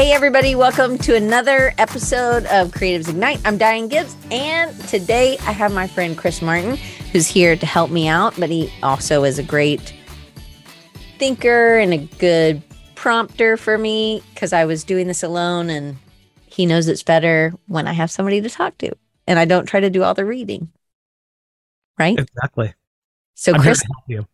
Hey, 0.00 0.12
everybody, 0.12 0.54
welcome 0.54 0.96
to 0.96 1.14
another 1.14 1.74
episode 1.76 2.46
of 2.46 2.70
Creatives 2.70 3.10
Ignite. 3.10 3.38
I'm 3.44 3.58
Diane 3.58 3.86
Gibbs, 3.86 4.16
and 4.30 4.74
today 4.88 5.36
I 5.40 5.52
have 5.52 5.74
my 5.74 5.86
friend 5.86 6.16
Chris 6.16 6.40
Martin, 6.40 6.78
who's 7.12 7.26
here 7.26 7.54
to 7.54 7.66
help 7.66 7.90
me 7.90 8.08
out, 8.08 8.32
but 8.40 8.48
he 8.48 8.72
also 8.82 9.24
is 9.24 9.38
a 9.38 9.42
great 9.42 9.92
thinker 11.18 11.76
and 11.76 11.92
a 11.92 11.98
good 11.98 12.62
prompter 12.94 13.58
for 13.58 13.76
me 13.76 14.22
because 14.32 14.54
I 14.54 14.64
was 14.64 14.84
doing 14.84 15.06
this 15.06 15.22
alone, 15.22 15.68
and 15.68 15.98
he 16.46 16.64
knows 16.64 16.88
it's 16.88 17.02
better 17.02 17.52
when 17.66 17.86
I 17.86 17.92
have 17.92 18.10
somebody 18.10 18.40
to 18.40 18.48
talk 18.48 18.78
to, 18.78 18.92
and 19.26 19.38
I 19.38 19.44
don't 19.44 19.66
try 19.66 19.80
to 19.80 19.90
do 19.90 20.02
all 20.02 20.14
the 20.14 20.24
reading. 20.24 20.70
Right? 21.98 22.18
Exactly. 22.18 22.72
So, 23.34 23.52
I'm 23.52 23.60
Chris, 23.60 23.82
here 23.82 23.86
to 23.86 23.92
help 23.92 24.04
you. 24.08 24.26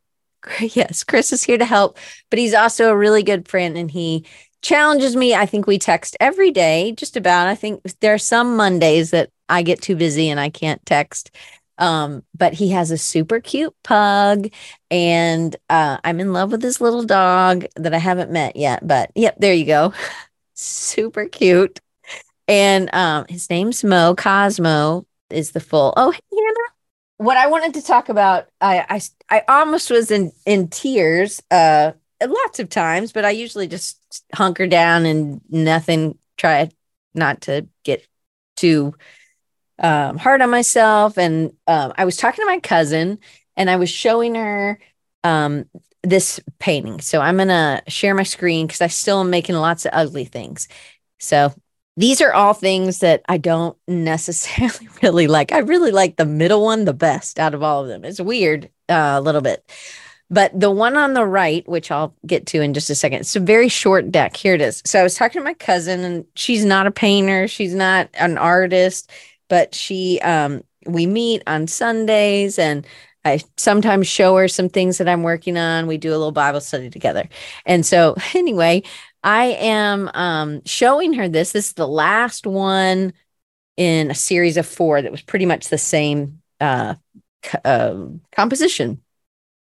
yes, 0.74 1.04
Chris 1.04 1.32
is 1.32 1.42
here 1.42 1.58
to 1.58 1.64
help, 1.64 1.98
but 2.30 2.38
he's 2.38 2.54
also 2.54 2.90
a 2.90 2.96
really 2.96 3.22
good 3.22 3.48
friend 3.48 3.76
and 3.76 3.90
he 3.90 4.24
challenges 4.62 5.16
me. 5.16 5.34
I 5.34 5.46
think 5.46 5.66
we 5.66 5.78
text 5.78 6.16
every 6.20 6.50
day, 6.50 6.92
just 6.92 7.16
about. 7.16 7.46
I 7.46 7.54
think 7.54 7.82
there 8.00 8.14
are 8.14 8.18
some 8.18 8.56
Mondays 8.56 9.10
that 9.10 9.30
I 9.48 9.62
get 9.62 9.82
too 9.82 9.96
busy 9.96 10.28
and 10.28 10.40
I 10.40 10.48
can't 10.48 10.84
text. 10.86 11.30
Um, 11.78 12.22
but 12.36 12.54
he 12.54 12.70
has 12.70 12.90
a 12.90 12.96
super 12.96 13.38
cute 13.38 13.74
pug, 13.84 14.48
and 14.90 15.54
uh, 15.68 15.98
I'm 16.02 16.20
in 16.20 16.32
love 16.32 16.50
with 16.50 16.62
his 16.62 16.80
little 16.80 17.04
dog 17.04 17.66
that 17.76 17.92
I 17.92 17.98
haven't 17.98 18.30
met 18.30 18.56
yet. 18.56 18.86
But 18.86 19.10
yep, 19.14 19.36
there 19.38 19.52
you 19.52 19.66
go. 19.66 19.92
super 20.54 21.26
cute. 21.26 21.80
And 22.48 22.94
um, 22.94 23.26
his 23.28 23.50
name's 23.50 23.84
Mo. 23.84 24.14
Cosmo 24.14 25.06
is 25.30 25.50
the 25.50 25.60
full. 25.60 25.92
Oh, 25.96 26.12
hey, 26.12 26.20
Hannah. 26.32 26.72
What 27.18 27.36
I 27.36 27.46
wanted 27.48 27.74
to 27.74 27.82
talk 27.82 28.08
about, 28.08 28.46
I 28.60 29.00
I, 29.28 29.36
I 29.36 29.42
almost 29.48 29.90
was 29.90 30.10
in 30.10 30.32
in 30.46 30.68
tears. 30.68 31.42
Uh, 31.50 31.92
lots 32.22 32.58
of 32.60 32.68
times, 32.68 33.12
but 33.12 33.24
I 33.24 33.30
usually 33.30 33.68
just 33.68 33.98
hunker 34.34 34.66
down 34.66 35.06
and 35.06 35.40
nothing, 35.48 36.18
try 36.36 36.70
not 37.14 37.42
to 37.42 37.66
get 37.84 38.06
too 38.56 38.94
um, 39.78 40.16
hard 40.18 40.40
on 40.42 40.50
myself. 40.50 41.18
And 41.18 41.52
um, 41.66 41.92
I 41.96 42.04
was 42.04 42.16
talking 42.16 42.44
to 42.44 42.50
my 42.50 42.60
cousin 42.60 43.18
and 43.56 43.70
I 43.70 43.76
was 43.76 43.90
showing 43.90 44.34
her 44.34 44.78
um, 45.24 45.66
this 46.02 46.40
painting. 46.58 47.00
So 47.00 47.20
I'm 47.20 47.36
going 47.36 47.48
to 47.48 47.82
share 47.88 48.14
my 48.14 48.22
screen 48.22 48.66
because 48.66 48.80
I 48.80 48.86
still 48.86 49.20
am 49.20 49.30
making 49.30 49.56
lots 49.56 49.84
of 49.84 49.90
ugly 49.92 50.24
things. 50.24 50.68
So 51.18 51.52
these 51.96 52.20
are 52.20 52.32
all 52.32 52.52
things 52.52 53.00
that 53.00 53.22
I 53.28 53.38
don't 53.38 53.76
necessarily 53.88 54.88
really 55.02 55.26
like. 55.26 55.52
I 55.52 55.58
really 55.58 55.92
like 55.92 56.16
the 56.16 56.26
middle 56.26 56.62
one 56.62 56.84
the 56.84 56.94
best 56.94 57.38
out 57.38 57.54
of 57.54 57.62
all 57.62 57.82
of 57.82 57.88
them. 57.88 58.04
It's 58.04 58.20
weird 58.20 58.70
uh, 58.88 59.16
a 59.16 59.20
little 59.20 59.40
bit. 59.40 59.64
But 60.28 60.58
the 60.58 60.70
one 60.70 60.96
on 60.96 61.14
the 61.14 61.24
right, 61.24 61.66
which 61.68 61.90
I'll 61.90 62.14
get 62.26 62.46
to 62.46 62.60
in 62.60 62.74
just 62.74 62.90
a 62.90 62.94
second, 62.96 63.20
it's 63.20 63.36
a 63.36 63.40
very 63.40 63.68
short 63.68 64.10
deck. 64.10 64.36
Here 64.36 64.54
it 64.54 64.60
is. 64.60 64.82
So 64.84 64.98
I 64.98 65.04
was 65.04 65.14
talking 65.14 65.40
to 65.40 65.44
my 65.44 65.54
cousin, 65.54 66.00
and 66.00 66.24
she's 66.34 66.64
not 66.64 66.86
a 66.86 66.90
painter, 66.90 67.46
she's 67.46 67.74
not 67.74 68.08
an 68.14 68.36
artist, 68.36 69.10
but 69.48 69.74
she 69.74 70.20
um 70.20 70.62
we 70.86 71.06
meet 71.06 71.42
on 71.46 71.66
Sundays 71.66 72.58
and 72.58 72.86
I 73.24 73.40
sometimes 73.56 74.06
show 74.06 74.36
her 74.36 74.46
some 74.46 74.68
things 74.68 74.98
that 74.98 75.08
I'm 75.08 75.24
working 75.24 75.56
on. 75.56 75.88
We 75.88 75.98
do 75.98 76.10
a 76.10 76.18
little 76.18 76.30
Bible 76.32 76.60
study 76.60 76.90
together. 76.90 77.28
And 77.64 77.84
so 77.84 78.16
anyway, 78.34 78.82
I 79.22 79.46
am 79.60 80.10
um 80.14 80.62
showing 80.64 81.12
her 81.14 81.28
this. 81.28 81.52
This 81.52 81.68
is 81.68 81.72
the 81.74 81.88
last 81.88 82.46
one 82.46 83.12
in 83.76 84.10
a 84.10 84.14
series 84.14 84.56
of 84.56 84.66
four 84.66 85.02
that 85.02 85.12
was 85.12 85.22
pretty 85.22 85.46
much 85.46 85.68
the 85.68 85.78
same 85.78 86.40
uh, 86.60 86.94
uh 87.64 88.06
composition 88.32 89.02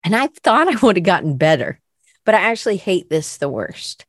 and 0.04 0.14
I 0.14 0.28
thought 0.28 0.68
I 0.68 0.76
would 0.84 0.96
have 0.96 1.04
gotten 1.04 1.36
better, 1.36 1.80
but 2.24 2.34
I 2.34 2.38
actually 2.50 2.76
hate 2.76 3.08
this 3.10 3.36
the 3.36 3.48
worst. 3.48 4.06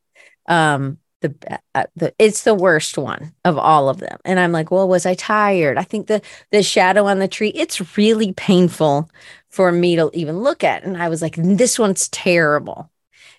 Um, 0.48 1.00
the, 1.22 1.60
uh, 1.76 1.84
the 1.96 2.14
it's 2.18 2.44
the 2.44 2.56
worst 2.56 2.98
one 2.98 3.34
of 3.44 3.58
all 3.58 3.90
of 3.90 3.98
them, 3.98 4.18
and 4.24 4.40
I'm 4.40 4.52
like, 4.52 4.72
well, 4.72 4.88
was 4.88 5.06
I 5.06 5.16
tired? 5.16 5.78
I 5.78 5.84
think 5.84 6.08
the 6.08 6.22
the 6.52 6.64
shadow 6.64 7.08
on 7.08 7.20
the 7.20 7.28
tree. 7.28 7.50
It's 7.50 7.98
really 7.98 8.34
painful 8.34 9.10
for 9.50 9.72
me 9.72 9.96
to 9.98 10.10
even 10.14 10.40
look 10.40 10.64
at, 10.64 10.84
and 10.84 10.96
I 10.96 11.10
was 11.10 11.22
like, 11.22 11.36
this 11.36 11.78
one's 11.78 12.08
terrible. 12.10 12.90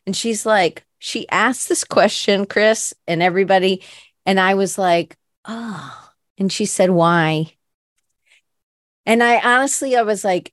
And 0.06 0.14
she's 0.16 0.44
like, 0.44 0.84
she 0.98 1.28
asked 1.30 1.68
this 1.68 1.84
question, 1.84 2.46
Chris, 2.46 2.92
and 3.06 3.22
everybody, 3.22 3.82
and 4.26 4.38
I 4.38 4.54
was 4.54 4.76
like, 4.76 5.16
oh, 5.46 6.10
and 6.36 6.52
she 6.52 6.66
said, 6.66 6.90
why? 6.90 7.52
And 9.06 9.22
I 9.22 9.40
honestly, 9.40 9.96
I 9.96 10.02
was 10.02 10.24
like, 10.24 10.52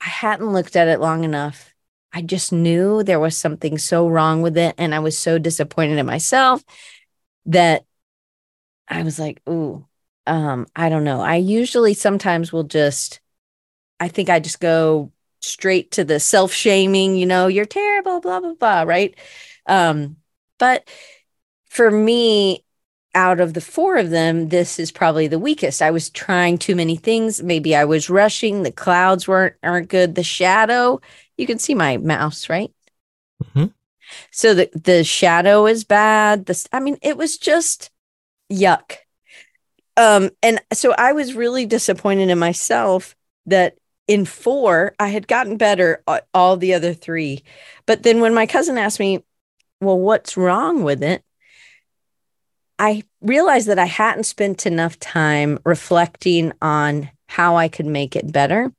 I 0.00 0.08
hadn't 0.08 0.52
looked 0.52 0.76
at 0.76 0.88
it 0.88 1.00
long 1.00 1.24
enough. 1.24 1.74
I 2.12 2.22
just 2.22 2.52
knew 2.52 3.02
there 3.02 3.20
was 3.20 3.36
something 3.36 3.78
so 3.78 4.08
wrong 4.08 4.42
with 4.42 4.56
it. 4.56 4.74
And 4.78 4.94
I 4.94 5.00
was 5.00 5.18
so 5.18 5.38
disappointed 5.38 5.98
in 5.98 6.06
myself 6.06 6.64
that 7.46 7.84
I 8.88 9.02
was 9.02 9.18
like, 9.18 9.42
ooh, 9.48 9.86
um, 10.26 10.66
I 10.74 10.88
don't 10.88 11.04
know. 11.04 11.20
I 11.20 11.36
usually 11.36 11.94
sometimes 11.94 12.52
will 12.52 12.64
just, 12.64 13.20
I 14.00 14.08
think 14.08 14.30
I 14.30 14.40
just 14.40 14.60
go 14.60 15.12
straight 15.40 15.92
to 15.92 16.04
the 16.04 16.20
self 16.20 16.52
shaming, 16.52 17.16
you 17.16 17.26
know, 17.26 17.48
you're 17.48 17.66
terrible, 17.66 18.20
blah, 18.20 18.40
blah, 18.40 18.54
blah, 18.54 18.82
right? 18.82 19.16
Um, 19.66 20.18
but 20.58 20.88
for 21.70 21.90
me, 21.90 22.65
out 23.16 23.40
of 23.40 23.54
the 23.54 23.60
four 23.62 23.96
of 23.96 24.10
them, 24.10 24.50
this 24.50 24.78
is 24.78 24.92
probably 24.92 25.26
the 25.26 25.38
weakest. 25.38 25.80
I 25.80 25.90
was 25.90 26.10
trying 26.10 26.58
too 26.58 26.76
many 26.76 26.96
things. 26.96 27.42
Maybe 27.42 27.74
I 27.74 27.84
was 27.84 28.10
rushing. 28.10 28.62
The 28.62 28.70
clouds 28.70 29.26
weren't 29.26 29.56
aren't 29.62 29.88
good. 29.88 30.14
The 30.14 30.22
shadow, 30.22 31.00
you 31.36 31.46
can 31.46 31.58
see 31.58 31.74
my 31.74 31.96
mouse, 31.96 32.48
right? 32.50 32.70
Mm-hmm. 33.42 33.66
So 34.30 34.54
the 34.54 34.70
the 34.74 35.02
shadow 35.02 35.66
is 35.66 35.82
bad. 35.82 36.46
This, 36.46 36.68
I 36.72 36.78
mean, 36.78 36.98
it 37.02 37.16
was 37.16 37.38
just 37.38 37.90
yuck. 38.52 38.96
Um, 39.96 40.30
and 40.42 40.60
so 40.74 40.94
I 40.96 41.12
was 41.12 41.34
really 41.34 41.64
disappointed 41.64 42.28
in 42.28 42.38
myself 42.38 43.16
that 43.46 43.78
in 44.06 44.26
four 44.26 44.94
I 45.00 45.08
had 45.08 45.26
gotten 45.26 45.56
better 45.56 46.04
all 46.34 46.58
the 46.58 46.74
other 46.74 46.92
three. 46.92 47.44
But 47.86 48.02
then 48.02 48.20
when 48.20 48.34
my 48.34 48.46
cousin 48.46 48.76
asked 48.76 49.00
me, 49.00 49.24
"Well, 49.80 49.98
what's 49.98 50.36
wrong 50.36 50.84
with 50.84 51.02
it?" 51.02 51.22
I 52.78 53.04
realized 53.20 53.68
that 53.68 53.78
I 53.78 53.86
hadn't 53.86 54.24
spent 54.24 54.66
enough 54.66 54.98
time 54.98 55.58
reflecting 55.64 56.52
on 56.60 57.10
how 57.28 57.56
I 57.56 57.68
could 57.68 57.86
make 57.86 58.14
it 58.16 58.32
better. 58.32 58.72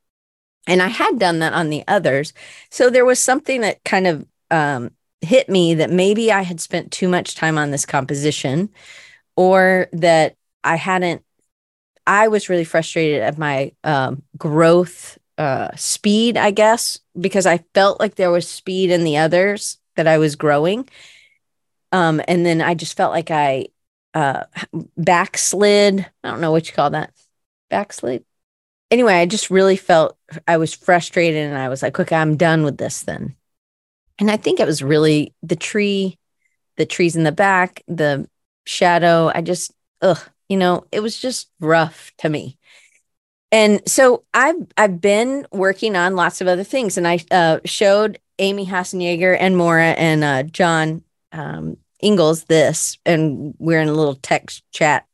And 0.68 0.82
I 0.82 0.88
had 0.88 1.18
done 1.18 1.40
that 1.40 1.54
on 1.54 1.70
the 1.70 1.84
others. 1.88 2.34
So 2.70 2.90
there 2.90 3.06
was 3.06 3.22
something 3.22 3.62
that 3.62 3.84
kind 3.84 4.08
of 4.08 4.28
um, 4.52 4.92
hit 5.22 5.50
me 5.50 5.76
that 5.76 5.90
maybe 5.90 6.32
I 6.32 6.42
had 6.42 6.60
spent 6.60 6.92
too 6.92 7.08
much 7.08 7.36
time 7.36 7.58
on 7.58 7.72
this 7.72 7.86
composition 7.86 8.70
or 9.36 9.88
that 9.94 10.36
I 10.64 10.76
hadn't, 10.76 11.24
I 12.06 12.28
was 12.28 12.50
really 12.50 12.64
frustrated 12.64 13.22
at 13.22 13.38
my 13.38 13.72
um, 13.84 14.24
growth 14.38 15.18
uh, 15.38 15.70
speed, 15.76 16.38
I 16.38 16.52
guess, 16.52 17.00
because 17.20 17.46
I 17.46 17.64
felt 17.74 18.00
like 18.00 18.16
there 18.16 18.32
was 18.32 18.48
speed 18.48 18.92
in 18.92 19.04
the 19.04 19.18
others 19.18 19.78
that 19.96 20.08
I 20.08 20.18
was 20.18 20.36
growing. 20.36 20.88
Um, 21.92 22.22
and 22.28 22.46
then 22.46 22.62
I 22.62 22.74
just 22.74 22.98
felt 22.98 23.12
like 23.12 23.32
I 23.32 23.68
uh 24.18 24.44
backslid. 24.98 26.06
I 26.24 26.30
don't 26.30 26.42
know 26.42 26.52
what 26.52 26.68
you 26.68 26.74
call 26.74 26.90
that. 26.92 27.14
Backslid. 27.70 28.24
Anyway, 28.90 29.14
I 29.14 29.26
just 29.26 29.52
really 29.52 29.78
felt 29.78 30.18
I 30.48 30.58
was 30.58 30.74
frustrated 30.74 31.46
and 31.46 31.58
I 31.58 31.70
was 31.70 31.84
like, 31.84 32.00
okay, 32.00 32.16
I'm 32.16 32.38
done 32.38 32.64
with 32.64 32.78
this 32.78 33.04
then. 33.04 33.36
And 34.18 34.32
I 34.32 34.38
think 34.38 34.60
it 34.60 34.66
was 34.66 34.82
really 34.82 35.36
the 35.44 35.56
tree, 35.56 36.18
the 36.78 36.86
trees 36.86 37.16
in 37.16 37.24
the 37.24 37.32
back, 37.32 37.84
the 37.88 38.28
shadow. 38.66 39.32
I 39.34 39.42
just, 39.42 39.72
ugh, 40.02 40.20
you 40.50 40.58
know, 40.58 40.86
it 40.92 41.02
was 41.02 41.20
just 41.20 41.50
rough 41.60 42.12
to 42.20 42.30
me. 42.30 42.58
And 43.52 43.82
so 43.88 44.24
I've 44.34 44.68
I've 44.78 45.00
been 45.00 45.46
working 45.52 45.96
on 45.96 46.16
lots 46.16 46.42
of 46.42 46.48
other 46.48 46.66
things, 46.66 46.98
and 46.98 47.08
I 47.08 47.20
uh, 47.32 47.60
showed 47.64 48.20
Amy 48.40 48.66
Hassenjager 48.66 49.38
and 49.40 49.56
Maura 49.56 49.92
and 49.92 50.24
uh, 50.24 50.44
John 50.44 51.04
um, 51.32 51.78
Ingalls 52.04 52.46
this, 52.46 52.98
and 53.06 53.54
we're 53.58 53.82
in 53.82 53.90
a 53.90 53.94
little 53.94 54.16
text 54.16 54.64
chat 54.72 55.06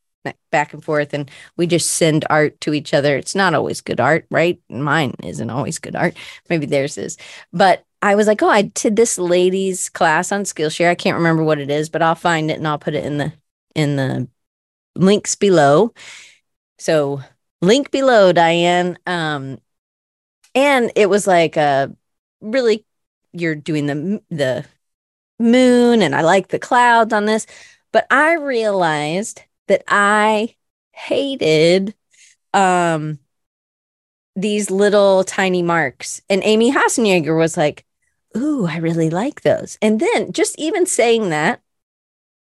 back 0.50 0.72
and 0.72 0.82
forth, 0.82 1.12
and 1.12 1.30
we 1.56 1.66
just 1.66 1.92
send 1.92 2.24
art 2.30 2.60
to 2.62 2.74
each 2.74 2.94
other. 2.94 3.16
It's 3.16 3.34
not 3.34 3.54
always 3.54 3.80
good 3.80 4.00
art, 4.00 4.26
right? 4.30 4.60
Mine 4.68 5.14
isn't 5.22 5.50
always 5.50 5.78
good 5.78 5.96
art. 5.96 6.14
Maybe 6.48 6.66
theirs 6.66 6.96
is. 6.98 7.16
But 7.52 7.84
I 8.02 8.14
was 8.14 8.26
like, 8.26 8.42
oh, 8.42 8.48
I 8.48 8.62
did 8.62 8.96
this 8.96 9.18
ladies 9.18 9.88
class 9.88 10.30
on 10.30 10.42
Skillshare. 10.42 10.90
I 10.90 10.94
can't 10.94 11.16
remember 11.16 11.42
what 11.42 11.58
it 11.58 11.70
is, 11.70 11.88
but 11.88 12.02
I'll 12.02 12.14
find 12.14 12.50
it 12.50 12.58
and 12.58 12.68
I'll 12.68 12.78
put 12.78 12.94
it 12.94 13.04
in 13.04 13.18
the 13.18 13.32
in 13.74 13.96
the 13.96 14.28
links 14.94 15.34
below. 15.34 15.92
So 16.78 17.22
link 17.62 17.90
below, 17.90 18.32
Diane. 18.32 18.98
Um, 19.06 19.58
and 20.54 20.92
it 20.94 21.08
was 21.08 21.26
like 21.26 21.56
a 21.56 21.94
really 22.40 22.84
you're 23.32 23.54
doing 23.54 23.86
the 23.86 24.22
the 24.30 24.64
moon 25.38 26.02
and 26.02 26.14
I 26.14 26.22
like 26.22 26.48
the 26.48 26.58
clouds 26.58 27.12
on 27.12 27.26
this. 27.26 27.46
But 27.92 28.06
I 28.10 28.34
realized 28.34 29.42
that 29.68 29.84
I 29.88 30.56
hated 30.92 31.94
um 32.52 33.18
these 34.36 34.70
little 34.70 35.24
tiny 35.24 35.62
marks. 35.62 36.20
And 36.28 36.42
Amy 36.44 36.72
Hassenjager 36.72 37.36
was 37.36 37.56
like, 37.56 37.84
Ooh, 38.36 38.66
I 38.66 38.78
really 38.78 39.10
like 39.10 39.42
those. 39.42 39.78
And 39.80 40.00
then 40.00 40.32
just 40.32 40.58
even 40.58 40.86
saying 40.86 41.30
that, 41.30 41.60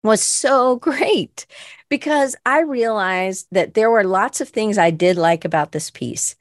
was 0.03 0.21
so 0.21 0.75
great 0.77 1.45
because 1.89 2.35
I 2.45 2.61
realized 2.61 3.47
that 3.51 3.73
there 3.73 3.89
were 3.91 4.03
lots 4.03 4.41
of 4.41 4.49
things 4.49 4.77
I 4.77 4.91
did 4.91 5.17
like 5.17 5.45
about 5.45 5.71
this 5.71 5.89
piece, 5.89 6.35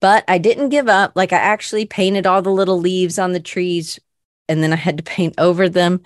but 0.00 0.24
I 0.28 0.38
didn't 0.38 0.70
give 0.70 0.88
up. 0.88 1.12
Like 1.14 1.32
I 1.32 1.38
actually 1.38 1.86
painted 1.86 2.26
all 2.26 2.42
the 2.42 2.50
little 2.50 2.78
leaves 2.80 3.18
on 3.18 3.32
the 3.32 3.40
trees 3.40 4.00
and 4.48 4.62
then 4.62 4.72
I 4.72 4.76
had 4.76 4.98
to 4.98 5.02
paint 5.04 5.34
over 5.38 5.68
them. 5.68 6.00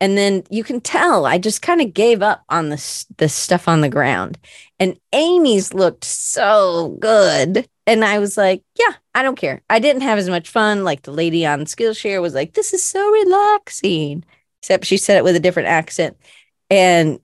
And 0.00 0.18
then 0.18 0.42
you 0.50 0.64
can 0.64 0.80
tell 0.80 1.24
I 1.24 1.38
just 1.38 1.62
kind 1.62 1.80
of 1.80 1.94
gave 1.94 2.20
up 2.20 2.44
on 2.48 2.68
this 2.68 3.06
this 3.16 3.34
stuff 3.34 3.68
on 3.68 3.80
the 3.80 3.88
ground. 3.88 4.38
And 4.78 4.98
Amy's 5.12 5.72
looked 5.72 6.04
so 6.04 6.96
good. 7.00 7.66
And 7.86 8.04
I 8.04 8.18
was 8.18 8.36
like, 8.36 8.62
yeah, 8.78 8.94
I 9.14 9.22
don't 9.22 9.36
care. 9.36 9.62
I 9.70 9.78
didn't 9.78 10.02
have 10.02 10.18
as 10.18 10.28
much 10.28 10.48
fun. 10.48 10.84
Like 10.84 11.02
the 11.02 11.12
lady 11.12 11.46
on 11.46 11.60
Skillshare 11.66 12.20
was 12.20 12.34
like, 12.34 12.54
this 12.54 12.72
is 12.74 12.82
so 12.82 13.10
relaxing. 13.10 14.24
Except 14.62 14.84
she 14.84 14.96
said 14.96 15.18
it 15.18 15.24
with 15.24 15.36
a 15.36 15.40
different 15.40 15.68
accent. 15.68 16.16
And 16.70 17.20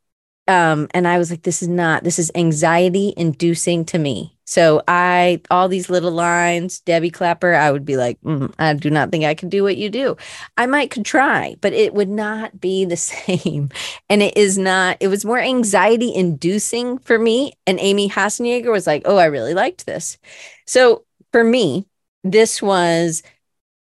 um, 0.50 0.88
and 0.92 1.06
I 1.06 1.16
was 1.16 1.30
like, 1.30 1.42
this 1.42 1.62
is 1.62 1.68
not, 1.68 2.02
this 2.02 2.18
is 2.18 2.32
anxiety 2.34 3.14
inducing 3.16 3.84
to 3.86 3.98
me. 3.98 4.36
So 4.46 4.82
I, 4.88 5.40
all 5.48 5.68
these 5.68 5.88
little 5.88 6.10
lines, 6.10 6.80
Debbie 6.80 7.12
Clapper, 7.12 7.54
I 7.54 7.70
would 7.70 7.84
be 7.84 7.96
like, 7.96 8.20
mm, 8.22 8.52
I 8.58 8.74
do 8.74 8.90
not 8.90 9.12
think 9.12 9.24
I 9.24 9.34
can 9.34 9.48
do 9.48 9.62
what 9.62 9.76
you 9.76 9.88
do. 9.88 10.16
I 10.56 10.66
might 10.66 10.90
could 10.90 11.04
try, 11.04 11.54
but 11.60 11.72
it 11.72 11.94
would 11.94 12.08
not 12.08 12.60
be 12.60 12.84
the 12.84 12.96
same. 12.96 13.70
And 14.08 14.22
it 14.22 14.36
is 14.36 14.58
not, 14.58 14.96
it 14.98 15.06
was 15.06 15.24
more 15.24 15.38
anxiety 15.38 16.12
inducing 16.12 16.98
for 16.98 17.16
me. 17.16 17.52
And 17.64 17.78
Amy 17.78 18.08
Hassenjaeger 18.08 18.72
was 18.72 18.88
like, 18.88 19.02
oh, 19.04 19.18
I 19.18 19.26
really 19.26 19.54
liked 19.54 19.86
this. 19.86 20.18
So 20.66 21.04
for 21.30 21.44
me, 21.44 21.86
this 22.24 22.60
was 22.60 23.22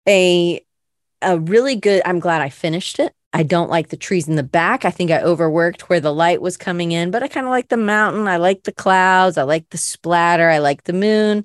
a, 0.08 0.64
a 1.20 1.36
really 1.36 1.74
good, 1.74 2.00
I'm 2.04 2.20
glad 2.20 2.42
I 2.42 2.50
finished 2.50 3.00
it. 3.00 3.12
I 3.34 3.42
don't 3.42 3.68
like 3.68 3.88
the 3.88 3.96
trees 3.96 4.28
in 4.28 4.36
the 4.36 4.44
back. 4.44 4.84
I 4.84 4.92
think 4.92 5.10
I 5.10 5.20
overworked 5.20 5.88
where 5.88 6.00
the 6.00 6.14
light 6.14 6.40
was 6.40 6.56
coming 6.56 6.92
in, 6.92 7.10
but 7.10 7.24
I 7.24 7.28
kind 7.28 7.46
of 7.46 7.50
like 7.50 7.68
the 7.68 7.76
mountain. 7.76 8.28
I 8.28 8.36
like 8.36 8.62
the 8.62 8.72
clouds. 8.72 9.36
I 9.36 9.42
like 9.42 9.68
the 9.70 9.76
splatter. 9.76 10.48
I 10.48 10.58
like 10.58 10.84
the 10.84 10.92
moon. 10.92 11.44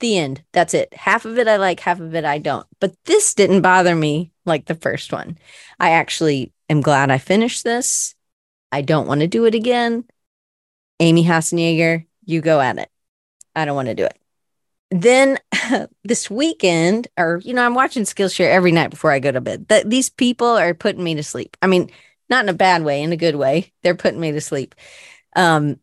The 0.00 0.18
end. 0.18 0.44
That's 0.52 0.74
it. 0.74 0.92
Half 0.92 1.24
of 1.24 1.38
it 1.38 1.48
I 1.48 1.56
like, 1.56 1.80
half 1.80 2.00
of 2.00 2.14
it 2.14 2.26
I 2.26 2.36
don't. 2.36 2.66
But 2.80 2.92
this 3.06 3.32
didn't 3.32 3.62
bother 3.62 3.96
me 3.96 4.30
like 4.44 4.66
the 4.66 4.74
first 4.74 5.10
one. 5.10 5.38
I 5.80 5.92
actually 5.92 6.52
am 6.68 6.82
glad 6.82 7.10
I 7.10 7.16
finished 7.16 7.64
this. 7.64 8.14
I 8.70 8.82
don't 8.82 9.08
want 9.08 9.22
to 9.22 9.26
do 9.26 9.46
it 9.46 9.54
again. 9.54 10.04
Amy 11.00 11.24
Hassenjager, 11.24 12.04
you 12.26 12.42
go 12.42 12.60
at 12.60 12.76
it. 12.76 12.90
I 13.54 13.64
don't 13.64 13.74
want 13.74 13.88
to 13.88 13.94
do 13.94 14.04
it 14.04 14.18
then 14.90 15.38
this 16.04 16.30
weekend, 16.30 17.08
or 17.18 17.40
you 17.44 17.54
know, 17.54 17.64
I'm 17.64 17.74
watching 17.74 18.04
Skillshare 18.04 18.50
every 18.50 18.72
night 18.72 18.90
before 18.90 19.12
I 19.12 19.18
go 19.18 19.32
to 19.32 19.40
bed. 19.40 19.68
That 19.68 19.90
these 19.90 20.10
people 20.10 20.46
are 20.46 20.74
putting 20.74 21.04
me 21.04 21.14
to 21.14 21.22
sleep. 21.22 21.56
I 21.62 21.66
mean, 21.66 21.90
not 22.28 22.44
in 22.44 22.48
a 22.48 22.54
bad 22.54 22.84
way, 22.84 23.02
in 23.02 23.12
a 23.12 23.16
good 23.16 23.36
way. 23.36 23.72
They're 23.82 23.94
putting 23.94 24.20
me 24.20 24.32
to 24.32 24.40
sleep. 24.40 24.74
Um, 25.34 25.80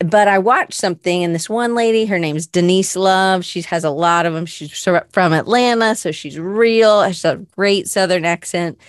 but 0.00 0.28
I 0.28 0.38
watched 0.38 0.74
something, 0.74 1.24
and 1.24 1.34
this 1.34 1.50
one 1.50 1.74
lady, 1.74 2.06
her 2.06 2.18
name's 2.18 2.46
Denise 2.46 2.94
Love. 2.94 3.44
She 3.44 3.62
has 3.62 3.84
a 3.84 3.90
lot 3.90 4.26
of 4.26 4.34
them. 4.34 4.46
She's 4.46 4.72
from 5.10 5.32
Atlanta, 5.32 5.94
so 5.96 6.12
she's 6.12 6.38
real. 6.38 7.02
Has 7.02 7.24
a 7.24 7.36
great 7.56 7.88
Southern 7.88 8.24
accent. 8.24 8.80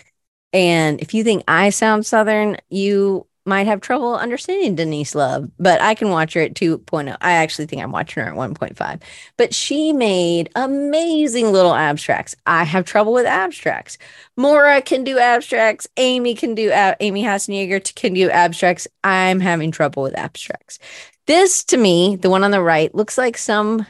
And 0.53 1.01
if 1.01 1.13
you 1.13 1.23
think 1.23 1.43
I 1.47 1.69
sound 1.71 2.05
Southern, 2.05 2.57
you 2.69 3.25
might 3.49 3.67
have 3.67 3.81
trouble 3.81 4.15
understanding 4.15 4.75
Denise 4.75 5.13
Love, 5.15 5.51
but 5.59 5.81
I 5.81 5.95
can 5.95 6.09
watch 6.09 6.33
her 6.33 6.41
at 6.41 6.53
2.0. 6.53 7.17
I 7.19 7.33
actually 7.33 7.65
think 7.65 7.81
I'm 7.81 7.91
watching 7.91 8.23
her 8.23 8.29
at 8.29 8.37
1.5. 8.37 9.01
But 9.35 9.53
she 9.53 9.91
made 9.91 10.49
amazing 10.55 11.51
little 11.51 11.73
abstracts. 11.73 12.35
I 12.45 12.63
have 12.63 12.85
trouble 12.85 13.11
with 13.11 13.25
abstracts. 13.25 13.97
Maura 14.37 14.81
can 14.81 15.03
do 15.03 15.19
abstracts. 15.19 15.87
Amy 15.97 16.35
can 16.35 16.55
do 16.55 16.71
uh, 16.71 16.95
Amy 17.01 17.23
Hassenjaeger 17.23 17.93
can 17.95 18.13
do 18.13 18.29
abstracts. 18.29 18.87
I'm 19.03 19.41
having 19.41 19.71
trouble 19.71 20.03
with 20.03 20.17
abstracts. 20.17 20.79
This 21.25 21.63
to 21.65 21.77
me, 21.77 22.15
the 22.15 22.29
one 22.29 22.43
on 22.43 22.51
the 22.51 22.61
right, 22.61 22.93
looks 22.95 23.17
like 23.17 23.37
some 23.37 23.85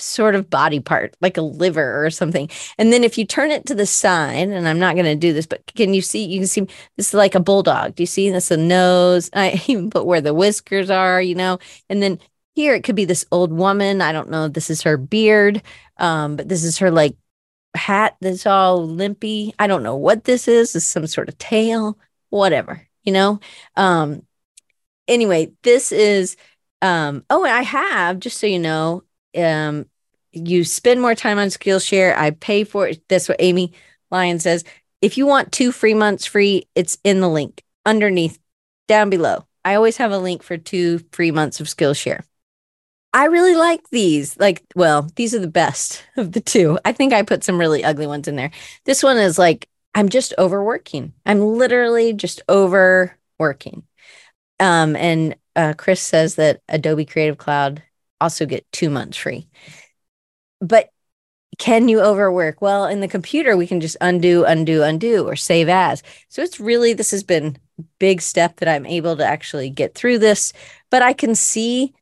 sort 0.00 0.34
of 0.34 0.50
body 0.50 0.80
part, 0.80 1.14
like 1.20 1.36
a 1.36 1.42
liver 1.42 2.04
or 2.04 2.10
something. 2.10 2.48
And 2.78 2.92
then 2.92 3.04
if 3.04 3.18
you 3.18 3.24
turn 3.24 3.50
it 3.50 3.66
to 3.66 3.74
the 3.74 3.86
side, 3.86 4.48
and 4.48 4.68
I'm 4.68 4.78
not 4.78 4.94
going 4.94 5.06
to 5.06 5.14
do 5.14 5.32
this, 5.32 5.46
but 5.46 5.64
can 5.74 5.94
you 5.94 6.02
see? 6.02 6.24
You 6.24 6.40
can 6.40 6.48
see 6.48 6.60
this 6.96 7.08
is 7.08 7.14
like 7.14 7.34
a 7.34 7.40
bulldog. 7.40 7.94
Do 7.94 8.02
you 8.02 8.06
see 8.06 8.30
this? 8.30 8.50
A 8.50 8.56
nose. 8.56 9.30
I 9.34 9.62
even 9.66 9.90
put 9.90 10.06
where 10.06 10.20
the 10.20 10.34
whiskers 10.34 10.90
are, 10.90 11.20
you 11.20 11.34
know. 11.34 11.58
And 11.88 12.02
then 12.02 12.18
here 12.54 12.74
it 12.74 12.84
could 12.84 12.96
be 12.96 13.04
this 13.04 13.24
old 13.32 13.52
woman. 13.52 14.00
I 14.02 14.12
don't 14.12 14.30
know. 14.30 14.48
This 14.48 14.70
is 14.70 14.82
her 14.82 14.96
beard, 14.96 15.62
um, 15.98 16.36
but 16.36 16.48
this 16.48 16.64
is 16.64 16.78
her 16.78 16.90
like 16.90 17.16
hat 17.74 18.16
that's 18.20 18.46
all 18.46 18.86
limpy. 18.86 19.54
I 19.58 19.66
don't 19.66 19.82
know 19.82 19.96
what 19.96 20.24
this 20.24 20.48
is. 20.48 20.72
This 20.72 20.84
is 20.84 20.88
some 20.88 21.06
sort 21.06 21.28
of 21.28 21.38
tail, 21.38 21.98
whatever, 22.30 22.86
you 23.04 23.12
know. 23.12 23.40
Um, 23.76 24.26
anyway, 25.08 25.52
this 25.62 25.92
is. 25.92 26.36
Um, 26.82 27.26
oh, 27.28 27.44
I 27.44 27.60
have 27.60 28.20
just 28.20 28.38
so 28.38 28.46
you 28.46 28.58
know, 28.58 29.02
um, 29.36 29.86
you 30.32 30.64
spend 30.64 31.00
more 31.00 31.14
time 31.14 31.38
on 31.38 31.48
Skillshare. 31.48 32.16
I 32.16 32.30
pay 32.30 32.64
for 32.64 32.88
it. 32.88 33.02
That's 33.08 33.28
what 33.28 33.40
Amy 33.40 33.72
Lyon 34.10 34.38
says. 34.38 34.64
If 35.00 35.16
you 35.16 35.26
want 35.26 35.52
two 35.52 35.72
free 35.72 35.94
months 35.94 36.26
free, 36.26 36.68
it's 36.74 36.98
in 37.04 37.20
the 37.20 37.28
link 37.28 37.62
underneath 37.86 38.38
down 38.86 39.10
below. 39.10 39.46
I 39.64 39.74
always 39.74 39.96
have 39.98 40.12
a 40.12 40.18
link 40.18 40.42
for 40.42 40.56
two 40.56 41.00
free 41.12 41.30
months 41.30 41.60
of 41.60 41.66
Skillshare. 41.66 42.22
I 43.12 43.24
really 43.24 43.56
like 43.56 43.88
these. 43.90 44.38
Like, 44.38 44.62
well, 44.74 45.08
these 45.16 45.34
are 45.34 45.40
the 45.40 45.48
best 45.48 46.04
of 46.16 46.32
the 46.32 46.40
two. 46.40 46.78
I 46.84 46.92
think 46.92 47.12
I 47.12 47.22
put 47.22 47.44
some 47.44 47.58
really 47.58 47.84
ugly 47.84 48.06
ones 48.06 48.28
in 48.28 48.36
there. 48.36 48.50
This 48.84 49.02
one 49.02 49.18
is 49.18 49.38
like, 49.38 49.68
I'm 49.94 50.08
just 50.08 50.34
overworking. 50.38 51.12
I'm 51.26 51.40
literally 51.40 52.12
just 52.12 52.42
overworking. 52.48 53.82
Um, 54.60 54.94
and 54.94 55.34
uh, 55.56 55.74
Chris 55.76 56.00
says 56.00 56.36
that 56.36 56.62
Adobe 56.68 57.04
Creative 57.04 57.36
Cloud 57.36 57.82
also 58.20 58.46
get 58.46 58.70
two 58.70 58.90
months 58.90 59.16
free. 59.16 59.48
But 60.60 60.90
can 61.58 61.88
you 61.88 62.00
overwork? 62.00 62.62
Well, 62.62 62.86
in 62.86 63.00
the 63.00 63.08
computer, 63.08 63.56
we 63.56 63.66
can 63.66 63.80
just 63.80 63.96
undo, 64.00 64.44
undo, 64.44 64.82
undo, 64.82 65.26
or 65.26 65.36
save 65.36 65.68
as. 65.68 66.02
So 66.28 66.42
it's 66.42 66.60
really, 66.60 66.92
this 66.94 67.10
has 67.10 67.22
been 67.22 67.58
big 67.98 68.22
step 68.22 68.56
that 68.56 68.68
I'm 68.68 68.86
able 68.86 69.16
to 69.16 69.24
actually 69.24 69.70
get 69.70 69.94
through 69.94 70.18
this, 70.18 70.52
but 70.90 71.02
I 71.02 71.12
can 71.12 71.34
see 71.34 71.94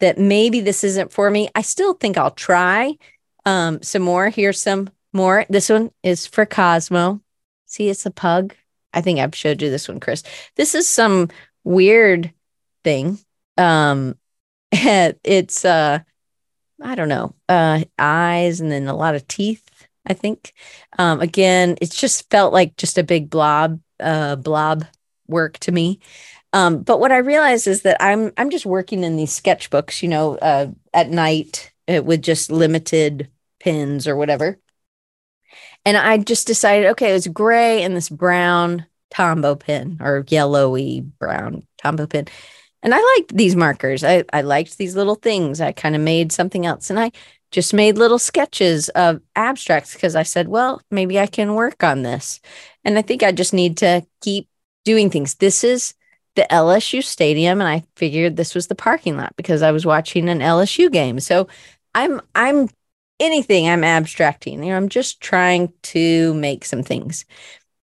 that 0.00 0.18
maybe 0.18 0.60
this 0.60 0.84
isn't 0.84 1.12
for 1.12 1.30
me. 1.30 1.48
I 1.54 1.62
still 1.62 1.94
think 1.94 2.18
I'll 2.18 2.30
try 2.30 2.96
um, 3.44 3.82
some 3.82 4.02
more. 4.02 4.28
Here's 4.28 4.60
some 4.60 4.90
more. 5.12 5.46
This 5.48 5.70
one 5.70 5.90
is 6.02 6.26
for 6.26 6.44
Cosmo. 6.44 7.20
See, 7.66 7.88
it's 7.88 8.06
a 8.06 8.10
pug. 8.10 8.54
I 8.92 9.00
think 9.00 9.18
I've 9.18 9.34
showed 9.34 9.62
you 9.62 9.70
this 9.70 9.88
one, 9.88 10.00
Chris. 10.00 10.22
This 10.56 10.74
is 10.74 10.88
some 10.88 11.28
weird 11.64 12.32
thing. 12.84 13.18
Um, 13.56 14.16
it's 14.72 15.64
uh 15.64 16.00
I 16.82 16.94
don't 16.94 17.08
know, 17.08 17.34
uh 17.48 17.84
eyes 17.98 18.60
and 18.60 18.70
then 18.70 18.88
a 18.88 18.96
lot 18.96 19.14
of 19.14 19.26
teeth, 19.28 19.64
I 20.06 20.14
think. 20.14 20.52
Um 20.98 21.20
again, 21.20 21.76
it 21.80 21.90
just 21.90 22.30
felt 22.30 22.52
like 22.52 22.76
just 22.76 22.98
a 22.98 23.02
big 23.02 23.30
blob 23.30 23.80
uh 24.00 24.36
blob 24.36 24.84
work 25.26 25.58
to 25.60 25.72
me. 25.72 26.00
Um 26.52 26.82
but 26.82 27.00
what 27.00 27.12
I 27.12 27.18
realized 27.18 27.66
is 27.66 27.82
that 27.82 27.96
I'm 28.00 28.32
I'm 28.36 28.50
just 28.50 28.66
working 28.66 29.04
in 29.04 29.16
these 29.16 29.38
sketchbooks, 29.38 30.02
you 30.02 30.08
know, 30.08 30.36
uh 30.36 30.68
at 30.92 31.10
night 31.10 31.72
uh, 31.88 32.02
with 32.02 32.22
just 32.22 32.50
limited 32.50 33.30
pins 33.60 34.06
or 34.06 34.16
whatever. 34.16 34.58
And 35.84 35.96
I 35.96 36.18
just 36.18 36.46
decided, 36.46 36.86
okay, 36.90 37.10
it 37.10 37.14
was 37.14 37.28
gray 37.28 37.82
and 37.82 37.96
this 37.96 38.08
brown 38.08 38.86
Tombow 39.14 39.58
pin 39.58 39.98
or 40.00 40.24
yellowy 40.28 41.00
brown 41.00 41.62
Tombow 41.82 42.10
pin. 42.10 42.26
And 42.82 42.94
I 42.94 43.16
liked 43.16 43.36
these 43.36 43.56
markers. 43.56 44.04
I, 44.04 44.24
I 44.32 44.42
liked 44.42 44.78
these 44.78 44.96
little 44.96 45.14
things. 45.16 45.60
I 45.60 45.72
kind 45.72 45.94
of 45.94 46.02
made 46.02 46.32
something 46.32 46.66
else. 46.66 46.90
And 46.90 46.98
I 46.98 47.10
just 47.50 47.74
made 47.74 47.98
little 47.98 48.18
sketches 48.18 48.88
of 48.90 49.20
abstracts 49.34 49.94
because 49.94 50.16
I 50.16 50.22
said, 50.22 50.48
well, 50.48 50.80
maybe 50.90 51.18
I 51.18 51.26
can 51.26 51.54
work 51.54 51.82
on 51.82 52.02
this. 52.02 52.40
And 52.84 52.98
I 52.98 53.02
think 53.02 53.22
I 53.22 53.32
just 53.32 53.52
need 53.52 53.76
to 53.78 54.06
keep 54.20 54.48
doing 54.84 55.10
things. 55.10 55.34
This 55.34 55.64
is 55.64 55.94
the 56.34 56.46
LSU 56.50 57.02
stadium. 57.02 57.60
And 57.60 57.68
I 57.68 57.84
figured 57.96 58.36
this 58.36 58.54
was 58.54 58.66
the 58.66 58.74
parking 58.74 59.16
lot 59.16 59.34
because 59.36 59.62
I 59.62 59.72
was 59.72 59.86
watching 59.86 60.28
an 60.28 60.40
LSU 60.40 60.92
game. 60.92 61.18
So 61.18 61.48
I'm, 61.94 62.20
I'm 62.34 62.68
anything 63.18 63.68
I'm 63.68 63.84
abstracting. 63.84 64.62
You 64.62 64.70
know, 64.70 64.76
I'm 64.76 64.88
just 64.88 65.20
trying 65.20 65.72
to 65.84 66.34
make 66.34 66.64
some 66.64 66.82
things. 66.82 67.24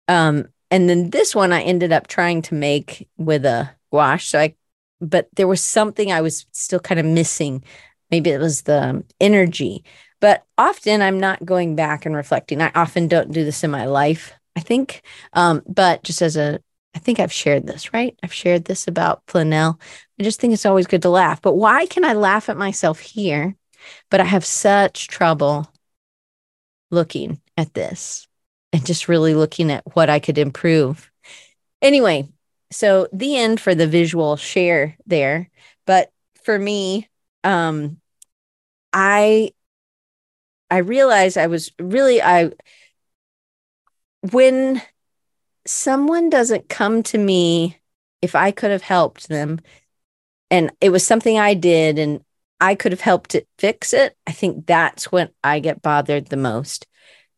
Um, 0.09 0.49
and 0.71 0.89
then 0.89 1.11
this 1.11 1.35
one 1.35 1.53
I 1.53 1.63
ended 1.63 1.93
up 1.93 2.07
trying 2.07 2.43
to 2.43 2.55
make 2.55 3.09
with 3.17 3.45
a 3.45 3.71
gouache. 3.93 4.25
So 4.25 4.41
I 4.41 4.55
but 5.01 5.29
there 5.35 5.49
was 5.49 5.63
something 5.63 6.13
I 6.13 6.21
was 6.21 6.47
still 6.53 6.81
kind 6.81 7.01
of 7.01 7.07
missing. 7.07 7.65
Maybe 8.11 8.31
it 8.31 8.41
was 8.41 8.63
the 8.63 9.05
energy. 9.21 9.85
But 10.21 10.45
often 10.59 11.01
I'm 11.01 11.19
not 11.19 11.45
going 11.45 11.77
back 11.77 12.05
and 12.05 12.15
reflecting. 12.15 12.61
I 12.61 12.71
often 12.75 13.09
don't 13.09 13.33
do 13.33 13.45
this 13.45 13.65
in 13.65 13.71
my 13.71 13.87
life, 13.87 14.33
I 14.57 14.61
think. 14.61 15.03
Um, 15.33 15.63
but 15.67 16.03
just 16.03 16.21
as 16.21 16.37
a, 16.37 16.61
I 16.95 16.99
think 16.99 17.21
I've 17.21 17.33
shared 17.33 17.67
this, 17.67 17.93
right? 17.95 18.19
I've 18.23 18.33
shared 18.33 18.65
this 18.67 18.87
about 18.87 19.25
Planell. 19.27 19.81
I 20.19 20.23
just 20.23 20.41
think 20.41 20.53
it's 20.53 20.67
always 20.67 20.87
good 20.87 21.03
to 21.03 21.09
laugh. 21.09 21.41
But 21.41 21.55
why 21.55 21.87
can 21.87 22.05
I 22.05 22.13
laugh 22.13 22.49
at 22.49 22.57
myself 22.57 23.01
here? 23.01 23.57
But 24.11 24.21
I 24.21 24.25
have 24.25 24.45
such 24.45 25.09
trouble 25.09 25.73
looking 26.91 27.41
at 27.57 27.73
this 27.73 28.29
and 28.73 28.85
just 28.85 29.09
really 29.09 29.35
looking 29.35 29.71
at 29.71 29.85
what 29.95 30.11
I 30.11 30.19
could 30.19 30.37
improve. 30.37 31.11
Anyway, 31.81 32.29
so 32.71 33.09
the 33.13 33.37
end 33.37 33.61
for 33.61 33.75
the 33.75 33.87
visual 33.87 34.37
share 34.37 34.97
there. 35.07 35.51
But 35.87 36.13
for 36.45 36.59
me, 36.59 37.09
um, 37.45 38.01
I 38.93 39.53
I 40.71 40.79
realized 40.79 41.37
I 41.37 41.47
was 41.49 41.73
really 41.81 42.23
I 42.23 42.53
when 44.33 44.83
someone 45.67 46.31
doesn't 46.31 46.69
come 46.69 47.03
to 47.05 47.19
me 47.19 47.79
if 48.23 48.35
I 48.35 48.51
could 48.51 48.71
have 48.71 48.83
helped 48.83 49.29
them 49.29 49.61
and 50.51 50.73
it 50.81 50.91
was 50.91 51.07
something 51.07 51.39
I 51.39 51.55
did 51.55 51.99
and 51.99 52.25
I 52.61 52.75
could 52.75 52.93
have 52.93 53.01
helped 53.03 53.35
it 53.35 53.49
fix 53.59 53.95
it, 53.95 54.17
I 54.27 54.33
think 54.33 54.67
that's 54.67 55.13
when 55.13 55.31
I 55.45 55.61
get 55.61 55.83
bothered 55.83 56.27
the 56.29 56.37
most. 56.37 56.87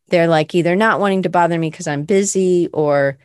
They're 0.09 0.27
like 0.27 0.55
either 0.55 0.75
not 0.75 0.99
wanting 0.99 1.23
to 1.23 1.29
bother 1.29 1.59
me 1.59 1.69
because 1.69 1.87
I'm 1.87 2.03
busy 2.03 2.69
or 2.73 3.19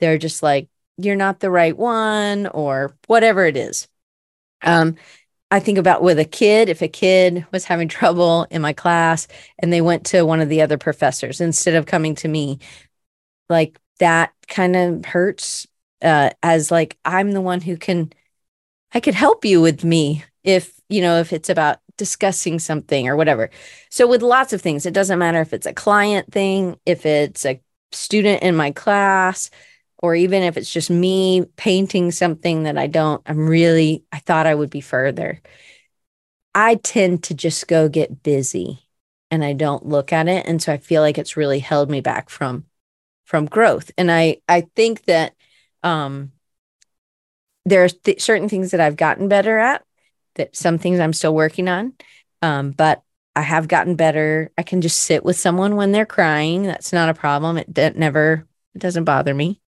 they're 0.00 0.18
just 0.18 0.42
like, 0.42 0.68
you're 0.96 1.16
not 1.16 1.40
the 1.40 1.50
right 1.50 1.76
one 1.76 2.46
or 2.48 2.96
whatever 3.06 3.44
it 3.46 3.56
is. 3.56 3.88
Um, 4.62 4.96
I 5.50 5.60
think 5.60 5.78
about 5.78 6.02
with 6.02 6.18
a 6.18 6.24
kid, 6.24 6.68
if 6.68 6.82
a 6.82 6.88
kid 6.88 7.46
was 7.52 7.64
having 7.64 7.88
trouble 7.88 8.46
in 8.50 8.62
my 8.62 8.72
class 8.72 9.28
and 9.58 9.72
they 9.72 9.80
went 9.80 10.06
to 10.06 10.24
one 10.24 10.40
of 10.40 10.48
the 10.48 10.62
other 10.62 10.78
professors 10.78 11.40
instead 11.40 11.74
of 11.74 11.86
coming 11.86 12.14
to 12.16 12.28
me, 12.28 12.58
like 13.48 13.78
that 13.98 14.32
kind 14.48 14.76
of 14.76 15.04
hurts 15.04 15.66
uh, 16.02 16.30
as 16.42 16.70
like 16.70 16.98
I'm 17.04 17.32
the 17.32 17.40
one 17.40 17.60
who 17.60 17.76
can, 17.76 18.12
I 18.92 19.00
could 19.00 19.14
help 19.14 19.44
you 19.44 19.60
with 19.60 19.84
me 19.84 20.24
if, 20.42 20.72
you 20.88 21.00
know, 21.00 21.18
if 21.18 21.32
it's 21.32 21.48
about 21.48 21.78
discussing 21.96 22.58
something 22.58 23.08
or 23.08 23.16
whatever. 23.16 23.50
So 23.90 24.06
with 24.06 24.22
lots 24.22 24.52
of 24.52 24.60
things, 24.60 24.86
it 24.86 24.94
doesn't 24.94 25.18
matter 25.18 25.40
if 25.40 25.52
it's 25.52 25.66
a 25.66 25.72
client 25.72 26.32
thing, 26.32 26.78
if 26.84 27.06
it's 27.06 27.46
a 27.46 27.60
student 27.92 28.42
in 28.42 28.56
my 28.56 28.72
class, 28.72 29.50
or 30.04 30.14
even 30.14 30.42
if 30.42 30.58
it's 30.58 30.70
just 30.70 30.90
me 30.90 31.46
painting 31.56 32.10
something 32.10 32.64
that 32.64 32.76
I 32.76 32.88
don't, 32.88 33.22
I'm 33.24 33.48
really, 33.48 34.04
I 34.12 34.18
thought 34.18 34.46
I 34.46 34.54
would 34.54 34.68
be 34.68 34.82
further. 34.82 35.40
I 36.54 36.74
tend 36.74 37.22
to 37.24 37.34
just 37.34 37.66
go 37.68 37.88
get 37.88 38.22
busy 38.22 38.80
and 39.30 39.42
I 39.42 39.54
don't 39.54 39.86
look 39.86 40.12
at 40.12 40.28
it. 40.28 40.44
And 40.46 40.60
so 40.62 40.74
I 40.74 40.76
feel 40.76 41.00
like 41.00 41.16
it's 41.16 41.38
really 41.38 41.58
held 41.58 41.88
me 41.88 42.02
back 42.02 42.28
from 42.28 42.66
from 43.24 43.46
growth. 43.46 43.90
And 43.96 44.12
I 44.12 44.42
I 44.46 44.66
think 44.76 45.06
that 45.06 45.34
um 45.82 46.32
there 47.64 47.82
are 47.82 47.88
th- 47.88 48.20
certain 48.20 48.50
things 48.50 48.72
that 48.72 48.80
I've 48.80 48.96
gotten 48.96 49.26
better 49.28 49.58
at, 49.58 49.86
that 50.34 50.54
some 50.54 50.76
things 50.76 51.00
I'm 51.00 51.14
still 51.14 51.34
working 51.34 51.66
on. 51.66 51.94
Um, 52.42 52.72
but 52.72 53.02
I 53.34 53.40
have 53.40 53.68
gotten 53.68 53.96
better. 53.96 54.52
I 54.58 54.64
can 54.64 54.82
just 54.82 54.98
sit 54.98 55.24
with 55.24 55.38
someone 55.38 55.76
when 55.76 55.92
they're 55.92 56.04
crying. 56.04 56.64
That's 56.64 56.92
not 56.92 57.08
a 57.08 57.14
problem. 57.14 57.56
It, 57.56 57.78
it 57.78 57.96
never, 57.96 58.46
it 58.74 58.80
doesn't 58.80 59.04
bother 59.04 59.32
me. 59.32 59.62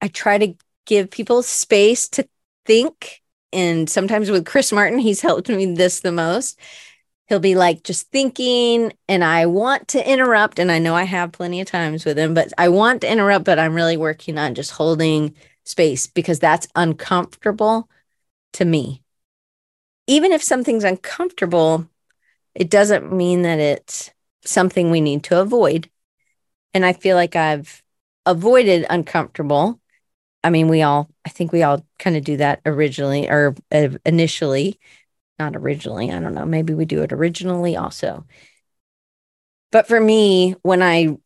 I 0.00 0.08
try 0.08 0.38
to 0.38 0.54
give 0.86 1.10
people 1.10 1.42
space 1.42 2.08
to 2.10 2.28
think. 2.66 3.22
And 3.52 3.88
sometimes 3.88 4.30
with 4.30 4.46
Chris 4.46 4.72
Martin, 4.72 4.98
he's 4.98 5.20
helped 5.20 5.48
me 5.48 5.74
this 5.74 6.00
the 6.00 6.12
most. 6.12 6.58
He'll 7.28 7.40
be 7.40 7.54
like 7.54 7.82
just 7.82 8.10
thinking, 8.10 8.92
and 9.06 9.22
I 9.22 9.46
want 9.46 9.88
to 9.88 10.10
interrupt. 10.10 10.58
And 10.58 10.72
I 10.72 10.78
know 10.78 10.94
I 10.94 11.02
have 11.02 11.32
plenty 11.32 11.60
of 11.60 11.66
times 11.66 12.04
with 12.04 12.18
him, 12.18 12.32
but 12.32 12.52
I 12.56 12.68
want 12.68 13.02
to 13.02 13.12
interrupt, 13.12 13.44
but 13.44 13.58
I'm 13.58 13.74
really 13.74 13.98
working 13.98 14.38
on 14.38 14.54
just 14.54 14.70
holding 14.70 15.34
space 15.64 16.06
because 16.06 16.38
that's 16.38 16.68
uncomfortable 16.74 17.88
to 18.54 18.64
me. 18.64 19.02
Even 20.06 20.32
if 20.32 20.42
something's 20.42 20.84
uncomfortable, 20.84 21.86
it 22.54 22.70
doesn't 22.70 23.12
mean 23.12 23.42
that 23.42 23.58
it's 23.58 24.10
something 24.42 24.90
we 24.90 25.02
need 25.02 25.22
to 25.24 25.40
avoid. 25.40 25.90
And 26.72 26.84
I 26.86 26.94
feel 26.94 27.16
like 27.16 27.36
I've 27.36 27.82
avoided 28.24 28.86
uncomfortable 28.88 29.80
I 30.44 30.50
mean, 30.50 30.68
we 30.68 30.82
all, 30.82 31.08
I 31.24 31.30
think 31.30 31.52
we 31.52 31.62
all 31.62 31.84
kind 31.98 32.16
of 32.16 32.24
do 32.24 32.36
that 32.38 32.60
originally 32.64 33.28
or 33.28 33.54
uh, 33.72 33.88
initially, 34.06 34.78
not 35.38 35.56
originally. 35.56 36.10
I 36.12 36.20
don't 36.20 36.34
know. 36.34 36.46
Maybe 36.46 36.74
we 36.74 36.84
do 36.84 37.02
it 37.02 37.12
originally 37.12 37.76
also. 37.76 38.26
But 39.70 39.86
for 39.86 40.00
me, 40.00 40.54
when 40.62 40.82
I, 40.82 41.18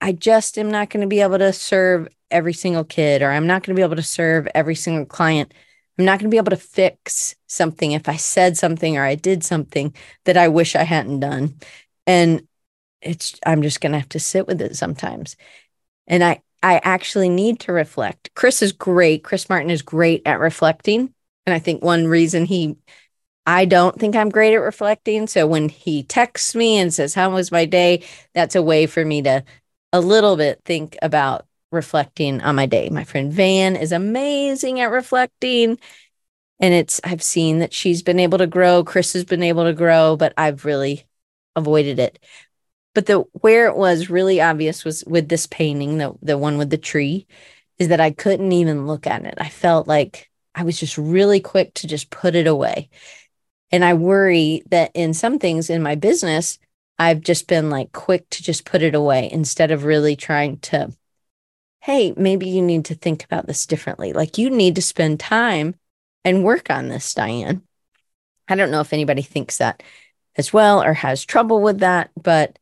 I 0.00 0.12
just 0.12 0.58
am 0.58 0.70
not 0.70 0.90
going 0.90 1.02
to 1.02 1.06
be 1.06 1.20
able 1.20 1.38
to 1.38 1.52
serve 1.52 2.08
every 2.30 2.52
single 2.52 2.84
kid, 2.84 3.22
or 3.22 3.30
I'm 3.30 3.46
not 3.46 3.62
going 3.62 3.74
to 3.74 3.78
be 3.78 3.84
able 3.84 3.96
to 3.96 4.02
serve 4.02 4.48
every 4.54 4.74
single 4.74 5.06
client. 5.06 5.54
I'm 5.98 6.04
not 6.04 6.18
going 6.18 6.30
to 6.30 6.34
be 6.34 6.38
able 6.38 6.50
to 6.50 6.56
fix 6.56 7.36
something 7.46 7.92
if 7.92 8.08
I 8.08 8.16
said 8.16 8.56
something 8.56 8.96
or 8.96 9.04
I 9.04 9.14
did 9.14 9.44
something 9.44 9.94
that 10.24 10.36
I 10.36 10.48
wish 10.48 10.74
I 10.74 10.82
hadn't 10.82 11.20
done. 11.20 11.56
And 12.06 12.48
it's, 13.00 13.38
I'm 13.44 13.62
just 13.62 13.80
going 13.80 13.92
to 13.92 13.98
have 13.98 14.08
to 14.10 14.20
sit 14.20 14.46
with 14.46 14.60
it 14.60 14.76
sometimes. 14.76 15.36
And 16.06 16.24
I, 16.24 16.42
I 16.62 16.80
actually 16.84 17.28
need 17.28 17.60
to 17.60 17.72
reflect. 17.72 18.30
Chris 18.34 18.62
is 18.62 18.72
great. 18.72 19.24
Chris 19.24 19.48
Martin 19.48 19.70
is 19.70 19.82
great 19.82 20.22
at 20.26 20.40
reflecting. 20.40 21.12
And 21.46 21.54
I 21.54 21.58
think 21.58 21.82
one 21.82 22.06
reason 22.06 22.44
he, 22.44 22.76
I 23.46 23.64
don't 23.64 23.98
think 23.98 24.14
I'm 24.14 24.28
great 24.28 24.54
at 24.54 24.58
reflecting. 24.58 25.26
So 25.26 25.46
when 25.46 25.68
he 25.68 26.04
texts 26.04 26.54
me 26.54 26.78
and 26.78 26.94
says, 26.94 27.14
How 27.14 27.30
was 27.30 27.50
my 27.50 27.64
day? 27.64 28.04
That's 28.34 28.54
a 28.54 28.62
way 28.62 28.86
for 28.86 29.04
me 29.04 29.22
to 29.22 29.44
a 29.92 30.00
little 30.00 30.36
bit 30.36 30.60
think 30.64 30.96
about 31.02 31.46
reflecting 31.72 32.40
on 32.42 32.54
my 32.54 32.66
day. 32.66 32.88
My 32.90 33.04
friend 33.04 33.32
Van 33.32 33.76
is 33.76 33.92
amazing 33.92 34.80
at 34.80 34.90
reflecting. 34.90 35.78
And 36.60 36.74
it's, 36.74 37.00
I've 37.02 37.22
seen 37.22 37.58
that 37.58 37.72
she's 37.72 38.02
been 38.02 38.20
able 38.20 38.38
to 38.38 38.46
grow. 38.46 38.84
Chris 38.84 39.14
has 39.14 39.24
been 39.24 39.42
able 39.42 39.64
to 39.64 39.72
grow, 39.72 40.16
but 40.16 40.32
I've 40.36 40.64
really 40.64 41.04
avoided 41.56 41.98
it. 41.98 42.18
But 42.94 43.06
the 43.06 43.20
where 43.32 43.66
it 43.66 43.76
was 43.76 44.10
really 44.10 44.40
obvious 44.40 44.84
was 44.84 45.04
with 45.06 45.28
this 45.28 45.46
painting, 45.46 45.98
the 45.98 46.14
the 46.22 46.38
one 46.38 46.58
with 46.58 46.70
the 46.70 46.78
tree, 46.78 47.26
is 47.78 47.88
that 47.88 48.00
I 48.00 48.10
couldn't 48.10 48.52
even 48.52 48.86
look 48.86 49.06
at 49.06 49.24
it. 49.24 49.34
I 49.38 49.48
felt 49.48 49.88
like 49.88 50.30
I 50.54 50.64
was 50.64 50.78
just 50.78 50.98
really 50.98 51.40
quick 51.40 51.74
to 51.74 51.86
just 51.86 52.10
put 52.10 52.34
it 52.34 52.46
away. 52.46 52.90
And 53.70 53.84
I 53.84 53.94
worry 53.94 54.62
that 54.70 54.90
in 54.94 55.14
some 55.14 55.38
things 55.38 55.70
in 55.70 55.82
my 55.82 55.94
business, 55.94 56.58
I've 56.98 57.20
just 57.20 57.48
been 57.48 57.70
like 57.70 57.92
quick 57.92 58.28
to 58.30 58.42
just 58.42 58.64
put 58.64 58.82
it 58.82 58.94
away 58.94 59.30
instead 59.32 59.70
of 59.70 59.84
really 59.84 60.14
trying 60.14 60.58
to, 60.58 60.92
hey, 61.80 62.12
maybe 62.16 62.48
you 62.48 62.60
need 62.60 62.84
to 62.86 62.94
think 62.94 63.24
about 63.24 63.46
this 63.46 63.66
differently. 63.66 64.12
Like 64.12 64.36
you 64.36 64.50
need 64.50 64.74
to 64.76 64.82
spend 64.82 65.18
time 65.18 65.74
and 66.24 66.44
work 66.44 66.70
on 66.70 66.88
this, 66.88 67.14
Diane. 67.14 67.62
I 68.46 68.54
don't 68.54 68.70
know 68.70 68.80
if 68.80 68.92
anybody 68.92 69.22
thinks 69.22 69.58
that 69.58 69.82
as 70.36 70.52
well 70.52 70.82
or 70.82 70.92
has 70.92 71.24
trouble 71.24 71.62
with 71.62 71.78
that, 71.80 72.10
but 72.20 72.58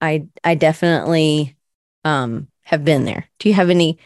I 0.00 0.26
I 0.44 0.54
definitely 0.54 1.56
um 2.04 2.48
have 2.62 2.84
been 2.84 3.04
there. 3.04 3.28
Do 3.38 3.48
you 3.48 3.54
have 3.54 3.70
any 3.70 3.98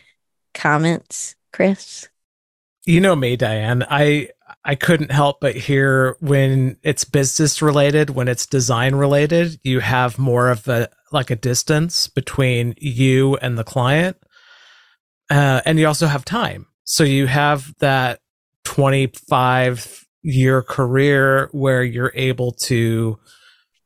comments, 0.54 1.36
Chris? 1.52 2.08
You 2.86 3.00
know 3.00 3.16
me, 3.16 3.36
Diane. 3.36 3.84
I 3.88 4.28
I 4.64 4.74
couldn't 4.74 5.10
help 5.10 5.40
but 5.40 5.56
hear 5.56 6.16
when 6.20 6.76
it's 6.82 7.04
business 7.04 7.62
related, 7.62 8.10
when 8.10 8.28
it's 8.28 8.46
design 8.46 8.94
related, 8.94 9.58
you 9.62 9.80
have 9.80 10.18
more 10.18 10.50
of 10.50 10.66
a 10.68 10.88
like 11.12 11.30
a 11.30 11.36
distance 11.36 12.08
between 12.08 12.74
you 12.78 13.36
and 13.36 13.58
the 13.58 13.64
client. 13.64 14.16
Uh, 15.28 15.60
and 15.64 15.78
you 15.78 15.86
also 15.86 16.06
have 16.06 16.24
time. 16.24 16.66
So 16.84 17.04
you 17.04 17.26
have 17.26 17.72
that 17.78 18.20
25 18.64 20.06
year 20.22 20.62
career 20.62 21.48
where 21.52 21.82
you're 21.82 22.12
able 22.14 22.52
to 22.52 23.18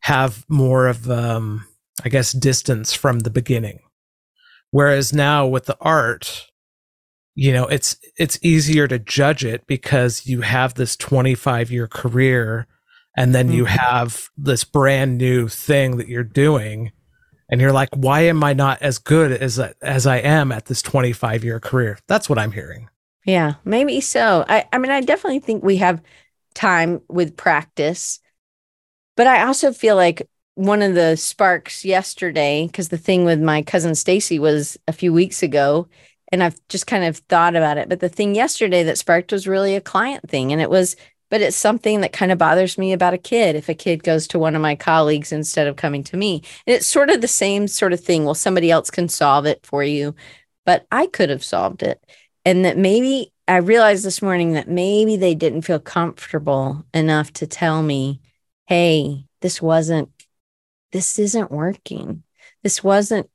have 0.00 0.44
more 0.48 0.88
of 0.88 1.10
um 1.10 1.66
I 2.04 2.08
guess, 2.08 2.32
distance 2.32 2.92
from 2.92 3.20
the 3.20 3.30
beginning. 3.30 3.80
Whereas 4.70 5.12
now 5.12 5.46
with 5.46 5.66
the 5.66 5.76
art, 5.80 6.50
you 7.34 7.52
know, 7.52 7.66
it's 7.66 7.96
it's 8.16 8.38
easier 8.42 8.86
to 8.88 8.98
judge 8.98 9.44
it 9.44 9.66
because 9.66 10.26
you 10.26 10.42
have 10.42 10.74
this 10.74 10.96
25 10.96 11.70
year 11.70 11.86
career 11.86 12.66
and 13.16 13.34
then 13.34 13.46
mm-hmm. 13.46 13.56
you 13.56 13.64
have 13.66 14.28
this 14.36 14.64
brand 14.64 15.18
new 15.18 15.48
thing 15.48 15.96
that 15.96 16.08
you're 16.08 16.24
doing 16.24 16.92
and 17.48 17.60
you're 17.60 17.72
like 17.72 17.88
why 17.94 18.22
am 18.22 18.42
I 18.42 18.52
not 18.52 18.82
as 18.82 18.98
good 18.98 19.32
as 19.32 19.58
as 19.58 20.06
I 20.06 20.16
am 20.18 20.52
at 20.52 20.66
this 20.66 20.82
25 20.82 21.44
year 21.44 21.60
career? 21.60 21.98
That's 22.06 22.28
what 22.28 22.38
I'm 22.38 22.52
hearing. 22.52 22.88
Yeah, 23.24 23.54
maybe 23.64 24.00
so. 24.00 24.44
I 24.48 24.66
I 24.72 24.78
mean 24.78 24.90
I 24.90 25.00
definitely 25.00 25.40
think 25.40 25.62
we 25.62 25.76
have 25.78 26.02
time 26.54 27.02
with 27.08 27.36
practice. 27.36 28.20
But 29.16 29.26
I 29.26 29.44
also 29.44 29.72
feel 29.72 29.94
like 29.96 30.28
one 30.54 30.82
of 30.82 30.94
the 30.94 31.16
sparks 31.16 31.84
yesterday 31.84 32.66
because 32.66 32.88
the 32.88 32.98
thing 32.98 33.24
with 33.24 33.40
my 33.40 33.62
cousin 33.62 33.94
Stacy 33.94 34.38
was 34.38 34.78
a 34.86 34.92
few 34.92 35.12
weeks 35.12 35.42
ago 35.42 35.88
and 36.30 36.42
I've 36.42 36.56
just 36.68 36.86
kind 36.86 37.04
of 37.04 37.18
thought 37.18 37.56
about 37.56 37.78
it. 37.78 37.88
But 37.88 38.00
the 38.00 38.08
thing 38.08 38.34
yesterday 38.34 38.82
that 38.84 38.98
sparked 38.98 39.32
was 39.32 39.48
really 39.48 39.74
a 39.74 39.80
client 39.80 40.28
thing 40.28 40.52
and 40.52 40.60
it 40.60 40.70
was 40.70 40.96
but 41.30 41.40
it's 41.40 41.56
something 41.56 42.02
that 42.02 42.12
kind 42.12 42.30
of 42.30 42.38
bothers 42.38 42.78
me 42.78 42.92
about 42.92 43.14
a 43.14 43.18
kid. 43.18 43.56
If 43.56 43.68
a 43.68 43.74
kid 43.74 44.04
goes 44.04 44.28
to 44.28 44.38
one 44.38 44.54
of 44.54 44.62
my 44.62 44.76
colleagues 44.76 45.32
instead 45.32 45.66
of 45.66 45.76
coming 45.76 46.04
to 46.04 46.16
me 46.16 46.42
and 46.66 46.76
it's 46.76 46.86
sort 46.86 47.10
of 47.10 47.20
the 47.20 47.28
same 47.28 47.66
sort 47.66 47.92
of 47.92 48.00
thing. 48.00 48.24
Well 48.24 48.34
somebody 48.34 48.70
else 48.70 48.90
can 48.90 49.08
solve 49.08 49.46
it 49.46 49.66
for 49.66 49.82
you 49.82 50.14
but 50.64 50.86
I 50.90 51.06
could 51.08 51.30
have 51.30 51.44
solved 51.44 51.82
it. 51.82 52.00
And 52.44 52.64
that 52.64 52.78
maybe 52.78 53.32
I 53.48 53.56
realized 53.56 54.04
this 54.04 54.22
morning 54.22 54.52
that 54.52 54.68
maybe 54.68 55.16
they 55.16 55.34
didn't 55.34 55.62
feel 55.62 55.80
comfortable 55.80 56.84
enough 56.94 57.32
to 57.34 57.46
tell 57.48 57.82
me 57.82 58.20
hey 58.66 59.26
this 59.40 59.60
wasn't 59.60 60.08
this 60.94 61.18
isn't 61.18 61.50
working. 61.50 62.22
This 62.62 62.84
wasn't 62.84 63.28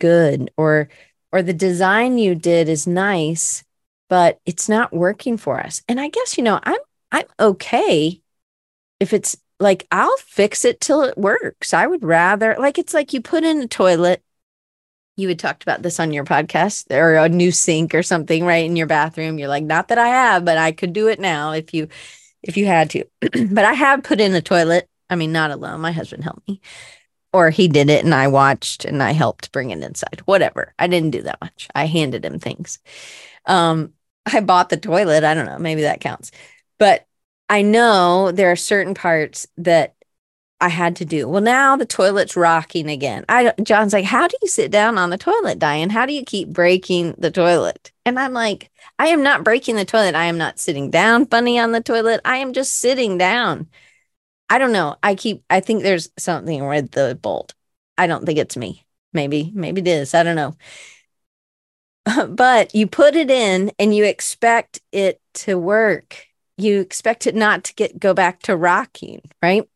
good 0.00 0.50
or 0.56 0.88
or 1.30 1.42
the 1.42 1.52
design 1.52 2.18
you 2.18 2.34
did 2.34 2.68
is 2.68 2.88
nice, 2.88 3.62
but 4.08 4.40
it's 4.44 4.68
not 4.68 4.92
working 4.92 5.36
for 5.36 5.60
us. 5.60 5.82
And 5.88 6.00
I 6.00 6.08
guess, 6.08 6.36
you 6.36 6.42
know, 6.42 6.58
I'm 6.64 6.80
I'm 7.12 7.26
okay 7.38 8.20
if 8.98 9.12
it's 9.12 9.36
like 9.60 9.86
I'll 9.92 10.16
fix 10.16 10.64
it 10.64 10.80
till 10.80 11.02
it 11.02 11.16
works. 11.16 11.72
I 11.72 11.86
would 11.86 12.02
rather 12.02 12.56
like 12.58 12.78
it's 12.78 12.94
like 12.94 13.12
you 13.12 13.20
put 13.20 13.44
in 13.44 13.62
a 13.62 13.68
toilet. 13.68 14.20
You 15.16 15.28
had 15.28 15.38
talked 15.38 15.62
about 15.62 15.82
this 15.82 16.00
on 16.00 16.12
your 16.12 16.24
podcast 16.24 16.90
or 16.90 17.14
a 17.14 17.28
new 17.28 17.52
sink 17.52 17.94
or 17.94 18.02
something, 18.02 18.44
right? 18.44 18.66
In 18.66 18.74
your 18.74 18.88
bathroom. 18.88 19.38
You're 19.38 19.46
like, 19.46 19.62
not 19.62 19.86
that 19.88 19.98
I 19.98 20.08
have, 20.08 20.44
but 20.44 20.58
I 20.58 20.72
could 20.72 20.92
do 20.92 21.06
it 21.06 21.20
now 21.20 21.52
if 21.52 21.72
you 21.72 21.86
if 22.42 22.56
you 22.56 22.66
had 22.66 22.90
to. 22.90 23.04
but 23.20 23.64
I 23.64 23.72
have 23.72 24.02
put 24.02 24.20
in 24.20 24.34
a 24.34 24.42
toilet. 24.42 24.88
I 25.08 25.14
mean, 25.14 25.30
not 25.30 25.52
alone. 25.52 25.80
My 25.80 25.92
husband 25.92 26.24
helped 26.24 26.48
me. 26.48 26.60
Or 27.34 27.50
he 27.50 27.66
did 27.66 27.90
it 27.90 28.04
and 28.04 28.14
I 28.14 28.28
watched 28.28 28.84
and 28.84 29.02
I 29.02 29.10
helped 29.10 29.50
bring 29.50 29.70
it 29.70 29.82
inside. 29.82 30.22
Whatever. 30.24 30.72
I 30.78 30.86
didn't 30.86 31.10
do 31.10 31.22
that 31.22 31.40
much. 31.40 31.68
I 31.74 31.86
handed 31.86 32.24
him 32.24 32.38
things. 32.38 32.78
Um, 33.44 33.92
I 34.24 34.38
bought 34.38 34.68
the 34.68 34.76
toilet. 34.76 35.24
I 35.24 35.34
don't 35.34 35.46
know. 35.46 35.58
Maybe 35.58 35.82
that 35.82 36.00
counts. 36.00 36.30
But 36.78 37.08
I 37.50 37.62
know 37.62 38.30
there 38.30 38.52
are 38.52 38.56
certain 38.56 38.94
parts 38.94 39.48
that 39.56 39.96
I 40.60 40.68
had 40.68 40.94
to 40.96 41.04
do. 41.04 41.28
Well, 41.28 41.42
now 41.42 41.76
the 41.76 41.84
toilet's 41.84 42.36
rocking 42.36 42.88
again. 42.88 43.24
I 43.28 43.52
John's 43.62 43.92
like, 43.92 44.04
"How 44.04 44.28
do 44.28 44.36
you 44.40 44.48
sit 44.48 44.70
down 44.70 44.96
on 44.96 45.10
the 45.10 45.18
toilet, 45.18 45.58
Diane? 45.58 45.90
How 45.90 46.06
do 46.06 46.12
you 46.12 46.24
keep 46.24 46.48
breaking 46.48 47.16
the 47.18 47.32
toilet?" 47.32 47.90
And 48.06 48.16
I'm 48.18 48.32
like, 48.32 48.70
"I 48.98 49.08
am 49.08 49.24
not 49.24 49.42
breaking 49.44 49.74
the 49.76 49.84
toilet. 49.84 50.14
I 50.14 50.26
am 50.26 50.38
not 50.38 50.60
sitting 50.60 50.88
down 50.90 51.26
funny 51.26 51.58
on 51.58 51.72
the 51.72 51.82
toilet. 51.82 52.20
I 52.24 52.36
am 52.36 52.52
just 52.52 52.74
sitting 52.74 53.18
down." 53.18 53.66
I 54.48 54.58
don't 54.58 54.72
know. 54.72 54.96
I 55.02 55.14
keep 55.14 55.44
I 55.50 55.60
think 55.60 55.82
there's 55.82 56.10
something 56.18 56.66
with 56.66 56.90
the 56.92 57.18
bolt. 57.20 57.54
I 57.96 58.06
don't 58.06 58.24
think 58.26 58.38
it's 58.38 58.56
me. 58.56 58.84
Maybe 59.12 59.52
maybe 59.54 59.80
it 59.80 59.88
is. 59.88 60.14
I 60.14 60.22
don't 60.22 60.36
know. 60.36 60.56
but 62.28 62.74
you 62.74 62.86
put 62.86 63.14
it 63.14 63.30
in 63.30 63.72
and 63.78 63.94
you 63.94 64.04
expect 64.04 64.80
it 64.92 65.20
to 65.34 65.58
work 65.58 66.26
you 66.56 66.80
expect 66.80 67.26
it 67.26 67.34
not 67.34 67.64
to 67.64 67.74
get 67.74 67.98
go 67.98 68.14
back 68.14 68.40
to 68.42 68.56
rocking, 68.56 69.20
right? 69.42 69.68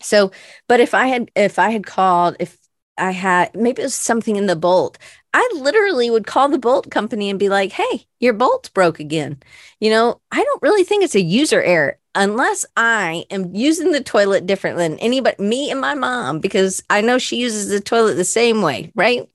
So, 0.00 0.32
but 0.68 0.80
if 0.80 0.94
I 0.94 1.06
had 1.06 1.30
if 1.34 1.58
I 1.58 1.70
had 1.70 1.86
called 1.86 2.36
if 2.40 2.58
I 2.98 3.10
had 3.10 3.54
maybe 3.54 3.82
it 3.82 3.86
was 3.86 3.94
something 3.94 4.36
in 4.36 4.46
the 4.46 4.56
bolt, 4.56 4.98
I 5.32 5.48
literally 5.56 6.10
would 6.10 6.26
call 6.26 6.48
the 6.48 6.58
bolt 6.58 6.90
company 6.90 7.30
and 7.30 7.38
be 7.38 7.48
like, 7.48 7.72
"Hey, 7.72 8.06
your 8.20 8.32
bolt's 8.34 8.68
broke 8.68 9.00
again." 9.00 9.42
You 9.80 9.90
know, 9.90 10.20
I 10.30 10.42
don't 10.42 10.62
really 10.62 10.84
think 10.84 11.04
it's 11.04 11.14
a 11.14 11.20
user 11.20 11.62
error 11.62 11.98
unless 12.14 12.64
I 12.76 13.24
am 13.30 13.54
using 13.54 13.92
the 13.92 14.02
toilet 14.02 14.46
different 14.46 14.78
than 14.78 14.98
anybody, 14.98 15.42
me 15.42 15.70
and 15.70 15.80
my 15.80 15.94
mom, 15.94 16.38
because 16.40 16.82
I 16.90 17.00
know 17.00 17.18
she 17.18 17.36
uses 17.36 17.68
the 17.68 17.80
toilet 17.80 18.14
the 18.14 18.24
same 18.24 18.62
way, 18.62 18.92
right? 18.94 19.28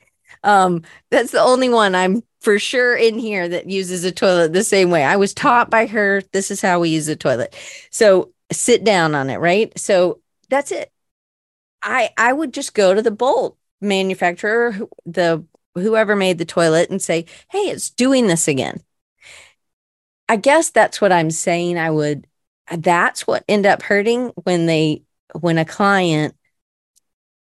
Um, 0.43 0.83
that's 1.12 1.31
the 1.31 1.41
only 1.41 1.69
one 1.69 1.95
I'm 1.95 2.24
for 2.39 2.57
sure 2.57 2.95
in 2.95 3.19
here 3.19 3.48
that 3.50 3.69
uses 3.69 4.03
a 4.05 4.12
toilet 4.12 4.53
the 4.53 4.63
same 4.63 4.89
way. 4.89 5.03
I 5.03 5.17
was 5.17 5.33
taught 5.33 5.69
by 5.69 5.86
her, 5.88 6.21
this 6.31 6.51
is 6.51 6.62
how 6.62 6.79
we 6.79 6.89
use 6.89 7.07
a 7.09 7.15
toilet. 7.15 7.55
So 7.91 8.31
sit 8.51 8.83
down 8.83 9.15
on 9.15 9.29
it, 9.29 9.38
right? 9.38 9.77
So 9.77 10.21
that's 10.50 10.71
it. 10.71 10.91
I 11.81 12.09
I 12.17 12.33
would 12.33 12.53
just 12.53 12.74
go 12.74 12.93
to 12.93 13.01
the 13.01 13.12
bolt 13.12 13.57
manufacturer, 13.81 14.75
the 15.05 15.45
whoever 15.75 16.15
made 16.15 16.38
the 16.38 16.45
toilet 16.45 16.89
and 16.89 17.01
say, 17.01 17.25
"Hey, 17.51 17.69
it's 17.69 17.89
doing 17.89 18.27
this 18.27 18.48
again." 18.48 18.81
I 20.27 20.36
guess 20.36 20.69
that's 20.69 21.01
what 21.01 21.12
I'm 21.12 21.31
saying. 21.31 21.77
I 21.77 21.89
would 21.89 22.27
that's 22.78 23.26
what 23.28 23.44
end 23.48 23.66
up 23.66 23.82
hurting 23.82 24.32
when 24.44 24.66
they 24.66 25.04
when 25.40 25.58
a 25.58 25.66
client 25.66 26.36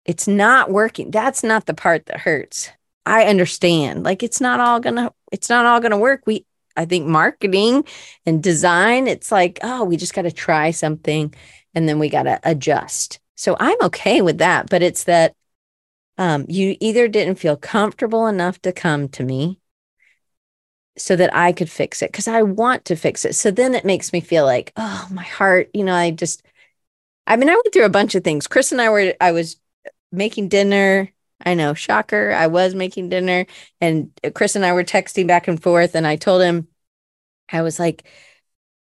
it's 0.05 0.27
not 0.27 0.69
working. 0.71 1.11
That's 1.11 1.43
not 1.43 1.65
the 1.65 1.73
part 1.73 2.05
that 2.05 2.19
hurts. 2.19 2.69
I 3.05 3.25
understand. 3.25 4.03
Like 4.03 4.23
it's 4.23 4.39
not 4.39 4.59
all 4.59 4.79
gonna 4.79 5.11
it's 5.31 5.49
not 5.49 5.65
all 5.65 5.79
gonna 5.79 5.97
work. 5.97 6.21
We 6.25 6.45
I 6.77 6.85
think 6.85 7.07
marketing 7.07 7.85
and 8.25 8.43
design, 8.43 9.07
it's 9.07 9.31
like, 9.31 9.59
oh, 9.63 9.83
we 9.83 9.97
just 9.97 10.13
gotta 10.13 10.31
try 10.31 10.71
something 10.71 11.33
and 11.73 11.89
then 11.89 11.99
we 11.99 12.09
gotta 12.09 12.39
adjust. 12.43 13.19
So 13.35 13.55
I'm 13.59 13.77
okay 13.83 14.21
with 14.21 14.37
that. 14.39 14.69
But 14.69 14.83
it's 14.83 15.05
that 15.05 15.33
um, 16.17 16.45
you 16.47 16.77
either 16.79 17.07
didn't 17.07 17.39
feel 17.39 17.57
comfortable 17.57 18.27
enough 18.27 18.61
to 18.61 18.71
come 18.71 19.09
to 19.09 19.23
me 19.23 19.59
so 20.97 21.15
that 21.15 21.35
I 21.35 21.51
could 21.51 21.69
fix 21.69 22.01
it 22.01 22.11
because 22.11 22.27
I 22.27 22.41
want 22.41 22.85
to 22.85 22.95
fix 22.95 23.25
it. 23.25 23.35
So 23.35 23.51
then 23.51 23.75
it 23.75 23.85
makes 23.85 24.13
me 24.13 24.21
feel 24.21 24.45
like, 24.45 24.71
oh, 24.77 25.07
my 25.11 25.23
heart, 25.23 25.69
you 25.73 25.83
know, 25.83 25.93
I 25.95 26.11
just, 26.11 26.43
I 27.27 27.35
mean, 27.37 27.49
I 27.49 27.53
went 27.53 27.73
through 27.73 27.85
a 27.85 27.89
bunch 27.89 28.15
of 28.15 28.23
things. 28.23 28.47
Chris 28.47 28.71
and 28.71 28.81
I 28.81 28.89
were, 28.89 29.13
I 29.19 29.31
was 29.31 29.57
making 30.11 30.49
dinner 30.49 31.11
I 31.43 31.53
know, 31.53 31.73
shocker. 31.73 32.31
I 32.31 32.47
was 32.47 32.75
making 32.75 33.09
dinner 33.09 33.45
and 33.81 34.11
Chris 34.33 34.55
and 34.55 34.65
I 34.65 34.73
were 34.73 34.83
texting 34.83 35.27
back 35.27 35.47
and 35.47 35.61
forth. 35.61 35.95
And 35.95 36.07
I 36.07 36.15
told 36.15 36.41
him, 36.41 36.67
I 37.51 37.61
was 37.61 37.79
like, 37.79 38.07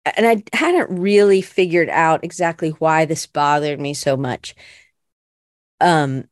and 0.04 0.26
I 0.26 0.42
hadn't 0.56 0.98
really 0.98 1.42
figured 1.42 1.88
out 1.88 2.24
exactly 2.24 2.70
why 2.70 3.04
this 3.04 3.26
bothered 3.26 3.80
me 3.80 3.94
so 3.94 4.16
much. 4.16 4.54
Um, 5.80 6.24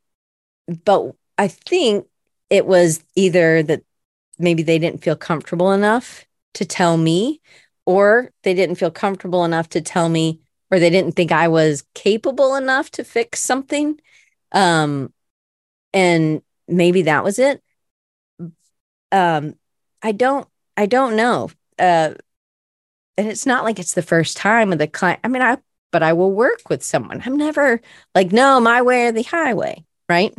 but 0.85 1.15
I 1.39 1.49
think 1.49 2.07
it 2.51 2.67
was 2.67 3.03
either 3.15 3.63
that 3.63 3.83
maybe 4.41 4.63
they 4.63 4.79
didn't 4.79 5.03
feel 5.03 5.17
comfortable 5.17 5.73
enough 5.73 6.27
to 6.55 6.65
tell 6.65 6.97
me, 6.97 7.41
or 7.87 8.31
they 8.43 8.55
didn't 8.55 8.77
feel 8.77 8.91
comfortable 8.91 9.45
enough 9.45 9.69
to 9.71 9.81
tell 9.81 10.09
me, 10.09 10.41
or 10.71 10.79
they 10.79 10.91
didn't 10.91 11.13
think 11.17 11.33
I 11.33 11.49
was 11.49 11.85
capable 11.95 12.55
enough 12.57 12.91
to 12.93 13.05
fix 13.05 13.41
something. 13.41 14.01
Um, 14.53 15.13
and 15.93 16.43
maybe 16.69 17.03
that 17.03 17.25
was 17.25 17.39
it. 17.39 17.63
Um 19.13 19.55
i 20.03 20.13
don't 20.13 20.49
i 20.77 20.87
don't 20.87 21.17
know. 21.17 21.51
Uh 21.79 22.15
and 23.17 23.29
it's 23.29 23.47
not 23.47 23.65
like 23.65 23.79
it's 23.79 23.95
the 23.95 24.03
first 24.03 24.37
time 24.37 24.71
with 24.71 24.79
the 24.79 24.87
client 24.87 25.21
i 25.25 25.29
mean 25.29 25.43
i 25.43 25.59
but 25.93 26.03
i 26.03 26.13
will 26.13 26.33
work 26.33 26.69
with 26.71 26.83
someone. 26.83 27.21
I'm 27.25 27.37
never 27.37 27.81
like 28.15 28.33
no 28.33 28.61
my 28.61 28.83
way 28.83 29.07
or 29.07 29.13
the 29.13 29.23
highway 29.23 29.85
right? 30.09 30.35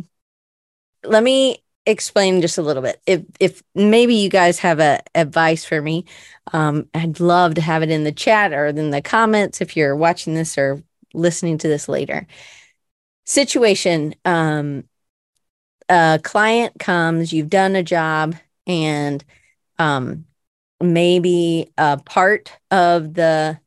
Let 1.04 1.24
me 1.24 1.64
explain 1.86 2.42
just 2.42 2.58
a 2.58 2.62
little 2.62 2.84
bit. 2.84 3.02
If 3.08 3.24
if 3.40 3.64
maybe 3.76 4.16
you 4.16 4.30
guys 4.30 4.60
have 4.60 4.80
a 4.80 5.02
advice 5.16 5.66
for 5.66 5.82
me 5.82 6.06
um 6.54 6.88
i'd 6.96 7.20
love 7.20 7.54
to 7.56 7.62
have 7.62 7.84
it 7.84 7.92
in 7.92 8.04
the 8.04 8.12
chat 8.12 8.52
or 8.52 8.68
in 8.68 8.90
the 8.90 9.02
comments 9.02 9.62
if 9.62 9.78
you're 9.78 9.96
watching 9.96 10.34
this 10.34 10.58
or 10.58 10.82
listening 11.14 11.58
to 11.60 11.68
this 11.68 11.90
later. 11.90 12.28
Situation 13.26 14.16
um 14.26 14.84
a 15.92 16.20
client 16.24 16.80
comes, 16.80 17.34
you've 17.34 17.50
done 17.50 17.76
a 17.76 17.84
job, 17.84 18.36
and 18.66 19.24
um, 19.78 20.26
maybe 20.82 21.72
a 21.78 21.98
part 21.98 22.58
of 22.72 23.14
the 23.14 23.60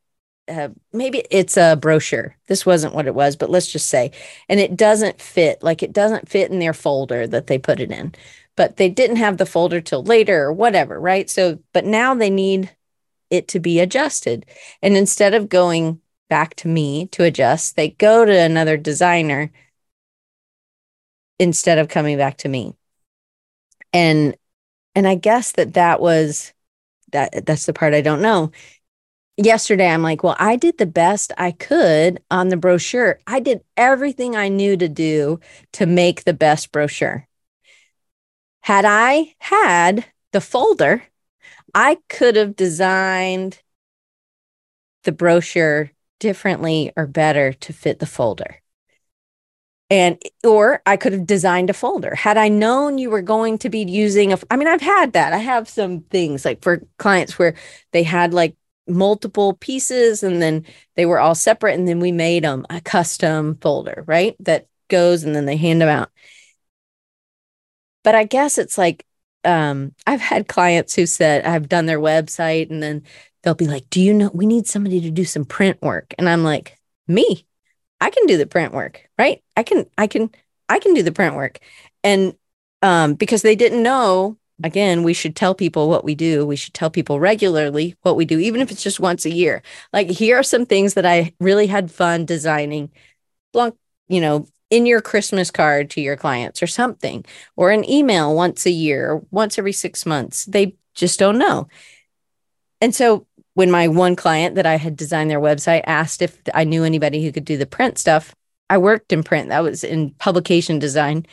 maybe 0.93 1.23
it's 1.31 1.57
a 1.57 1.75
brochure. 1.75 2.37
This 2.47 2.65
wasn't 2.65 2.93
what 2.93 3.07
it 3.07 3.15
was, 3.15 3.35
but 3.35 3.49
let's 3.49 3.71
just 3.71 3.89
say, 3.89 4.11
and 4.49 4.59
it 4.59 4.77
doesn't 4.77 5.21
fit, 5.21 5.63
like 5.63 5.81
it 5.83 5.93
doesn't 5.93 6.29
fit 6.29 6.51
in 6.51 6.59
their 6.59 6.73
folder 6.73 7.27
that 7.27 7.47
they 7.47 7.57
put 7.57 7.79
it 7.79 7.91
in, 7.91 8.13
but 8.55 8.77
they 8.77 8.89
didn't 8.89 9.17
have 9.17 9.37
the 9.37 9.45
folder 9.45 9.81
till 9.81 10.03
later 10.03 10.43
or 10.43 10.53
whatever, 10.53 10.99
right? 10.99 11.29
So, 11.29 11.59
but 11.73 11.85
now 11.85 12.13
they 12.13 12.29
need 12.29 12.75
it 13.29 13.47
to 13.49 13.59
be 13.59 13.79
adjusted. 13.79 14.45
And 14.81 14.95
instead 14.95 15.33
of 15.33 15.49
going 15.49 16.01
back 16.29 16.55
to 16.57 16.67
me 16.67 17.07
to 17.07 17.23
adjust, 17.23 17.75
they 17.75 17.89
go 17.89 18.25
to 18.25 18.31
another 18.31 18.77
designer 18.77 19.51
instead 21.39 21.77
of 21.77 21.89
coming 21.89 22.17
back 22.17 22.37
to 22.37 22.49
me 22.49 22.75
and 23.95 24.35
and 24.93 25.07
i 25.07 25.15
guess 25.15 25.53
that 25.53 25.73
that 25.73 25.99
was 25.99 26.53
that 27.11 27.45
that's 27.45 27.65
the 27.65 27.73
part 27.73 27.93
i 27.93 28.01
don't 28.01 28.21
know 28.21 28.51
yesterday 29.37 29.89
i'm 29.89 30.01
like 30.01 30.23
well 30.23 30.35
i 30.39 30.55
did 30.55 30.77
the 30.77 30.85
best 30.85 31.33
i 31.37 31.51
could 31.51 32.21
on 32.31 32.49
the 32.49 32.57
brochure. 32.57 33.19
I 33.27 33.39
did 33.39 33.63
everything 33.75 34.35
i 34.35 34.47
knew 34.47 34.77
to 34.77 34.87
do 34.87 35.39
to 35.73 35.85
make 35.85 36.23
the 36.23 36.33
best 36.33 36.71
brochure. 36.71 37.27
Had 38.61 38.85
i 38.85 39.35
had 39.39 40.05
the 40.31 40.41
folder 40.41 41.03
i 41.73 41.97
could 42.07 42.35
have 42.37 42.55
designed 42.55 43.61
the 45.03 45.11
brochure 45.11 45.91
differently 46.19 46.91
or 46.95 47.05
better 47.05 47.51
to 47.53 47.73
fit 47.73 47.99
the 47.99 48.05
folder. 48.05 48.61
And 49.89 50.17
or 50.45 50.81
i 50.85 50.95
could 50.95 51.11
have 51.11 51.27
designed 51.27 51.69
a 51.69 51.73
folder. 51.73 52.15
Had 52.15 52.37
i 52.37 52.47
known 52.47 52.97
you 52.97 53.09
were 53.09 53.21
going 53.21 53.57
to 53.59 53.69
be 53.69 53.83
using 53.83 54.31
a 54.31 54.39
i 54.49 54.55
mean 54.55 54.69
i've 54.69 54.81
had 54.81 55.11
that. 55.11 55.33
I 55.33 55.39
have 55.39 55.67
some 55.67 56.01
things 56.03 56.45
like 56.45 56.63
for 56.63 56.81
clients 56.97 57.37
where 57.37 57.55
they 57.91 58.03
had 58.03 58.33
like 58.33 58.55
multiple 58.87 59.53
pieces 59.53 60.23
and 60.23 60.41
then 60.41 60.63
they 60.95 61.05
were 61.05 61.19
all 61.19 61.35
separate 61.35 61.73
and 61.73 61.87
then 61.87 61.99
we 61.99 62.11
made 62.11 62.43
them 62.43 62.65
a 62.69 62.79
custom 62.81 63.57
folder 63.61 64.03
right 64.07 64.35
that 64.39 64.67
goes 64.89 65.23
and 65.23 65.35
then 65.35 65.45
they 65.45 65.57
hand 65.57 65.81
them 65.81 65.89
out 65.89 66.09
but 68.03 68.13
i 68.13 68.23
guess 68.23 68.57
it's 68.57 68.77
like 68.77 69.05
um 69.43 69.91
i've 70.05 70.21
had 70.21 70.47
clients 70.47 70.93
who 70.93 71.05
said 71.05 71.43
i've 71.45 71.67
done 71.67 71.87
their 71.87 71.99
website 71.99 72.69
and 72.69 72.83
then 72.83 73.01
they'll 73.41 73.55
be 73.55 73.67
like 73.67 73.89
do 73.89 73.99
you 73.99 74.13
know 74.13 74.29
we 74.33 74.45
need 74.45 74.67
somebody 74.67 75.01
to 75.01 75.09
do 75.09 75.25
some 75.25 75.45
print 75.45 75.81
work 75.81 76.13
and 76.17 76.29
i'm 76.29 76.43
like 76.43 76.77
me 77.07 77.45
I 78.01 78.09
can 78.09 78.25
do 78.25 78.37
the 78.37 78.45
print 78.45 78.73
work, 78.73 79.09
right? 79.17 79.43
I 79.55 79.63
can, 79.63 79.85
I 79.97 80.07
can, 80.07 80.29
I 80.69 80.79
can 80.79 80.93
do 80.93 81.03
the 81.03 81.11
print 81.11 81.35
work. 81.35 81.59
And 82.03 82.35
um, 82.81 83.15
because 83.15 83.41
they 83.41 83.55
didn't 83.55 83.83
know 83.83 84.37
again, 84.63 85.03
we 85.03 85.13
should 85.13 85.35
tell 85.35 85.55
people 85.55 85.89
what 85.89 86.03
we 86.03 86.15
do. 86.15 86.45
We 86.45 86.55
should 86.55 86.73
tell 86.73 86.89
people 86.89 87.19
regularly 87.19 87.95
what 88.01 88.15
we 88.15 88.25
do, 88.25 88.39
even 88.39 88.61
if 88.61 88.71
it's 88.71 88.83
just 88.83 88.99
once 88.99 89.25
a 89.25 89.33
year. 89.33 89.61
Like, 89.91 90.09
here 90.09 90.37
are 90.37 90.43
some 90.43 90.65
things 90.65 90.93
that 90.93 91.05
I 91.05 91.33
really 91.39 91.67
had 91.67 91.91
fun 91.91 92.25
designing. 92.25 92.91
You 93.53 94.21
know, 94.21 94.47
in 94.69 94.85
your 94.85 95.01
Christmas 95.01 95.51
card 95.51 95.89
to 95.91 96.01
your 96.01 96.17
clients 96.17 96.61
or 96.61 96.67
something, 96.67 97.25
or 97.55 97.71
an 97.71 97.89
email 97.89 98.35
once 98.35 98.65
a 98.65 98.71
year, 98.71 99.21
once 99.31 99.57
every 99.57 99.71
six 99.71 100.05
months. 100.05 100.45
They 100.45 100.75
just 100.93 101.19
don't 101.19 101.37
know. 101.37 101.67
And 102.81 102.93
so 102.93 103.25
when 103.53 103.71
my 103.71 103.87
one 103.87 104.15
client 104.15 104.55
that 104.55 104.65
I 104.65 104.75
had 104.75 104.95
designed 104.95 105.31
their 105.31 105.39
website 105.39 105.83
asked 105.85 106.21
if 106.21 106.37
I 106.53 106.65
knew 106.65 106.83
anybody 106.83 107.23
who 107.23 107.31
could 107.31 107.45
do 107.45 107.57
the 107.57 107.65
print 107.65 107.97
stuff, 107.97 108.35
I 108.69 108.77
worked 108.77 109.13
in 109.13 109.23
print. 109.23 109.49
That 109.49 109.63
was 109.63 109.83
in 109.83 110.11
publication 110.11 110.79
design. 110.79 111.25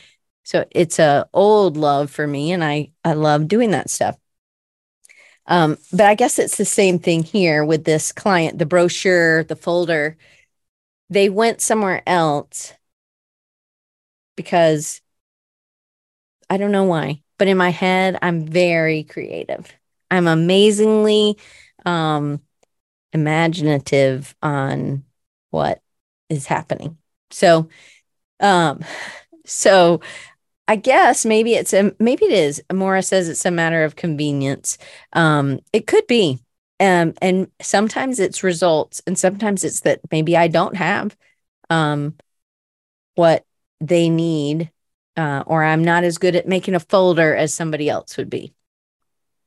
So 0.44 0.66
it's 0.70 0.98
a 0.98 1.28
old 1.32 1.76
love 1.76 2.10
for 2.10 2.26
me 2.26 2.52
and 2.52 2.64
I 2.64 2.92
I 3.04 3.14
love 3.14 3.48
doing 3.48 3.70
that 3.72 3.90
stuff. 3.90 4.16
Um, 5.46 5.76
but 5.92 6.06
I 6.06 6.14
guess 6.14 6.38
it's 6.38 6.56
the 6.56 6.64
same 6.64 6.98
thing 6.98 7.24
here 7.24 7.64
with 7.64 7.84
this 7.84 8.12
client, 8.12 8.58
the 8.58 8.66
brochure, 8.66 9.44
the 9.44 9.56
folder. 9.56 10.16
They 11.10 11.28
went 11.28 11.60
somewhere 11.60 12.02
else 12.06 12.72
because 14.36 15.00
I 16.48 16.56
don't 16.56 16.72
know 16.72 16.84
why, 16.84 17.22
but 17.38 17.48
in 17.48 17.56
my 17.56 17.70
head, 17.70 18.18
I'm 18.22 18.46
very 18.46 19.04
creative. 19.04 19.72
I'm 20.10 20.26
amazingly 20.26 21.38
um, 21.84 22.40
imaginative 23.12 24.34
on 24.42 25.04
what 25.50 25.82
is 26.28 26.46
happening. 26.46 26.98
So, 27.30 27.68
um, 28.40 28.80
so 29.46 30.00
I 30.68 30.76
guess 30.76 31.24
maybe 31.24 31.54
it's 31.54 31.72
a 31.72 31.94
maybe 31.98 32.24
it 32.26 32.32
is. 32.32 32.62
Maura 32.72 33.02
says 33.02 33.28
it's 33.28 33.44
a 33.44 33.50
matter 33.50 33.84
of 33.84 33.96
convenience. 33.96 34.78
Um, 35.12 35.60
it 35.72 35.86
could 35.86 36.06
be. 36.06 36.38
Um, 36.80 37.14
and 37.22 37.48
sometimes 37.60 38.18
it's 38.18 38.42
results, 38.42 39.02
and 39.06 39.18
sometimes 39.18 39.64
it's 39.64 39.80
that 39.80 40.00
maybe 40.10 40.36
I 40.36 40.48
don't 40.48 40.76
have 40.76 41.16
um 41.70 42.14
what 43.14 43.44
they 43.80 44.08
need, 44.08 44.70
uh, 45.16 45.44
or 45.46 45.62
I'm 45.64 45.84
not 45.84 46.04
as 46.04 46.18
good 46.18 46.36
at 46.36 46.48
making 46.48 46.74
a 46.74 46.80
folder 46.80 47.34
as 47.34 47.54
somebody 47.54 47.88
else 47.88 48.16
would 48.16 48.30
be. 48.30 48.54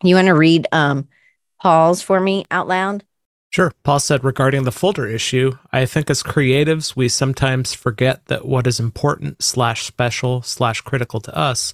You 0.04 0.16
want 0.16 0.28
to 0.28 0.36
read 0.36 0.68
um 0.72 1.08
Paul's 1.62 2.02
for 2.02 2.20
me 2.20 2.46
out 2.52 2.68
loud? 2.68 3.04
Sure. 3.56 3.72
Paul 3.84 4.00
said 4.02 4.26
regarding 4.26 4.64
the 4.64 4.72
folder 4.74 5.08
issue, 5.08 5.54
I 5.72 5.86
think 5.86 6.10
as 6.10 6.22
creatives, 6.22 6.98
we 6.98 7.08
sometimes 7.08 7.74
forget 7.74 8.26
that 8.26 8.46
what 8.46 8.68
is 8.68 8.82
important 8.82 9.42
slash 9.42 9.86
special 9.86 10.42
slash 10.42 10.82
critical 10.82 11.22
to 11.22 11.34
us 11.34 11.74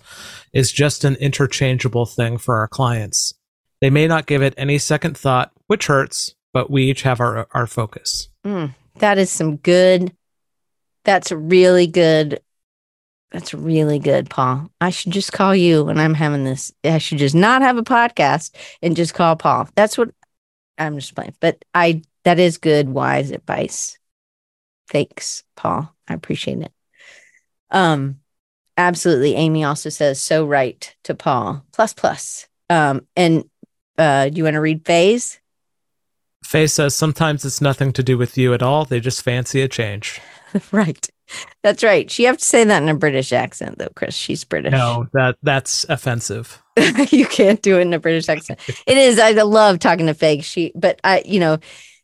is 0.53 0.71
just 0.71 1.03
an 1.03 1.15
interchangeable 1.15 2.05
thing 2.05 2.37
for 2.37 2.57
our 2.57 2.67
clients. 2.67 3.33
They 3.81 3.89
may 3.89 4.05
not 4.05 4.27
give 4.27 4.43
it 4.43 4.53
any 4.57 4.77
second 4.77 5.17
thought, 5.17 5.53
which 5.65 5.87
hurts, 5.87 6.35
but 6.53 6.69
we 6.69 6.83
each 6.83 7.01
have 7.01 7.19
our, 7.19 7.47
our 7.51 7.65
focus. 7.65 8.29
Mm, 8.45 8.75
that 8.99 9.17
is 9.17 9.31
some 9.31 9.55
good, 9.55 10.15
that's 11.03 11.31
really 11.31 11.87
good. 11.87 12.41
That's 13.31 13.55
really 13.55 13.97
good, 13.97 14.29
Paul. 14.29 14.69
I 14.79 14.91
should 14.91 15.13
just 15.13 15.33
call 15.33 15.55
you 15.55 15.85
when 15.85 15.97
I'm 15.97 16.13
having 16.13 16.43
this. 16.43 16.71
I 16.83 16.99
should 16.99 17.17
just 17.17 17.33
not 17.33 17.63
have 17.63 17.77
a 17.77 17.83
podcast 17.83 18.51
and 18.83 18.95
just 18.95 19.15
call 19.15 19.35
Paul. 19.35 19.67
That's 19.73 19.97
what 19.97 20.11
I'm 20.85 20.97
just 20.97 21.15
playing, 21.15 21.35
but 21.39 21.63
I 21.73 22.01
that 22.23 22.39
is 22.39 22.57
good, 22.57 22.89
wise 22.89 23.31
advice. 23.31 23.97
Thanks, 24.89 25.43
Paul. 25.55 25.93
I 26.07 26.13
appreciate 26.13 26.59
it. 26.59 26.71
Um, 27.69 28.19
absolutely. 28.77 29.35
Amy 29.35 29.63
also 29.63 29.89
says 29.89 30.19
so 30.19 30.45
right 30.45 30.93
to 31.03 31.15
Paul. 31.15 31.63
Plus 31.71 31.93
plus. 31.93 32.47
Um, 32.69 33.07
and 33.15 33.45
uh, 33.97 34.29
do 34.29 34.37
you 34.37 34.43
want 34.43 34.55
to 34.55 34.61
read 34.61 34.85
Faye's? 34.85 35.39
Faye 36.43 36.67
says 36.67 36.95
sometimes 36.95 37.45
it's 37.45 37.61
nothing 37.61 37.93
to 37.93 38.03
do 38.03 38.17
with 38.17 38.37
you 38.37 38.53
at 38.53 38.63
all. 38.63 38.85
They 38.85 38.99
just 38.99 39.21
fancy 39.21 39.61
a 39.61 39.67
change. 39.67 40.19
right. 40.71 41.07
That's 41.63 41.83
right. 41.83 42.11
She 42.11 42.23
have 42.25 42.37
to 42.37 42.45
say 42.45 42.63
that 42.63 42.83
in 42.83 42.89
a 42.89 42.95
British 42.95 43.31
accent, 43.31 43.77
though, 43.77 43.91
Chris. 43.95 44.15
She's 44.15 44.43
British. 44.43 44.73
No, 44.73 45.07
that 45.13 45.37
that's 45.41 45.85
offensive. 45.85 46.60
you 47.09 47.25
can't 47.25 47.61
do 47.61 47.77
it 47.77 47.81
in 47.81 47.93
a 47.93 47.99
British 47.99 48.29
accent. 48.29 48.59
it 48.87 48.97
is. 48.97 49.19
I 49.19 49.31
love 49.31 49.79
talking 49.79 50.07
to 50.07 50.13
Faye. 50.13 50.41
She, 50.41 50.71
but 50.75 50.99
I, 51.03 51.23
you 51.25 51.39
know, 51.39 51.59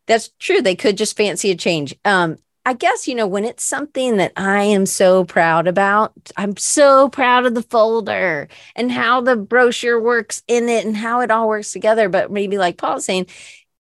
that's 0.07 0.29
true. 0.39 0.61
They 0.61 0.75
could 0.75 0.97
just 0.97 1.15
fancy 1.15 1.51
a 1.51 1.55
change. 1.55 1.95
Um, 2.05 2.37
I 2.65 2.73
guess 2.73 3.07
you 3.07 3.15
know 3.15 3.27
when 3.27 3.45
it's 3.45 3.63
something 3.63 4.17
that 4.17 4.33
I 4.35 4.63
am 4.63 4.85
so 4.85 5.23
proud 5.23 5.67
about. 5.67 6.11
I'm 6.35 6.57
so 6.57 7.07
proud 7.07 7.45
of 7.45 7.55
the 7.55 7.61
folder 7.61 8.49
and 8.75 8.91
how 8.91 9.21
the 9.21 9.37
brochure 9.37 10.01
works 10.01 10.43
in 10.49 10.67
it 10.67 10.85
and 10.85 10.97
how 10.97 11.21
it 11.21 11.31
all 11.31 11.47
works 11.47 11.71
together. 11.71 12.09
But 12.09 12.29
maybe 12.29 12.57
like 12.57 12.77
Paul's 12.77 13.05
saying, 13.05 13.27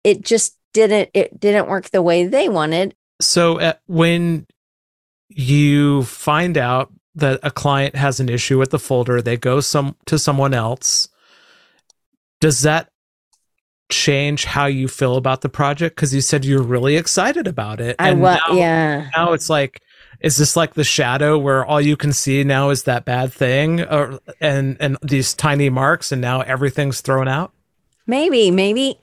it 0.03 0.21
just 0.21 0.59
didn't. 0.75 1.09
It 1.15 1.41
didn't 1.41 1.69
work 1.69 1.89
the 1.91 2.03
way 2.03 2.27
they 2.27 2.51
wanted. 2.51 2.95
So 3.23 3.59
uh, 3.59 3.73
when 3.87 4.47
you 5.31 6.03
find 6.03 6.59
out 6.59 6.93
that 7.15 7.41
a 7.43 7.51
client 7.51 7.95
has 7.95 8.21
an 8.21 8.29
issue 8.29 8.59
with 8.59 8.71
the 8.71 8.79
folder, 8.79 9.23
they 9.23 9.37
go 9.37 9.61
some 9.61 9.97
to 10.07 10.19
someone 10.19 10.55
else. 10.55 11.09
Does 12.41 12.63
that 12.63 12.89
change 13.91 14.45
how 14.45 14.67
you 14.67 14.89
feel 14.89 15.17
about 15.17 15.41
the 15.43 15.49
project? 15.49 15.97
Because 15.97 16.15
you 16.15 16.21
said 16.21 16.45
you're 16.45 16.63
really 16.63 16.97
excited 16.97 17.47
about 17.47 17.81
it. 17.81 17.97
I 17.99 18.13
was, 18.13 18.39
yeah. 18.53 19.09
Now 19.17 19.33
it's 19.33 19.49
like, 19.49 19.81
is 20.21 20.37
this 20.37 20.57
like 20.57 20.75
the 20.75 20.85
shadow 20.85 21.39
where 21.39 21.65
all 21.65 21.81
you 21.81 21.97
can 21.97 22.13
see 22.13 22.45
now 22.45 22.71
is 22.71 22.85
that 22.85 23.05
bad 23.05 23.33
thing, 23.33 23.83
or 23.83 24.21
and 24.41 24.77
and 24.81 24.97
these 25.03 25.35
tiny 25.35 25.69
marks, 25.69 26.13
and 26.13 26.21
now 26.21 26.41
everything's 26.41 27.01
thrown 27.01 27.29
out? 27.29 27.53
Maybe, 28.07 28.51
maybe. 28.51 28.99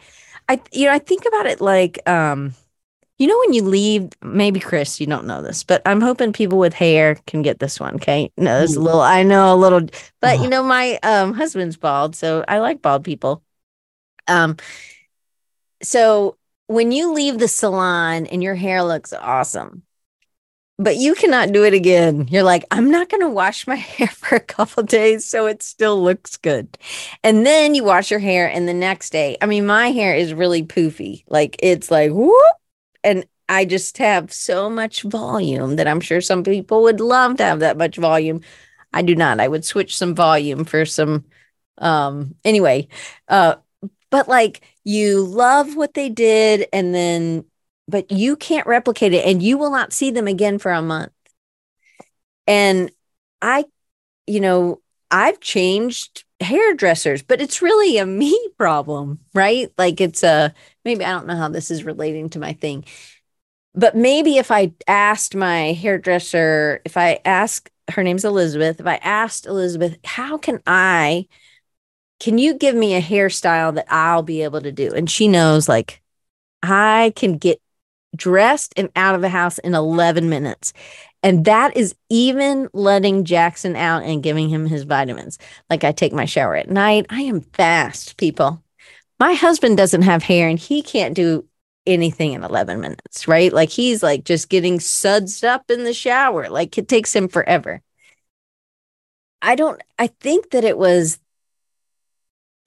I 0.49 0.59
you 0.71 0.85
know 0.85 0.93
I 0.93 0.99
think 0.99 1.25
about 1.25 1.45
it 1.45 1.61
like 1.61 2.07
um 2.09 2.53
you 3.21 3.27
know, 3.27 3.37
when 3.45 3.53
you 3.53 3.61
leave, 3.61 4.09
maybe 4.23 4.59
Chris, 4.59 4.99
you 4.99 5.05
don't 5.05 5.27
know 5.27 5.43
this, 5.43 5.63
but 5.63 5.83
I'm 5.85 6.01
hoping 6.01 6.33
people 6.33 6.57
with 6.57 6.73
hair 6.73 7.17
can 7.27 7.43
get 7.43 7.59
this 7.59 7.79
one. 7.79 7.93
Okay. 7.97 8.31
No, 8.35 8.63
it's 8.63 8.75
a 8.75 8.79
little, 8.79 8.99
I 8.99 9.21
know 9.21 9.53
a 9.53 9.55
little, 9.55 9.81
but 10.21 10.39
you 10.39 10.49
know, 10.49 10.63
my 10.63 10.97
um, 11.03 11.35
husband's 11.35 11.77
bald. 11.77 12.15
So 12.15 12.43
I 12.47 12.57
like 12.57 12.81
bald 12.81 13.03
people. 13.03 13.43
Um, 14.27 14.57
so 15.83 16.35
when 16.65 16.91
you 16.91 17.13
leave 17.13 17.37
the 17.37 17.47
salon 17.47 18.25
and 18.25 18.41
your 18.41 18.55
hair 18.55 18.81
looks 18.81 19.13
awesome, 19.13 19.83
but 20.79 20.97
you 20.97 21.13
cannot 21.13 21.51
do 21.51 21.63
it 21.63 21.75
again. 21.75 22.27
You're 22.27 22.41
like, 22.41 22.65
I'm 22.71 22.89
not 22.89 23.09
going 23.09 23.21
to 23.21 23.29
wash 23.29 23.67
my 23.67 23.75
hair 23.75 24.07
for 24.07 24.35
a 24.35 24.39
couple 24.39 24.81
days 24.81 25.25
so 25.25 25.45
it 25.45 25.61
still 25.61 26.01
looks 26.01 26.37
good. 26.37 26.75
And 27.23 27.45
then 27.45 27.75
you 27.75 27.83
wash 27.83 28.09
your 28.09 28.19
hair, 28.19 28.49
and 28.49 28.67
the 28.67 28.73
next 28.73 29.11
day, 29.11 29.37
I 29.43 29.45
mean, 29.45 29.67
my 29.67 29.91
hair 29.91 30.15
is 30.15 30.33
really 30.33 30.63
poofy. 30.63 31.23
Like 31.27 31.57
it's 31.59 31.91
like 31.91 32.09
whoop, 32.09 32.33
and 33.03 33.25
I 33.49 33.65
just 33.65 33.97
have 33.97 34.31
so 34.31 34.69
much 34.69 35.01
volume 35.03 35.75
that 35.75 35.87
I'm 35.87 35.99
sure 35.99 36.21
some 36.21 36.43
people 36.43 36.83
would 36.83 36.99
love 36.99 37.37
to 37.37 37.43
have 37.43 37.59
that 37.59 37.77
much 37.77 37.97
volume. 37.97 38.41
I 38.93 39.01
do 39.01 39.15
not. 39.15 39.39
I 39.39 39.47
would 39.47 39.65
switch 39.65 39.97
some 39.97 40.15
volume 40.15 40.65
for 40.65 40.85
some 40.85 41.25
um 41.77 42.35
anyway. 42.45 42.87
Uh 43.27 43.55
but 44.09 44.27
like 44.27 44.61
you 44.83 45.23
love 45.23 45.75
what 45.75 45.93
they 45.93 46.09
did 46.09 46.67
and 46.73 46.93
then 46.93 47.45
but 47.87 48.11
you 48.11 48.35
can't 48.35 48.67
replicate 48.67 49.13
it 49.13 49.25
and 49.25 49.41
you 49.43 49.57
will 49.57 49.71
not 49.71 49.93
see 49.93 50.11
them 50.11 50.27
again 50.27 50.57
for 50.59 50.71
a 50.71 50.81
month. 50.81 51.11
And 52.47 52.91
I 53.41 53.65
you 54.27 54.39
know, 54.39 54.81
I've 55.11 55.39
changed 55.39 56.23
hairdressers, 56.41 57.21
but 57.21 57.41
it's 57.41 57.61
really 57.61 57.97
a 57.97 58.05
me 58.05 58.37
problem, 58.57 59.19
right? 59.33 59.71
Like 59.77 60.01
it's 60.01 60.23
a 60.23 60.53
maybe 60.85 61.05
I 61.05 61.11
don't 61.11 61.27
know 61.27 61.35
how 61.35 61.49
this 61.49 61.71
is 61.71 61.83
relating 61.83 62.29
to 62.31 62.39
my 62.39 62.53
thing. 62.53 62.85
But 63.73 63.95
maybe 63.95 64.37
if 64.37 64.51
I 64.51 64.73
asked 64.87 65.33
my 65.35 65.71
hairdresser, 65.73 66.81
if 66.83 66.97
I 66.97 67.19
ask 67.23 67.69
her 67.89 68.03
name's 68.03 68.25
Elizabeth, 68.25 68.79
if 68.79 68.87
I 68.87 68.95
asked 68.97 69.45
Elizabeth, 69.45 69.97
how 70.03 70.37
can 70.37 70.61
I 70.67 71.27
can 72.19 72.37
you 72.37 72.53
give 72.53 72.75
me 72.75 72.93
a 72.95 73.01
hairstyle 73.01 73.73
that 73.75 73.87
I'll 73.89 74.21
be 74.23 74.43
able 74.43 74.61
to 74.61 74.71
do? 74.71 74.93
And 74.93 75.09
she 75.09 75.27
knows 75.27 75.67
like 75.67 76.01
I 76.61 77.13
can 77.15 77.37
get 77.37 77.59
dressed 78.15 78.73
and 78.77 78.89
out 78.95 79.15
of 79.15 79.21
the 79.21 79.29
house 79.29 79.57
in 79.59 79.73
11 79.73 80.29
minutes. 80.29 80.73
And 81.23 81.45
that 81.45 81.77
is 81.77 81.95
even 82.09 82.67
letting 82.73 83.25
Jackson 83.25 83.75
out 83.75 84.03
and 84.03 84.23
giving 84.23 84.49
him 84.49 84.65
his 84.65 84.83
vitamins. 84.83 85.37
Like 85.69 85.83
I 85.83 85.91
take 85.91 86.13
my 86.13 86.25
shower 86.25 86.55
at 86.55 86.69
night. 86.69 87.05
I 87.09 87.21
am 87.21 87.41
fast, 87.41 88.17
people. 88.17 88.63
My 89.19 89.33
husband 89.33 89.77
doesn't 89.77 90.01
have 90.01 90.23
hair 90.23 90.47
and 90.49 90.57
he 90.57 90.81
can't 90.81 91.13
do 91.13 91.45
anything 91.85 92.33
in 92.33 92.43
11 92.43 92.81
minutes, 92.81 93.27
right? 93.27 93.53
Like 93.53 93.69
he's 93.69 94.01
like 94.01 94.23
just 94.23 94.49
getting 94.49 94.79
sudsed 94.79 95.43
up 95.43 95.69
in 95.69 95.83
the 95.83 95.93
shower. 95.93 96.49
Like 96.49 96.77
it 96.77 96.87
takes 96.87 97.15
him 97.15 97.27
forever. 97.27 97.81
I 99.43 99.55
don't, 99.55 99.81
I 99.99 100.07
think 100.07 100.51
that 100.51 100.63
it 100.63 100.77
was 100.77 101.19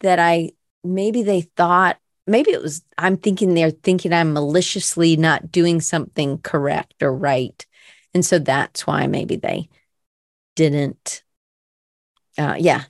that 0.01 0.19
I 0.19 0.51
maybe 0.85 1.23
they 1.23 1.41
thought, 1.41 1.99
maybe 2.27 2.53
it 2.53 2.63
was, 2.63 2.85
I'm 2.99 3.17
thinking 3.17 3.55
they're 3.55 3.71
thinking 3.71 4.13
I'm 4.13 4.33
maliciously 4.33 5.17
not 5.17 5.51
doing 5.51 5.81
something 5.81 6.39
correct 6.39 7.03
or 7.03 7.13
right 7.13 7.65
and 8.15 8.25
so 8.25 8.39
that's 8.39 8.87
why 8.87 9.07
maybe 9.07 9.37
they 9.37 9.69
didn't 10.57 11.23
uh 12.39 12.57
yeah 12.59 12.85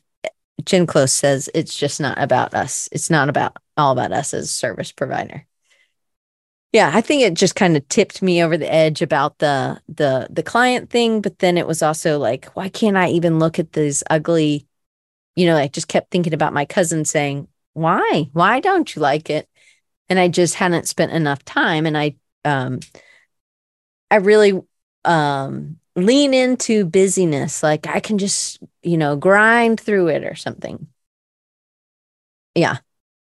Jen 0.65 0.87
Close 0.87 1.13
says 1.13 1.51
it's 1.55 1.77
just 1.77 2.01
not 2.01 2.19
about 2.21 2.55
us. 2.55 2.89
It's 2.93 3.11
not 3.11 3.29
about 3.29 3.57
all 3.77 3.93
about 3.93 4.13
us 4.13 4.35
as 4.35 4.45
a 4.45 4.49
service 4.49 4.93
provider. 4.93 5.47
Yeah, 6.73 6.91
I 6.93 7.01
think 7.01 7.23
it 7.23 7.35
just 7.35 7.55
kind 7.55 7.77
of 7.77 7.87
tipped 7.89 8.21
me 8.21 8.43
over 8.43 8.57
the 8.57 8.73
edge 8.73 9.01
about 9.01 9.39
the 9.39 9.81
the 9.89 10.27
the 10.31 10.43
client 10.43 10.91
thing, 10.91 11.21
but 11.21 11.39
then 11.39 11.57
it 11.57 11.67
was 11.67 11.83
also 11.83 12.19
like, 12.19 12.47
why 12.57 12.69
can't 12.69 12.97
I 12.97 13.09
even 13.11 13.39
look 13.39 13.59
at 13.59 13.73
these 13.73 14.03
ugly, 14.11 14.67
you 15.37 15.47
know, 15.47 15.57
I 15.57 15.69
just 15.69 15.89
kept 15.89 16.11
thinking 16.11 16.35
about 16.35 16.53
my 16.53 16.65
cousin 16.65 17.05
saying, 17.05 17.49
"Why? 17.75 18.29
Why 18.33 18.61
don't 18.61 18.95
you 18.95 19.03
like 19.03 19.31
it?" 19.31 19.49
And 20.09 20.19
I 20.19 20.29
just 20.29 20.57
hadn't 20.57 20.89
spent 20.89 21.13
enough 21.13 21.45
time 21.45 21.87
and 21.87 21.97
I 21.99 22.17
um 22.45 22.81
I 24.11 24.17
really 24.17 24.61
um 25.05 25.79
lean 25.97 26.35
into 26.35 26.85
busyness 26.85 27.63
like 27.63 27.87
I 27.87 28.01
can 28.01 28.19
just, 28.19 28.59
you 28.83 28.97
know, 28.97 29.17
grind 29.17 29.81
through 29.81 30.09
it 30.09 30.25
or 30.25 30.35
something. 30.35 30.89
Yeah. 32.55 32.79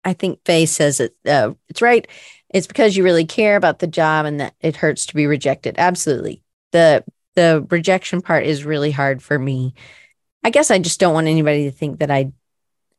I 0.03 0.13
think 0.13 0.39
Faye 0.45 0.65
says 0.65 0.99
it 0.99 1.15
uh, 1.27 1.53
it's 1.69 1.81
right 1.81 2.07
it's 2.49 2.67
because 2.67 2.95
you 2.95 3.03
really 3.03 3.25
care 3.25 3.57
about 3.57 3.79
the 3.79 3.87
job 3.87 4.25
and 4.25 4.39
that 4.39 4.53
it 4.61 4.77
hurts 4.77 5.05
to 5.07 5.15
be 5.15 5.27
rejected. 5.27 5.75
Absolutely. 5.77 6.43
The 6.71 7.03
the 7.35 7.65
rejection 7.69 8.21
part 8.21 8.45
is 8.45 8.65
really 8.65 8.91
hard 8.91 9.21
for 9.21 9.37
me. 9.37 9.73
I 10.43 10.49
guess 10.49 10.71
I 10.71 10.79
just 10.79 10.99
don't 10.99 11.13
want 11.13 11.27
anybody 11.27 11.65
to 11.65 11.71
think 11.71 11.99
that 11.99 12.11
I 12.11 12.31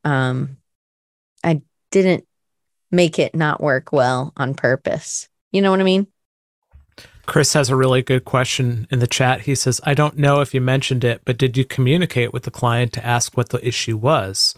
um 0.03 0.57
I 1.43 1.61
didn't 1.91 2.25
make 2.91 3.19
it 3.19 3.35
not 3.35 3.61
work 3.61 3.91
well 3.91 4.33
on 4.37 4.53
purpose. 4.53 5.27
You 5.51 5.61
know 5.61 5.71
what 5.71 5.79
I 5.79 5.83
mean? 5.83 6.07
Chris 7.29 7.53
has 7.53 7.69
a 7.69 7.75
really 7.75 8.01
good 8.01 8.25
question 8.25 8.87
in 8.89 8.97
the 8.97 9.05
chat. 9.05 9.41
He 9.41 9.53
says, 9.53 9.79
I 9.83 9.93
don't 9.93 10.17
know 10.17 10.41
if 10.41 10.51
you 10.55 10.61
mentioned 10.61 11.03
it, 11.03 11.21
but 11.25 11.37
did 11.37 11.55
you 11.55 11.63
communicate 11.63 12.33
with 12.33 12.41
the 12.41 12.49
client 12.49 12.91
to 12.93 13.05
ask 13.05 13.37
what 13.37 13.49
the 13.49 13.65
issue 13.65 13.97
was? 13.97 14.55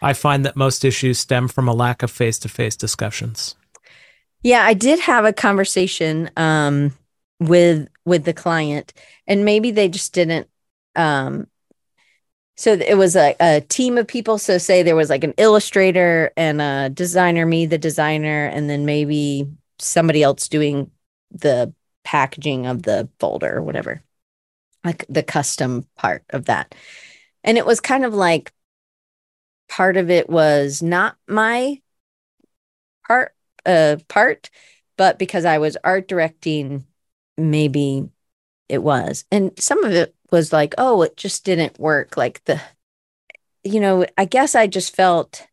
I 0.00 0.14
find 0.14 0.42
that 0.46 0.56
most 0.56 0.86
issues 0.86 1.18
stem 1.18 1.48
from 1.48 1.68
a 1.68 1.74
lack 1.74 2.02
of 2.02 2.10
face 2.10 2.38
to 2.38 2.48
face 2.48 2.76
discussions. 2.76 3.56
Yeah, 4.42 4.64
I 4.64 4.72
did 4.72 5.00
have 5.00 5.26
a 5.26 5.34
conversation 5.34 6.30
um, 6.38 6.96
with 7.40 7.88
with 8.06 8.24
the 8.24 8.32
client, 8.32 8.94
and 9.26 9.44
maybe 9.44 9.70
they 9.70 9.90
just 9.90 10.14
didn't. 10.14 10.48
Um, 10.96 11.46
so 12.56 12.72
it 12.72 12.96
was 12.96 13.16
a, 13.16 13.36
a 13.38 13.60
team 13.60 13.98
of 13.98 14.06
people. 14.06 14.38
So 14.38 14.56
say 14.56 14.82
there 14.82 14.96
was 14.96 15.10
like 15.10 15.24
an 15.24 15.34
illustrator 15.36 16.32
and 16.38 16.62
a 16.62 16.88
designer, 16.88 17.44
me, 17.44 17.66
the 17.66 17.76
designer, 17.76 18.46
and 18.46 18.70
then 18.70 18.86
maybe 18.86 19.46
somebody 19.78 20.22
else 20.22 20.48
doing 20.48 20.90
the 21.30 21.74
packaging 22.04 22.66
of 22.66 22.82
the 22.82 23.08
folder 23.18 23.56
or 23.56 23.62
whatever, 23.62 24.02
like 24.84 25.04
the 25.08 25.22
custom 25.22 25.86
part 25.96 26.24
of 26.30 26.46
that. 26.46 26.74
And 27.42 27.58
it 27.58 27.66
was 27.66 27.80
kind 27.80 28.04
of 28.04 28.14
like 28.14 28.52
part 29.68 29.96
of 29.96 30.10
it 30.10 30.28
was 30.28 30.82
not 30.82 31.16
my 31.26 31.80
part 33.06 33.34
uh, 33.66 33.96
part, 34.08 34.50
but 34.96 35.18
because 35.18 35.44
I 35.44 35.58
was 35.58 35.76
art 35.82 36.08
directing, 36.08 36.86
maybe 37.36 38.08
it 38.68 38.82
was. 38.82 39.24
And 39.30 39.52
some 39.58 39.84
of 39.84 39.92
it 39.92 40.14
was 40.30 40.52
like, 40.52 40.74
oh, 40.78 41.02
it 41.02 41.16
just 41.16 41.44
didn't 41.44 41.78
work. 41.78 42.16
Like 42.16 42.44
the, 42.44 42.60
you 43.62 43.80
know, 43.80 44.06
I 44.16 44.24
guess 44.24 44.54
I 44.54 44.66
just 44.66 44.94
felt 44.94 45.46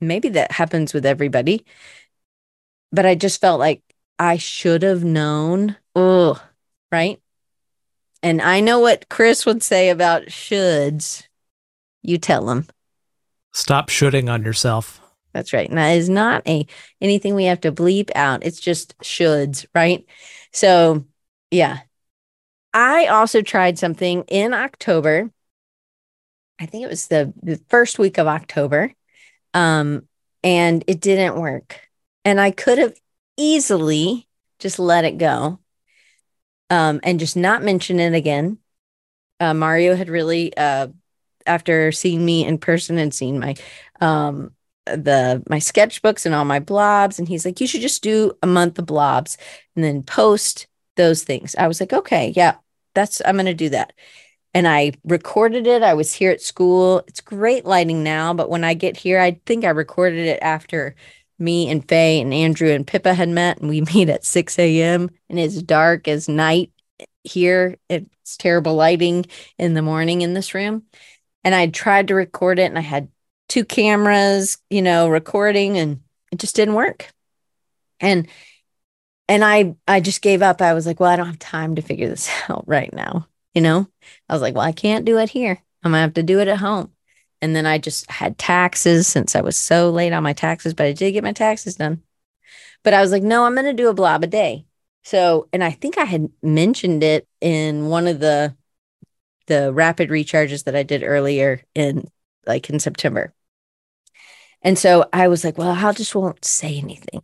maybe 0.00 0.28
that 0.30 0.52
happens 0.52 0.92
with 0.92 1.06
everybody, 1.06 1.64
but 2.90 3.06
I 3.06 3.14
just 3.14 3.40
felt 3.40 3.60
like 3.60 3.82
I 4.22 4.36
should 4.36 4.84
have 4.84 5.02
known. 5.02 5.76
Oh, 5.96 6.40
right. 6.92 7.20
And 8.22 8.40
I 8.40 8.60
know 8.60 8.78
what 8.78 9.08
Chris 9.08 9.44
would 9.44 9.64
say 9.64 9.90
about 9.90 10.26
shoulds. 10.26 11.26
You 12.02 12.18
tell 12.18 12.48
him. 12.48 12.68
Stop 13.52 13.88
shooting 13.88 14.28
on 14.28 14.44
yourself. 14.44 15.00
That's 15.32 15.52
right. 15.52 15.68
And 15.68 15.76
that 15.76 15.96
is 15.96 16.08
not 16.08 16.46
a 16.46 16.64
anything 17.00 17.34
we 17.34 17.46
have 17.46 17.62
to 17.62 17.72
bleep 17.72 18.12
out. 18.14 18.44
It's 18.44 18.60
just 18.60 18.96
shoulds, 19.00 19.66
right? 19.74 20.06
So 20.52 21.04
yeah. 21.50 21.80
I 22.72 23.06
also 23.06 23.42
tried 23.42 23.76
something 23.76 24.22
in 24.28 24.54
October. 24.54 25.32
I 26.60 26.66
think 26.66 26.84
it 26.84 26.90
was 26.90 27.08
the, 27.08 27.34
the 27.42 27.60
first 27.68 27.98
week 27.98 28.18
of 28.18 28.28
October. 28.28 28.94
Um, 29.52 30.06
and 30.44 30.84
it 30.86 31.00
didn't 31.00 31.40
work. 31.40 31.80
And 32.24 32.40
I 32.40 32.52
could 32.52 32.78
have 32.78 32.94
easily 33.36 34.28
just 34.58 34.78
let 34.78 35.04
it 35.04 35.18
go. 35.18 35.58
Um, 36.70 37.00
and 37.02 37.20
just 37.20 37.36
not 37.36 37.62
mention 37.62 38.00
it 38.00 38.14
again. 38.14 38.58
Uh, 39.40 39.54
Mario 39.54 39.94
had 39.96 40.08
really 40.08 40.56
uh 40.56 40.88
after 41.46 41.92
seeing 41.92 42.24
me 42.24 42.44
in 42.46 42.58
person 42.58 42.98
and 42.98 43.12
seeing 43.12 43.38
my 43.38 43.54
um 44.00 44.52
the 44.86 45.42
my 45.48 45.58
sketchbooks 45.58 46.26
and 46.26 46.34
all 46.34 46.44
my 46.44 46.58
blobs 46.58 47.18
and 47.18 47.28
he's 47.28 47.44
like 47.44 47.60
you 47.60 47.66
should 47.66 47.80
just 47.80 48.02
do 48.02 48.32
a 48.42 48.46
month 48.46 48.78
of 48.78 48.86
blobs 48.86 49.38
and 49.76 49.84
then 49.84 50.02
post 50.02 50.66
those 50.96 51.22
things 51.22 51.54
i 51.56 51.68
was 51.68 51.80
like 51.80 51.92
okay 51.92 52.32
yeah 52.34 52.56
that's 52.94 53.22
i'm 53.24 53.36
going 53.36 53.46
to 53.46 53.54
do 53.54 53.68
that 53.68 53.92
and 54.54 54.66
i 54.66 54.92
recorded 55.04 55.66
it 55.66 55.82
i 55.82 55.94
was 55.94 56.12
here 56.12 56.32
at 56.32 56.40
school 56.40 57.04
it's 57.06 57.20
great 57.20 57.64
lighting 57.64 58.02
now 58.02 58.34
but 58.34 58.50
when 58.50 58.64
i 58.64 58.74
get 58.74 58.96
here 58.96 59.20
i 59.20 59.40
think 59.46 59.64
i 59.64 59.70
recorded 59.70 60.26
it 60.26 60.38
after 60.42 60.96
me 61.42 61.68
and 61.70 61.88
faye 61.88 62.20
and 62.20 62.32
andrew 62.32 62.70
and 62.70 62.86
pippa 62.86 63.14
had 63.14 63.28
met 63.28 63.58
and 63.58 63.68
we 63.68 63.80
meet 63.94 64.08
at 64.08 64.24
6 64.24 64.58
a.m 64.58 65.10
and 65.28 65.38
it's 65.38 65.62
dark 65.62 66.08
as 66.08 66.28
night 66.28 66.70
here 67.24 67.76
it's 67.88 68.36
terrible 68.36 68.74
lighting 68.74 69.26
in 69.58 69.74
the 69.74 69.82
morning 69.82 70.22
in 70.22 70.34
this 70.34 70.54
room 70.54 70.84
and 71.44 71.54
i 71.54 71.66
tried 71.66 72.08
to 72.08 72.14
record 72.14 72.58
it 72.58 72.64
and 72.64 72.78
i 72.78 72.82
had 72.82 73.08
two 73.52 73.66
cameras, 73.66 74.56
you 74.70 74.80
know, 74.80 75.10
recording 75.10 75.76
and 75.76 76.00
it 76.32 76.38
just 76.38 76.56
didn't 76.56 76.72
work. 76.72 77.12
And 78.00 78.26
and 79.28 79.44
I 79.44 79.76
I 79.86 80.00
just 80.00 80.22
gave 80.22 80.40
up. 80.40 80.62
I 80.62 80.72
was 80.72 80.86
like, 80.86 80.98
well, 80.98 81.10
I 81.10 81.16
don't 81.16 81.26
have 81.26 81.38
time 81.38 81.74
to 81.74 81.82
figure 81.82 82.08
this 82.08 82.30
out 82.48 82.64
right 82.66 82.90
now. 82.94 83.28
You 83.52 83.60
know? 83.60 83.86
I 84.26 84.32
was 84.32 84.40
like, 84.40 84.54
well, 84.54 84.64
I 84.64 84.72
can't 84.72 85.04
do 85.04 85.18
it 85.18 85.28
here. 85.28 85.62
I'm 85.82 85.92
gonna 85.92 86.00
have 86.00 86.14
to 86.14 86.22
do 86.22 86.40
it 86.40 86.48
at 86.48 86.56
home. 86.58 86.92
And 87.42 87.54
then 87.54 87.66
I 87.66 87.78
just 87.78 88.10
had 88.10 88.38
taxes 88.38 89.06
since 89.08 89.36
I 89.36 89.42
was 89.42 89.58
so 89.58 89.90
late 89.90 90.12
on 90.12 90.22
my 90.22 90.32
taxes, 90.32 90.74
but 90.74 90.86
I 90.86 90.92
did 90.92 91.12
get 91.12 91.24
my 91.24 91.32
taxes 91.32 91.76
done. 91.76 92.02
But 92.84 92.94
I 92.94 93.02
was 93.02 93.12
like, 93.12 93.24
no, 93.24 93.44
I'm 93.44 93.54
gonna 93.54 93.74
do 93.74 93.88
a 93.88 93.94
blob 93.94 94.24
a 94.24 94.28
day. 94.28 94.64
So, 95.04 95.48
and 95.52 95.62
I 95.62 95.72
think 95.72 95.98
I 95.98 96.04
had 96.04 96.30
mentioned 96.42 97.02
it 97.02 97.28
in 97.40 97.88
one 97.88 98.06
of 98.06 98.20
the 98.20 98.56
the 99.48 99.72
rapid 99.72 100.08
recharges 100.08 100.64
that 100.64 100.76
I 100.76 100.84
did 100.84 101.02
earlier 101.02 101.62
in 101.74 102.08
like 102.46 102.70
in 102.70 102.78
September. 102.78 103.34
And 104.62 104.78
so 104.78 105.08
I 105.12 105.28
was 105.28 105.44
like, 105.44 105.58
well, 105.58 105.72
I 105.72 105.92
just 105.92 106.14
won't 106.14 106.44
say 106.44 106.78
anything. 106.78 107.22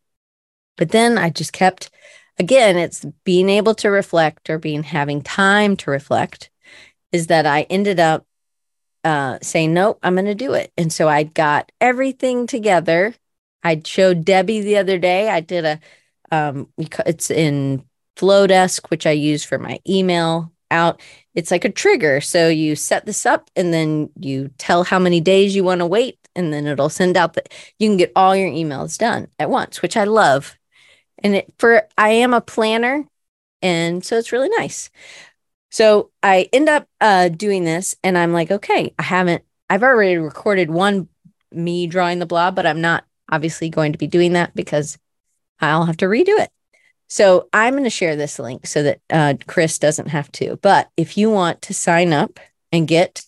But 0.76 0.90
then 0.90 1.18
I 1.18 1.30
just 1.30 1.52
kept, 1.52 1.90
again, 2.38 2.76
it's 2.76 3.04
being 3.24 3.48
able 3.48 3.74
to 3.76 3.90
reflect 3.90 4.50
or 4.50 4.58
being 4.58 4.82
having 4.82 5.22
time 5.22 5.76
to 5.78 5.90
reflect 5.90 6.50
is 7.12 7.28
that 7.28 7.46
I 7.46 7.62
ended 7.62 8.00
up 8.00 8.26
uh, 9.08 9.38
saying, 9.40 9.72
nope, 9.72 9.98
I'm 10.02 10.16
going 10.16 10.26
to 10.26 10.34
do 10.34 10.52
it. 10.52 10.70
And 10.76 10.92
so 10.92 11.08
I 11.08 11.22
got 11.22 11.72
everything 11.80 12.46
together. 12.46 13.14
I 13.62 13.80
showed 13.82 14.22
Debbie 14.22 14.60
the 14.60 14.76
other 14.76 14.98
day. 14.98 15.30
I 15.30 15.40
did 15.40 15.64
a, 15.64 15.80
um, 16.30 16.68
it's 16.76 17.30
in 17.30 17.84
Flodesk, 18.16 18.90
which 18.90 19.06
I 19.06 19.12
use 19.12 19.44
for 19.44 19.58
my 19.58 19.80
email 19.88 20.52
out. 20.70 21.00
It's 21.34 21.50
like 21.50 21.64
a 21.64 21.70
trigger. 21.70 22.20
So 22.20 22.48
you 22.48 22.76
set 22.76 23.06
this 23.06 23.24
up 23.24 23.50
and 23.56 23.72
then 23.72 24.10
you 24.20 24.50
tell 24.58 24.84
how 24.84 24.98
many 24.98 25.22
days 25.22 25.56
you 25.56 25.64
want 25.64 25.78
to 25.78 25.86
wait 25.86 26.18
and 26.34 26.52
then 26.52 26.66
it'll 26.66 26.90
send 26.90 27.16
out 27.16 27.32
that 27.32 27.50
you 27.78 27.88
can 27.88 27.96
get 27.96 28.12
all 28.14 28.36
your 28.36 28.50
emails 28.50 28.98
done 28.98 29.28
at 29.38 29.48
once, 29.48 29.80
which 29.80 29.96
I 29.96 30.04
love. 30.04 30.58
And 31.20 31.34
it 31.34 31.54
for 31.58 31.88
I 31.96 32.10
am 32.10 32.34
a 32.34 32.42
planner, 32.42 33.04
and 33.62 34.04
so 34.04 34.18
it's 34.18 34.32
really 34.32 34.50
nice. 34.50 34.90
So 35.70 36.10
I 36.22 36.48
end 36.52 36.68
up 36.68 36.88
uh, 37.00 37.28
doing 37.28 37.64
this, 37.64 37.94
and 38.02 38.16
I'm 38.16 38.32
like, 38.32 38.50
okay, 38.50 38.94
I 38.98 39.02
haven't. 39.02 39.44
I've 39.70 39.82
already 39.82 40.16
recorded 40.16 40.70
one 40.70 41.08
me 41.50 41.86
drawing 41.86 42.18
the 42.18 42.26
blob, 42.26 42.54
but 42.54 42.66
I'm 42.66 42.80
not 42.80 43.04
obviously 43.30 43.68
going 43.68 43.92
to 43.92 43.98
be 43.98 44.06
doing 44.06 44.34
that 44.34 44.54
because 44.54 44.98
I'll 45.60 45.86
have 45.86 45.96
to 45.98 46.06
redo 46.06 46.38
it. 46.38 46.50
So 47.08 47.48
I'm 47.52 47.74
going 47.74 47.84
to 47.84 47.90
share 47.90 48.16
this 48.16 48.38
link 48.38 48.66
so 48.66 48.82
that 48.82 49.00
uh, 49.10 49.34
Chris 49.46 49.78
doesn't 49.78 50.08
have 50.08 50.30
to. 50.32 50.56
But 50.56 50.90
if 50.96 51.16
you 51.16 51.30
want 51.30 51.62
to 51.62 51.74
sign 51.74 52.12
up 52.12 52.38
and 52.70 52.86
get 52.86 53.24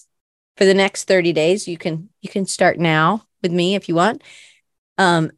for 0.60 0.66
the 0.66 0.74
next 0.74 1.04
30 1.04 1.32
days. 1.32 1.66
You 1.66 1.78
can 1.78 2.10
you 2.20 2.28
can 2.28 2.44
start 2.44 2.78
now 2.78 3.24
with 3.42 3.50
me 3.50 3.74
if 3.74 3.88
you 3.88 3.94
want. 3.94 4.22
Um, 4.98 5.32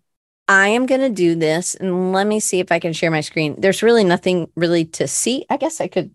I 0.49 0.69
am 0.69 0.87
going 0.87 1.01
to 1.01 1.11
do 1.11 1.37
this 1.37 1.77
and 1.77 2.13
let 2.13 2.27
me 2.27 2.41
see 2.41 2.59
if 2.59 2.73
I 2.73 2.81
can 2.81 2.93
share 2.93 3.11
my 3.11 3.21
screen. 3.21 3.55
There's 3.57 3.85
really 3.85 4.03
nothing 4.03 4.51
really 4.57 4.85
to 4.87 5.07
see. 5.07 5.47
I 5.49 5.57
guess 5.57 5.81
I 5.81 5.87
could 5.87 6.13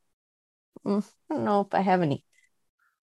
I 0.88 1.02
don't 1.30 1.44
know 1.46 1.62
if 1.62 1.74
I 1.74 1.82
have 1.82 2.02
any. 2.02 2.24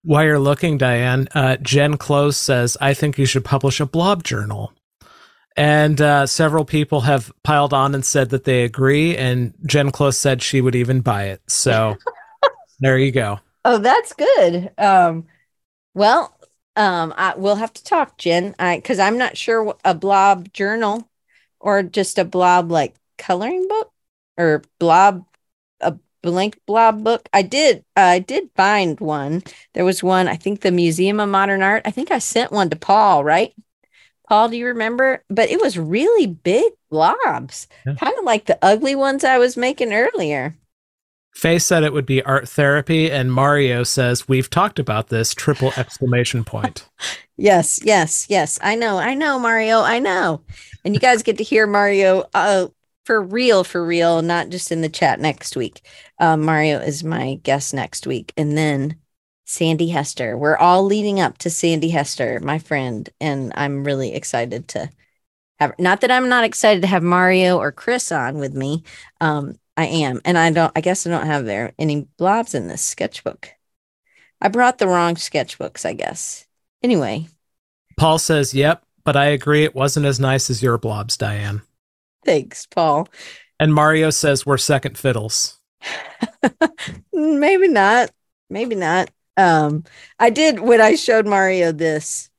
While 0.02 0.24
you're 0.24 0.38
looking, 0.38 0.76
Diane, 0.76 1.28
uh, 1.34 1.56
Jen 1.56 1.96
Close 1.96 2.36
says, 2.36 2.76
I 2.80 2.92
think 2.94 3.18
you 3.18 3.24
should 3.26 3.44
publish 3.44 3.80
a 3.80 3.86
blob 3.86 4.22
journal. 4.22 4.72
And 5.56 6.00
uh, 6.00 6.26
several 6.26 6.64
people 6.64 7.02
have 7.02 7.32
piled 7.44 7.74
on 7.74 7.94
and 7.94 8.04
said 8.04 8.30
that 8.30 8.44
they 8.44 8.64
agree. 8.64 9.16
And 9.16 9.54
Jen 9.66 9.90
Close 9.92 10.18
said 10.18 10.42
she 10.42 10.60
would 10.60 10.74
even 10.74 11.00
buy 11.00 11.26
it. 11.26 11.42
So 11.48 11.98
there 12.80 12.98
you 12.98 13.12
go. 13.12 13.40
Oh, 13.64 13.78
that's 13.78 14.12
good. 14.12 14.72
Um, 14.78 15.26
well, 15.94 16.36
Um, 16.76 17.14
I, 17.16 17.34
we'll 17.36 17.56
have 17.56 17.72
to 17.74 17.84
talk, 17.84 18.18
Jen. 18.18 18.54
Because 18.58 18.98
I'm 19.00 19.18
not 19.18 19.36
sure 19.38 19.76
a 19.84 19.94
blob 19.94 20.52
journal 20.54 21.08
or 21.60 21.82
just 21.84 22.18
a 22.18 22.24
blob 22.24 22.70
like 22.72 22.96
coloring 23.18 23.68
book 23.68 23.92
or 24.38 24.62
blob 24.80 25.26
blank 26.24 26.58
blob 26.66 27.04
book. 27.04 27.28
I 27.32 27.42
did 27.42 27.84
uh, 27.96 28.00
I 28.00 28.18
did 28.18 28.50
find 28.56 28.98
one. 28.98 29.42
There 29.74 29.84
was 29.84 30.02
one, 30.02 30.26
I 30.26 30.36
think 30.36 30.60
the 30.60 30.72
Museum 30.72 31.20
of 31.20 31.28
Modern 31.28 31.62
Art. 31.62 31.82
I 31.84 31.90
think 31.90 32.10
I 32.10 32.18
sent 32.18 32.52
one 32.52 32.70
to 32.70 32.76
Paul, 32.76 33.22
right? 33.22 33.54
Paul, 34.28 34.48
do 34.48 34.56
you 34.56 34.66
remember? 34.66 35.22
But 35.28 35.50
it 35.50 35.60
was 35.60 35.78
really 35.78 36.26
big 36.26 36.72
blobs, 36.90 37.68
yeah. 37.86 37.94
kind 37.94 38.14
of 38.18 38.24
like 38.24 38.46
the 38.46 38.58
ugly 38.62 38.94
ones 38.94 39.22
I 39.22 39.38
was 39.38 39.56
making 39.56 39.92
earlier. 39.92 40.56
Faye 41.34 41.58
said 41.58 41.82
it 41.82 41.92
would 41.92 42.06
be 42.06 42.22
art 42.22 42.48
therapy, 42.48 43.10
and 43.10 43.32
Mario 43.32 43.82
says 43.82 44.28
we've 44.28 44.48
talked 44.48 44.78
about 44.78 45.08
this 45.08 45.34
triple 45.34 45.72
exclamation 45.76 46.44
point. 46.44 46.88
yes, 47.36 47.80
yes, 47.82 48.26
yes. 48.30 48.58
I 48.62 48.76
know, 48.76 48.98
I 48.98 49.14
know, 49.14 49.38
Mario, 49.38 49.80
I 49.80 49.98
know. 49.98 50.42
And 50.84 50.94
you 50.94 51.00
guys 51.00 51.24
get 51.24 51.38
to 51.38 51.44
hear 51.44 51.66
Mario 51.66 52.24
uh, 52.34 52.68
for 53.04 53.22
real, 53.22 53.64
for 53.64 53.84
real, 53.84 54.22
not 54.22 54.48
just 54.48 54.72
in 54.72 54.80
the 54.80 54.88
chat 54.88 55.20
next 55.20 55.56
week. 55.56 55.82
Um, 56.18 56.42
Mario 56.42 56.78
is 56.78 57.04
my 57.04 57.38
guest 57.42 57.74
next 57.74 58.06
week, 58.06 58.32
and 58.36 58.56
then 58.56 58.96
Sandy 59.44 59.88
Hester. 59.88 60.36
We're 60.36 60.56
all 60.56 60.84
leading 60.84 61.20
up 61.20 61.38
to 61.38 61.50
Sandy 61.50 61.90
Hester, 61.90 62.40
my 62.40 62.58
friend, 62.58 63.08
and 63.20 63.52
I'm 63.56 63.84
really 63.84 64.14
excited 64.14 64.68
to 64.68 64.90
have. 65.58 65.78
Not 65.78 66.00
that 66.00 66.10
I'm 66.10 66.28
not 66.28 66.44
excited 66.44 66.80
to 66.80 66.88
have 66.88 67.02
Mario 67.02 67.58
or 67.58 67.70
Chris 67.70 68.10
on 68.10 68.38
with 68.38 68.54
me. 68.54 68.84
Um, 69.20 69.56
I 69.76 69.86
am. 69.86 70.20
And 70.24 70.38
I 70.38 70.50
don't, 70.50 70.72
I 70.76 70.80
guess 70.80 71.06
I 71.06 71.10
don't 71.10 71.26
have 71.26 71.44
there 71.44 71.72
any 71.78 72.06
blobs 72.16 72.54
in 72.54 72.68
this 72.68 72.82
sketchbook. 72.82 73.50
I 74.40 74.48
brought 74.48 74.78
the 74.78 74.88
wrong 74.88 75.14
sketchbooks, 75.16 75.84
I 75.84 75.94
guess. 75.94 76.46
Anyway. 76.82 77.28
Paul 77.96 78.18
says, 78.18 78.54
yep, 78.54 78.84
but 79.04 79.16
I 79.16 79.26
agree 79.26 79.64
it 79.64 79.74
wasn't 79.74 80.06
as 80.06 80.20
nice 80.20 80.50
as 80.50 80.62
your 80.62 80.78
blobs, 80.78 81.16
Diane. 81.16 81.62
Thanks, 82.24 82.66
Paul. 82.66 83.08
And 83.60 83.72
Mario 83.74 84.10
says 84.10 84.44
we're 84.44 84.58
second 84.58 84.98
fiddles. 84.98 85.60
Maybe 87.12 87.68
not. 87.68 88.10
Maybe 88.50 88.74
not. 88.74 89.10
Um, 89.36 89.84
I 90.18 90.30
did 90.30 90.60
when 90.60 90.80
I 90.80 90.94
showed 90.94 91.26
Mario 91.26 91.72
this. 91.72 92.30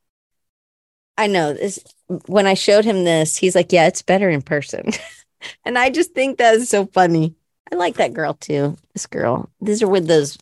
I 1.18 1.28
know 1.28 1.54
this 1.54 1.80
when 2.08 2.46
I 2.48 2.54
showed 2.54 2.86
him 2.86 3.04
this, 3.04 3.38
he's 3.38 3.56
like, 3.56 3.72
Yeah, 3.72 3.88
it's 3.88 4.02
better 4.02 4.30
in 4.30 4.42
person. 4.42 4.92
and 5.66 5.78
I 5.78 5.90
just 5.90 6.14
think 6.14 6.38
that 6.38 6.56
is 6.56 6.70
so 6.70 6.86
funny. 6.86 7.36
I 7.72 7.76
like 7.76 7.96
that 7.96 8.14
girl 8.14 8.34
too. 8.34 8.78
This 8.94 9.08
girl. 9.08 9.50
These 9.62 9.82
are 9.82 9.88
with 9.88 10.08
those 10.08 10.38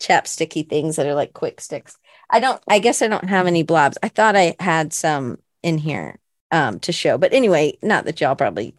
chapsticky 0.00 0.68
things 0.68 0.96
that 0.96 1.06
are 1.06 1.14
like 1.14 1.32
Kwik 1.32 1.56
Stix. 1.56 1.96
I 2.30 2.40
don't 2.40 2.62
I 2.68 2.78
guess 2.78 3.02
I 3.02 3.08
don't 3.08 3.28
have 3.28 3.46
any 3.46 3.62
blobs. 3.62 3.98
I 4.02 4.08
thought 4.08 4.36
I 4.36 4.56
had 4.60 4.92
some 4.92 5.38
in 5.62 5.78
here 5.78 6.18
um 6.50 6.80
to 6.80 6.92
show. 6.92 7.18
But 7.18 7.32
anyway, 7.32 7.76
not 7.82 8.04
that 8.04 8.20
y'all 8.20 8.36
probably 8.36 8.74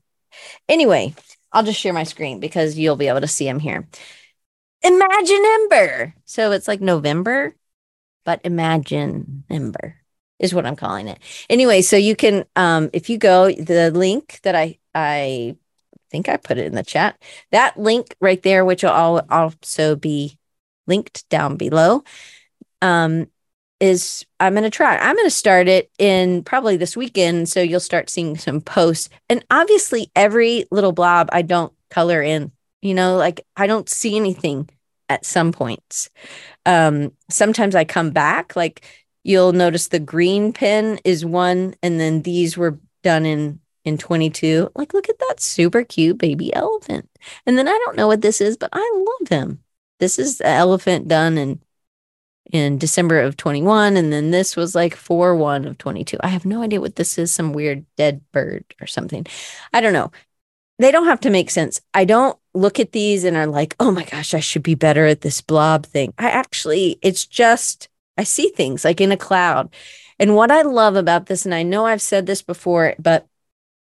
Anyway, 0.68 1.14
I'll 1.52 1.64
just 1.64 1.80
share 1.80 1.94
my 1.94 2.04
screen 2.04 2.40
because 2.40 2.78
you'll 2.78 2.96
be 2.96 3.08
able 3.08 3.22
to 3.22 3.28
see 3.28 3.46
them 3.46 3.60
here. 3.60 3.88
Imaginember. 4.84 6.14
So 6.26 6.52
it's 6.52 6.68
like 6.68 6.82
November, 6.82 7.56
but 8.26 8.44
Imaginember 8.44 9.94
is 10.40 10.54
what 10.54 10.66
I'm 10.66 10.76
calling 10.76 11.08
it. 11.08 11.20
Anyway, 11.50 11.82
so 11.82 11.98
you 11.98 12.16
can 12.16 12.46
um 12.56 12.90
if 12.94 13.10
you 13.10 13.18
go 13.18 13.52
the 13.52 13.92
link 13.92 14.40
that 14.44 14.56
I 14.56 14.80
I 14.96 15.56
think 16.10 16.28
I 16.28 16.38
put 16.38 16.58
it 16.58 16.66
in 16.66 16.76
the 16.76 16.84
chat. 16.84 17.22
That 17.52 17.80
link 17.80 18.16
right 18.20 18.42
there, 18.42 18.66
which 18.66 18.84
will 18.84 19.22
also 19.30 19.96
be 19.96 20.38
linked 20.88 21.28
down 21.30 21.56
below, 21.56 22.04
um, 22.82 23.28
is 23.82 24.26
I'm 24.40 24.54
going 24.54 24.64
to 24.64 24.70
try. 24.70 24.96
I'm 24.96 25.16
going 25.16 25.26
to 25.26 25.32
start 25.32 25.68
it 25.68 25.90
in 25.98 26.44
probably 26.44 26.78
this 26.78 26.96
weekend. 26.96 27.50
So 27.50 27.62
you'll 27.62 27.80
start 27.80 28.10
seeing 28.10 28.38
some 28.38 28.62
posts. 28.62 29.10
And 29.28 29.44
obviously, 29.50 30.12
every 30.16 30.66
little 30.72 30.92
blob 30.94 31.30
I 31.34 31.42
don't 31.42 31.74
color 31.90 32.22
in, 32.22 32.52
you 32.82 32.94
know, 32.94 33.18
like 33.18 33.46
I 33.58 33.68
don't 33.68 33.90
see 33.90 34.16
anything 34.16 34.70
at 35.10 35.26
some 35.26 35.52
points. 35.52 36.10
Um, 36.66 37.12
sometimes 37.30 37.76
I 37.76 37.84
come 37.84 38.12
back, 38.12 38.56
like 38.56 38.86
you'll 39.24 39.52
notice 39.52 39.88
the 39.88 40.00
green 40.00 40.54
pen 40.54 41.00
is 41.04 41.26
one, 41.26 41.76
and 41.84 42.00
then 42.00 42.22
these 42.22 42.56
were 42.56 42.80
done 43.04 43.26
in 43.26 43.60
in 43.84 43.98
22. 43.98 44.70
Like, 44.76 44.94
look 44.94 45.10
at 45.10 45.18
that 45.18 45.40
super 45.40 45.84
cute 45.84 46.20
baby 46.20 46.54
elephant. 46.54 47.10
And 47.48 47.58
then 47.58 47.68
I 47.68 47.80
don't 47.84 47.98
know 47.98 48.08
what 48.08 48.22
this 48.22 48.40
is, 48.40 48.56
but 48.56 48.70
I 48.72 49.06
love 49.20 49.30
him. 49.30 49.64
This 50.00 50.20
is 50.20 50.38
the 50.38 50.48
elephant 50.48 51.08
done 51.08 51.40
in 51.40 51.60
in 52.52 52.78
December 52.78 53.20
of 53.22 53.38
21. 53.38 53.98
And 53.98 54.12
then 54.12 54.32
this 54.32 54.56
was 54.56 54.76
like 54.76 54.96
4 54.96 55.36
1 55.36 55.66
of 55.66 55.78
22. 55.78 56.18
I 56.22 56.28
have 56.28 56.46
no 56.46 56.62
idea 56.62 56.82
what 56.82 56.96
this 56.96 57.18
is, 57.18 57.34
some 57.34 57.54
weird 57.54 57.86
dead 57.98 58.22
bird 58.32 58.64
or 58.82 58.88
something. 58.88 59.26
I 59.74 59.82
don't 59.82 59.94
know. 59.94 60.12
They 60.80 60.92
don't 60.92 61.06
have 61.08 61.20
to 61.22 61.30
make 61.30 61.52
sense. 61.52 61.80
I 61.94 62.06
don't 62.06 62.38
look 62.54 62.80
at 62.80 62.92
these 62.92 63.24
and 63.24 63.38
are 63.38 63.48
like, 63.48 63.76
oh 63.80 63.92
my 63.92 64.04
gosh, 64.04 64.34
I 64.34 64.40
should 64.40 64.64
be 64.64 64.76
better 64.76 65.06
at 65.06 65.22
this 65.22 65.42
blob 65.42 65.86
thing. 65.86 66.14
I 66.18 66.30
actually, 66.30 66.98
it's 67.02 67.26
just, 67.26 67.88
I 68.18 68.24
see 68.24 68.50
things 68.50 68.84
like 68.84 69.00
in 69.00 69.12
a 69.12 69.18
cloud. 69.18 69.74
And 70.20 70.36
what 70.36 70.52
I 70.52 70.64
love 70.64 70.96
about 70.96 71.28
this, 71.28 71.46
and 71.46 71.54
I 71.54 71.64
know 71.64 71.86
I've 71.86 72.02
said 72.02 72.26
this 72.26 72.42
before, 72.42 72.96
but 73.00 73.28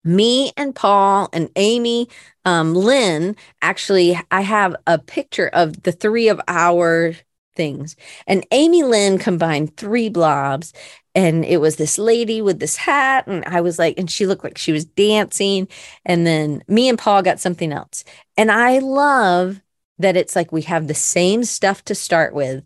me 0.05 0.53
and 0.57 0.75
Paul 0.75 1.29
and 1.33 1.51
Amy, 1.57 2.09
um, 2.44 2.75
Lynn, 2.75 3.37
actually, 3.61 4.18
I 4.31 4.40
have 4.40 4.75
a 4.87 4.98
picture 4.98 5.48
of 5.48 5.83
the 5.83 5.92
three 5.92 6.29
of 6.29 6.40
our 6.48 7.14
things. 7.54 7.96
And 8.26 8.46
Amy 8.50 8.82
Lynn 8.82 9.18
combined 9.18 9.76
three 9.76 10.08
blobs. 10.08 10.72
And 11.14 11.44
it 11.44 11.58
was 11.58 11.76
this 11.76 11.98
lady 11.98 12.40
with 12.40 12.58
this 12.58 12.76
hat. 12.76 13.26
And 13.26 13.44
I 13.44 13.60
was 13.60 13.78
like, 13.78 13.98
and 13.98 14.10
she 14.10 14.26
looked 14.26 14.44
like 14.44 14.58
she 14.58 14.72
was 14.72 14.84
dancing. 14.84 15.68
And 16.04 16.26
then 16.26 16.62
me 16.68 16.88
and 16.88 16.98
Paul 16.98 17.22
got 17.22 17.40
something 17.40 17.72
else. 17.72 18.04
And 18.36 18.50
I 18.50 18.78
love 18.78 19.60
that 19.98 20.16
it's 20.16 20.34
like 20.34 20.52
we 20.52 20.62
have 20.62 20.88
the 20.88 20.94
same 20.94 21.44
stuff 21.44 21.84
to 21.84 21.94
start 21.94 22.34
with. 22.34 22.64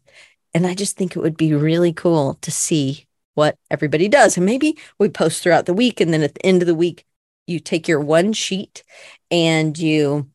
And 0.54 0.66
I 0.66 0.74
just 0.74 0.96
think 0.96 1.16
it 1.16 1.20
would 1.20 1.36
be 1.36 1.52
really 1.52 1.92
cool 1.92 2.34
to 2.42 2.50
see 2.50 3.06
what 3.34 3.56
everybody 3.70 4.08
does. 4.08 4.36
And 4.36 4.46
maybe 4.46 4.78
we 4.98 5.08
post 5.08 5.42
throughout 5.42 5.66
the 5.66 5.74
week. 5.74 6.00
And 6.00 6.12
then 6.12 6.22
at 6.22 6.34
the 6.34 6.46
end 6.46 6.62
of 6.62 6.66
the 6.66 6.74
week, 6.74 7.04
you 7.46 7.60
take 7.60 7.86
your 7.86 8.00
one 8.00 8.32
sheet 8.32 8.82
and 9.30 9.76
you 9.78 10.30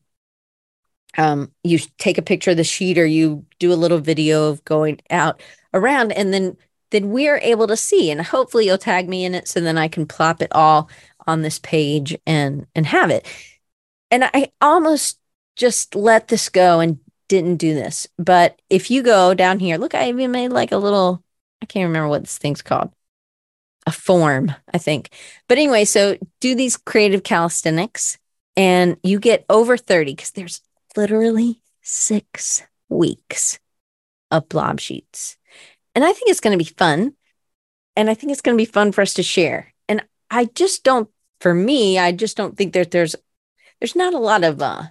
um 1.18 1.50
you 1.62 1.78
take 1.98 2.18
a 2.18 2.22
picture 2.22 2.52
of 2.52 2.56
the 2.56 2.64
sheet 2.64 2.98
or 2.98 3.06
you 3.06 3.44
do 3.58 3.72
a 3.72 3.74
little 3.74 3.98
video 3.98 4.48
of 4.48 4.64
going 4.64 5.00
out 5.10 5.42
around 5.74 6.12
and 6.12 6.32
then 6.32 6.56
then 6.92 7.10
we're 7.10 7.38
able 7.38 7.66
to 7.66 7.76
see 7.76 8.10
and 8.10 8.20
hopefully 8.20 8.66
you'll 8.66 8.78
tag 8.78 9.08
me 9.08 9.24
in 9.24 9.34
it 9.34 9.48
so 9.48 9.60
then 9.60 9.78
I 9.78 9.88
can 9.88 10.06
plop 10.06 10.40
it 10.42 10.52
all 10.52 10.88
on 11.26 11.42
this 11.42 11.58
page 11.58 12.16
and 12.26 12.66
and 12.74 12.86
have 12.86 13.10
it. 13.10 13.26
And 14.10 14.24
I 14.24 14.52
almost 14.60 15.18
just 15.56 15.94
let 15.94 16.28
this 16.28 16.48
go 16.48 16.80
and 16.80 16.98
didn't 17.28 17.56
do 17.56 17.74
this. 17.74 18.06
But 18.18 18.60
if 18.68 18.90
you 18.90 19.02
go 19.02 19.34
down 19.34 19.58
here, 19.58 19.78
look, 19.78 19.94
I 19.94 20.08
even 20.08 20.30
made 20.30 20.52
like 20.52 20.72
a 20.72 20.76
little 20.76 21.24
I 21.62 21.66
can't 21.66 21.88
remember 21.88 22.08
what 22.08 22.22
this 22.22 22.38
thing's 22.38 22.62
called 22.62 22.92
a 23.86 23.92
form, 23.92 24.54
I 24.72 24.78
think. 24.78 25.10
But 25.48 25.58
anyway, 25.58 25.84
so 25.84 26.16
do 26.40 26.54
these 26.54 26.76
creative 26.76 27.22
calisthenics 27.22 28.18
and 28.56 28.96
you 29.02 29.18
get 29.18 29.44
over 29.48 29.76
30 29.76 30.12
because 30.12 30.32
there's 30.32 30.60
literally 30.96 31.60
six 31.82 32.62
weeks 32.88 33.58
of 34.30 34.48
blob 34.48 34.80
sheets. 34.80 35.36
And 35.94 36.04
I 36.04 36.12
think 36.12 36.30
it's 36.30 36.40
going 36.40 36.56
to 36.56 36.64
be 36.64 36.70
fun. 36.76 37.14
And 37.96 38.08
I 38.08 38.14
think 38.14 38.32
it's 38.32 38.40
going 38.40 38.56
to 38.56 38.62
be 38.62 38.70
fun 38.70 38.92
for 38.92 39.02
us 39.02 39.14
to 39.14 39.22
share. 39.22 39.74
And 39.88 40.04
I 40.30 40.46
just 40.46 40.84
don't, 40.84 41.10
for 41.40 41.54
me, 41.54 41.98
I 41.98 42.12
just 42.12 42.36
don't 42.36 42.56
think 42.56 42.72
that 42.72 42.90
there's, 42.90 43.14
there's 43.80 43.96
not 43.96 44.14
a 44.14 44.18
lot 44.18 44.44
of, 44.44 44.62
uh, 44.62 44.84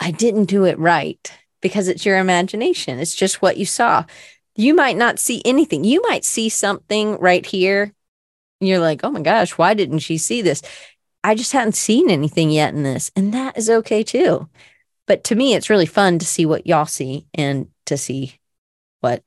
I 0.00 0.10
didn't 0.10 0.46
do 0.46 0.64
it 0.64 0.78
right 0.78 1.32
because 1.62 1.88
it's 1.88 2.04
your 2.04 2.18
imagination. 2.18 2.98
It's 2.98 3.14
just 3.14 3.40
what 3.40 3.56
you 3.56 3.64
saw 3.64 4.04
you 4.56 4.74
might 4.74 4.96
not 4.96 5.18
see 5.18 5.42
anything. 5.44 5.84
You 5.84 6.02
might 6.02 6.24
see 6.24 6.48
something 6.48 7.18
right 7.18 7.44
here. 7.44 7.92
And 8.60 8.68
you're 8.68 8.78
like, 8.78 9.00
oh 9.02 9.10
my 9.10 9.20
gosh, 9.20 9.58
why 9.58 9.74
didn't 9.74 9.98
she 10.00 10.18
see 10.18 10.42
this? 10.42 10.62
I 11.22 11.34
just 11.34 11.52
hadn't 11.52 11.74
seen 11.74 12.10
anything 12.10 12.50
yet 12.50 12.74
in 12.74 12.82
this. 12.82 13.10
And 13.16 13.34
that 13.34 13.58
is 13.58 13.68
okay 13.68 14.02
too. 14.02 14.48
But 15.06 15.24
to 15.24 15.34
me, 15.34 15.54
it's 15.54 15.70
really 15.70 15.86
fun 15.86 16.18
to 16.18 16.26
see 16.26 16.46
what 16.46 16.66
y'all 16.66 16.86
see 16.86 17.26
and 17.34 17.68
to 17.86 17.96
see 17.96 18.38
what 19.00 19.22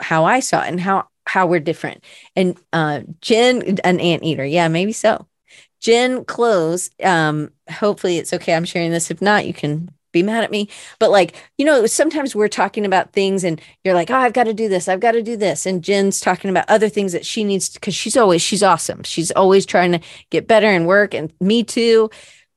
how 0.00 0.24
I 0.24 0.40
saw 0.40 0.62
it 0.62 0.68
and 0.68 0.80
how 0.80 1.08
how 1.26 1.46
we're 1.46 1.60
different. 1.60 2.04
And 2.34 2.58
uh 2.72 3.02
Jen, 3.20 3.78
an 3.84 4.00
anteater. 4.00 4.44
Yeah, 4.44 4.68
maybe 4.68 4.92
so. 4.92 5.26
Jen 5.80 6.24
Close. 6.24 6.90
Um, 7.02 7.50
hopefully 7.70 8.18
it's 8.18 8.32
okay. 8.32 8.54
I'm 8.54 8.64
sharing 8.64 8.90
this. 8.90 9.10
If 9.10 9.20
not, 9.20 9.46
you 9.46 9.52
can 9.52 9.90
be 10.12 10.22
mad 10.22 10.44
at 10.44 10.50
me. 10.50 10.68
But 10.98 11.10
like, 11.10 11.34
you 11.58 11.64
know, 11.64 11.86
sometimes 11.86 12.36
we're 12.36 12.48
talking 12.48 12.84
about 12.86 13.12
things 13.12 13.44
and 13.44 13.60
you're 13.82 13.94
like, 13.94 14.10
oh, 14.10 14.14
I've 14.16 14.34
got 14.34 14.44
to 14.44 14.54
do 14.54 14.68
this. 14.68 14.86
I've 14.86 15.00
got 15.00 15.12
to 15.12 15.22
do 15.22 15.36
this. 15.36 15.66
And 15.66 15.82
Jen's 15.82 16.20
talking 16.20 16.50
about 16.50 16.68
other 16.68 16.88
things 16.88 17.12
that 17.12 17.26
she 17.26 17.42
needs 17.42 17.70
because 17.70 17.94
she's 17.94 18.16
always, 18.16 18.42
she's 18.42 18.62
awesome. 18.62 19.02
She's 19.02 19.30
always 19.32 19.66
trying 19.66 19.92
to 19.92 20.00
get 20.30 20.46
better 20.46 20.68
and 20.68 20.86
work. 20.86 21.14
And 21.14 21.32
me 21.40 21.64
too. 21.64 22.10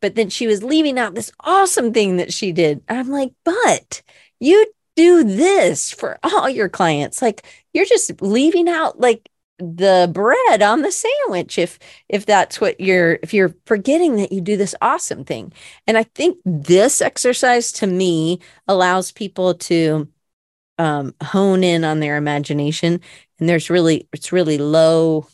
But 0.06 0.14
then 0.14 0.30
she 0.30 0.45
was 0.45 0.64
leaving 0.64 0.99
out 0.99 1.16
this 1.16 1.32
awesome 1.39 1.91
thing 1.91 2.18
that 2.18 2.32
she 2.32 2.51
did. 2.51 2.84
I'm 2.88 3.10
like, 3.10 3.32
but 3.43 4.03
you 4.39 4.68
do 4.95 5.24
this 5.24 5.91
for 5.91 6.20
all 6.22 6.47
your 6.47 6.70
clients. 6.70 7.24
Like 7.24 7.43
you're 7.74 7.88
just 7.88 8.22
leaving 8.22 8.70
out 8.70 8.99
like 8.99 9.28
the 9.58 10.08
bread 10.14 10.62
on 10.62 10.84
the 10.84 10.91
sandwich 10.91 11.58
if 11.58 11.80
if 12.08 12.28
that's 12.28 12.62
what 12.62 12.80
you're 12.80 13.18
if 13.24 13.34
you're 13.34 13.56
forgetting 13.66 14.18
that 14.18 14.32
you 14.32 14.41
do 14.41 14.58
this 14.58 14.76
awesome 14.82 15.24
thing 15.24 15.53
and 15.88 15.97
i 15.97 16.03
think 16.03 16.38
this 16.43 17.01
exercise 17.01 17.72
to 17.72 17.88
me 17.88 18.38
allows 18.68 19.14
people 19.14 19.53
to 19.53 20.10
um, 20.78 21.16
hone 21.24 21.64
in 21.64 21.86
on 21.86 22.01
their 22.01 22.18
imagination 22.18 22.99
and 23.39 23.47
there's 23.47 23.70
really 23.70 24.10
it's 24.12 24.34
really 24.34 24.58
low 24.58 25.26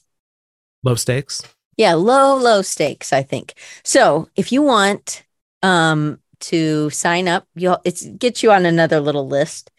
low 0.83 0.93
stakes 0.93 1.41
yeah 1.77 1.93
low 1.93 2.35
low 2.35 2.61
stakes 2.61 3.13
i 3.13 3.21
think 3.21 3.53
so 3.83 4.29
if 4.35 4.51
you 4.51 4.61
want 4.61 5.23
um 5.63 6.19
to 6.39 6.89
sign 6.89 7.27
up 7.27 7.47
you'll 7.55 7.79
it's 7.83 8.05
gets 8.05 8.41
you 8.41 8.51
on 8.51 8.65
another 8.65 8.99
little 8.99 9.27
list 9.27 9.71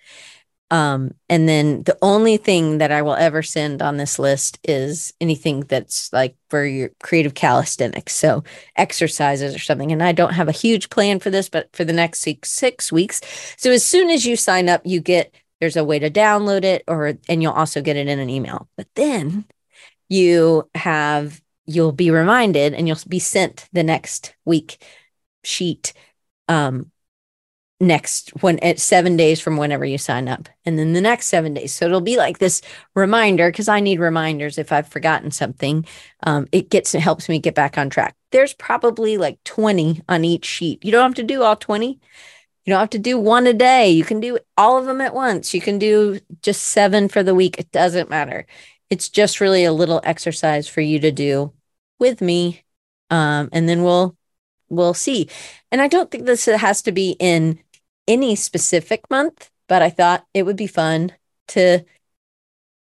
um, 0.73 1.13
and 1.29 1.47
then 1.47 1.83
the 1.83 1.99
only 2.01 2.39
thing 2.39 2.79
that 2.79 2.91
I 2.91 3.03
will 3.03 3.15
ever 3.15 3.43
send 3.43 3.83
on 3.83 3.99
this 3.99 4.19
list 4.19 4.59
is 4.65 5.13
anything 5.21 5.61
that's 5.61 6.11
like 6.15 6.35
for 6.49 6.65
your 6.65 6.89
creative 7.03 7.35
calisthenics. 7.35 8.15
So 8.15 8.43
exercises 8.75 9.55
or 9.55 9.59
something. 9.59 9.93
And 9.93 10.03
I 10.03 10.13
don't 10.13 10.33
have 10.33 10.49
a 10.49 10.53
huge 10.53 10.89
plan 10.89 11.21
for 11.21 11.29
this, 11.29 11.51
but 11.51 11.69
for 11.77 11.85
the 11.85 11.93
next 11.93 12.21
six, 12.21 12.51
six 12.51 12.91
weeks. 12.91 13.21
So 13.59 13.71
as 13.71 13.85
soon 13.85 14.09
as 14.09 14.25
you 14.25 14.35
sign 14.35 14.71
up, 14.71 14.81
you 14.87 15.03
get 15.03 15.35
there's 15.61 15.77
a 15.77 15.85
way 15.85 15.99
to 15.99 16.11
download 16.11 16.65
it 16.65 16.85
or 16.89 17.19
and 17.29 17.43
you'll 17.43 17.53
also 17.53 17.83
get 17.83 17.97
it 17.99 18.09
in 18.09 18.19
an 18.19 18.31
email. 18.31 18.67
But 18.79 18.89
then 18.95 19.45
you 20.09 20.71
have 20.75 21.43
you'll 21.67 21.93
be 21.93 22.11
reminded 22.11 22.75
and 22.75 22.89
you'll 22.89 22.99
be 23.09 23.19
sent 23.19 23.69
the 23.73 23.83
next 23.83 24.35
week 24.45 24.85
sheet 25.45 25.93
um 26.49 26.91
next 27.83 28.31
when 28.41 28.61
at 28.61 28.79
seven 28.79 29.17
days 29.17 29.41
from 29.41 29.57
whenever 29.57 29.85
you 29.85 29.99
sign 29.99 30.29
up 30.29 30.49
and 30.65 30.79
then 30.79 30.93
the 30.93 31.01
next 31.01 31.27
seven 31.27 31.53
days. 31.53 31.73
So 31.73 31.87
it'll 31.87 32.01
be 32.01 32.17
like 32.17 32.39
this 32.39 32.63
reminder 32.95 33.51
because 33.51 33.69
i 33.69 33.81
need 33.81 33.99
reminders 33.99 34.57
if 34.57 34.73
i've 34.73 34.89
forgotten 34.89 35.31
something. 35.31 35.85
Um, 36.23 36.47
it 36.53 36.71
gets 36.71 36.95
it 36.95 37.01
helps 37.01 37.29
me 37.29 37.41
get 37.41 37.55
back 37.55 37.77
on 37.77 37.91
track. 37.91 38.15
There's 38.31 38.55
probably 38.55 39.19
like 39.19 39.43
20 39.45 40.03
on 40.09 40.25
each 40.25 40.47
sheet. 40.47 40.85
You 40.85 40.93
don't 40.93 41.03
have 41.03 41.15
to 41.17 41.23
do 41.25 41.43
all 41.43 41.57
20 41.57 42.01
you 42.65 42.71
don't 42.73 42.79
have 42.81 42.91
to 42.91 42.99
do 43.01 43.19
one 43.19 43.49
a 43.49 43.53
day. 43.53 43.91
You 43.91 44.05
can 44.05 44.21
do 44.21 44.39
all 44.57 44.79
of 44.79 44.87
them 44.87 45.01
at 45.01 45.15
once. 45.15 45.53
You 45.53 45.61
can 45.61 45.81
do 45.81 46.21
just 46.43 46.63
seven 46.63 47.09
for 47.09 47.25
the 47.25 47.35
week. 47.35 47.59
It 47.59 47.73
doesn't 47.73 48.09
matter 48.09 48.47
it's 48.93 49.09
just 49.09 49.41
really 49.41 49.65
a 49.65 49.73
little 49.73 50.03
exercise 50.05 50.69
for 50.69 50.83
you 50.83 51.01
to 51.01 51.11
do 51.11 51.51
with 51.99 52.21
me 52.21 52.63
um, 53.09 53.49
and 53.53 53.67
then 53.67 53.83
we'll 53.83 54.17
we'll 54.69 54.93
see. 54.95 55.31
And 55.71 55.81
i 55.81 55.89
don't 55.89 56.11
think 56.11 56.27
this 56.27 56.45
has 56.45 56.83
to 56.83 56.93
be 56.93 57.17
in 57.19 57.59
any 58.07 58.37
specific 58.37 59.09
month, 59.11 59.51
but 59.67 59.81
I 59.81 59.89
thought 59.89 60.27
it 60.35 60.43
would 60.45 60.57
be 60.57 60.67
fun 60.67 61.13
to 61.49 61.85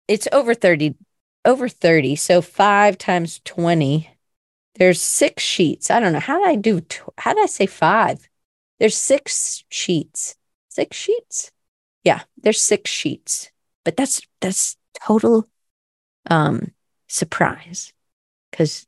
it's 0.08 0.26
over 0.32 0.52
30 0.54 0.96
over 1.44 1.68
30 1.68 2.16
so 2.16 2.42
5 2.42 2.98
times 2.98 3.40
20 3.44 4.10
there's 4.76 5.00
six 5.00 5.44
sheets. 5.44 5.90
I 5.92 6.00
don't 6.00 6.12
know 6.12 6.18
how 6.20 6.40
did 6.40 6.48
i 6.48 6.56
do 6.56 6.82
how 7.18 7.34
did 7.34 7.44
i 7.44 7.46
say 7.46 7.66
five? 7.66 8.28
There's 8.80 8.96
six 8.96 9.62
sheets. 9.68 10.34
Six 10.68 10.96
sheets? 10.96 11.52
Yeah 12.02 12.22
there's 12.42 12.60
six 12.60 12.90
sheets 12.90 13.52
but 13.84 13.96
that's 13.96 14.22
that's 14.40 14.76
total 15.06 15.48
um 16.30 16.72
surprise 17.08 17.92
because 18.50 18.86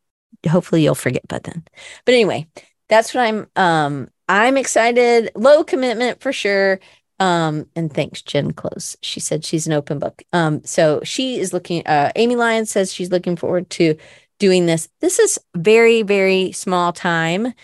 hopefully 0.49 0.83
you'll 0.83 0.95
forget 0.95 1.27
by 1.29 1.39
then 1.41 1.65
but 2.05 2.15
anyway 2.15 2.47
that's 2.89 3.15
what 3.15 3.27
i'm 3.27 3.47
um 3.57 4.09
I'm 4.29 4.57
excited. 4.57 5.31
Low 5.35 5.65
commitment 5.65 6.21
for 6.21 6.33
sure. 6.33 6.81
Um, 7.19 7.67
and 7.75 7.93
thanks, 7.93 8.23
Jen 8.23 8.53
Close. 8.53 8.97
She 9.03 9.21
said 9.21 9.45
she's 9.45 9.67
an 9.67 9.73
open 9.73 9.99
book. 9.99 10.23
Um, 10.33 10.63
so 10.65 11.01
she 11.05 11.39
is 11.39 11.53
looking, 11.53 11.87
uh, 11.87 12.13
Amy 12.17 12.37
Lyons 12.37 12.71
says 12.71 12.93
she's 12.93 13.11
looking 13.11 13.37
forward 13.37 13.71
to 13.71 13.97
doing 14.39 14.67
this. 14.67 14.89
This 15.01 15.19
is 15.19 15.39
very, 15.55 16.03
very 16.03 16.53
small 16.53 16.93
time. 16.93 17.55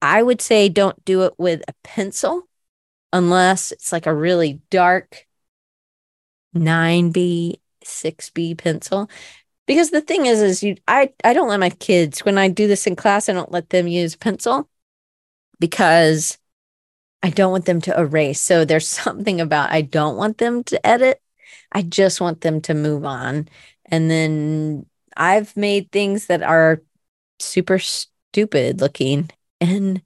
I 0.00 0.22
would 0.22 0.40
say 0.40 0.68
don't 0.68 1.02
do 1.04 1.22
it 1.22 1.34
with 1.38 1.62
a 1.66 1.74
pencil 1.82 2.42
unless 3.12 3.72
it's 3.72 3.92
like 3.92 4.06
a 4.06 4.14
really 4.14 4.60
dark 4.70 5.26
9B, 6.54 7.58
6B 7.86 8.54
pencil. 8.54 9.10
Because 9.66 9.90
the 9.90 10.00
thing 10.00 10.26
is, 10.26 10.42
is 10.42 10.62
you 10.62 10.76
I, 10.88 11.12
I 11.24 11.32
don't 11.34 11.48
let 11.48 11.60
my 11.60 11.70
kids 11.70 12.20
when 12.24 12.38
I 12.38 12.48
do 12.48 12.66
this 12.66 12.86
in 12.86 12.96
class, 12.96 13.28
I 13.28 13.32
don't 13.32 13.52
let 13.52 13.70
them 13.70 13.86
use 13.86 14.16
pencil 14.16 14.68
because 15.60 16.38
I 17.22 17.30
don't 17.30 17.52
want 17.52 17.66
them 17.66 17.80
to 17.82 17.98
erase. 17.98 18.40
So 18.40 18.64
there's 18.64 18.88
something 19.04 19.40
about 19.40 19.70
I 19.70 19.82
don't 19.82 20.16
want 20.16 20.38
them 20.38 20.64
to 20.64 20.86
edit. 20.86 21.20
I 21.70 21.82
just 21.82 22.20
want 22.20 22.40
them 22.40 22.60
to 22.62 22.74
move 22.74 23.04
on. 23.04 23.48
And 23.86 24.10
then 24.10 24.86
I've 25.16 25.56
made 25.56 25.92
things 25.92 26.26
that 26.26 26.42
are 26.42 26.82
super 27.38 27.78
stupid 27.78 28.80
looking 28.80 29.30
and 29.60 30.02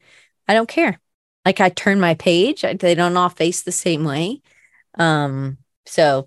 I 0.48 0.54
don't 0.54 0.68
care. 0.68 1.00
Like 1.44 1.60
I 1.60 1.68
turn 1.68 2.00
my 2.00 2.14
page, 2.14 2.62
they 2.62 2.94
don't 2.94 3.16
all 3.16 3.28
face 3.28 3.62
the 3.62 3.72
same 3.72 4.04
way. 4.04 4.42
Um 4.98 5.58
so 5.86 6.26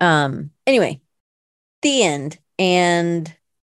um 0.00 0.50
anyway, 0.66 1.00
the 1.82 2.02
end 2.02 2.38
and 2.58 3.34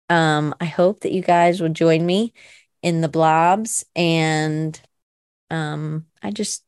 um 0.09 0.55
I 0.61 0.67
hope 0.67 1.01
that 1.01 1.13
you 1.13 1.23
guys 1.23 1.61
will 1.61 1.69
join 1.71 2.05
me 2.05 2.33
in 2.83 3.01
the 3.01 3.09
blobs. 3.09 3.85
And 3.95 4.81
um, 5.51 6.07
I 6.23 6.31
just 6.31 6.65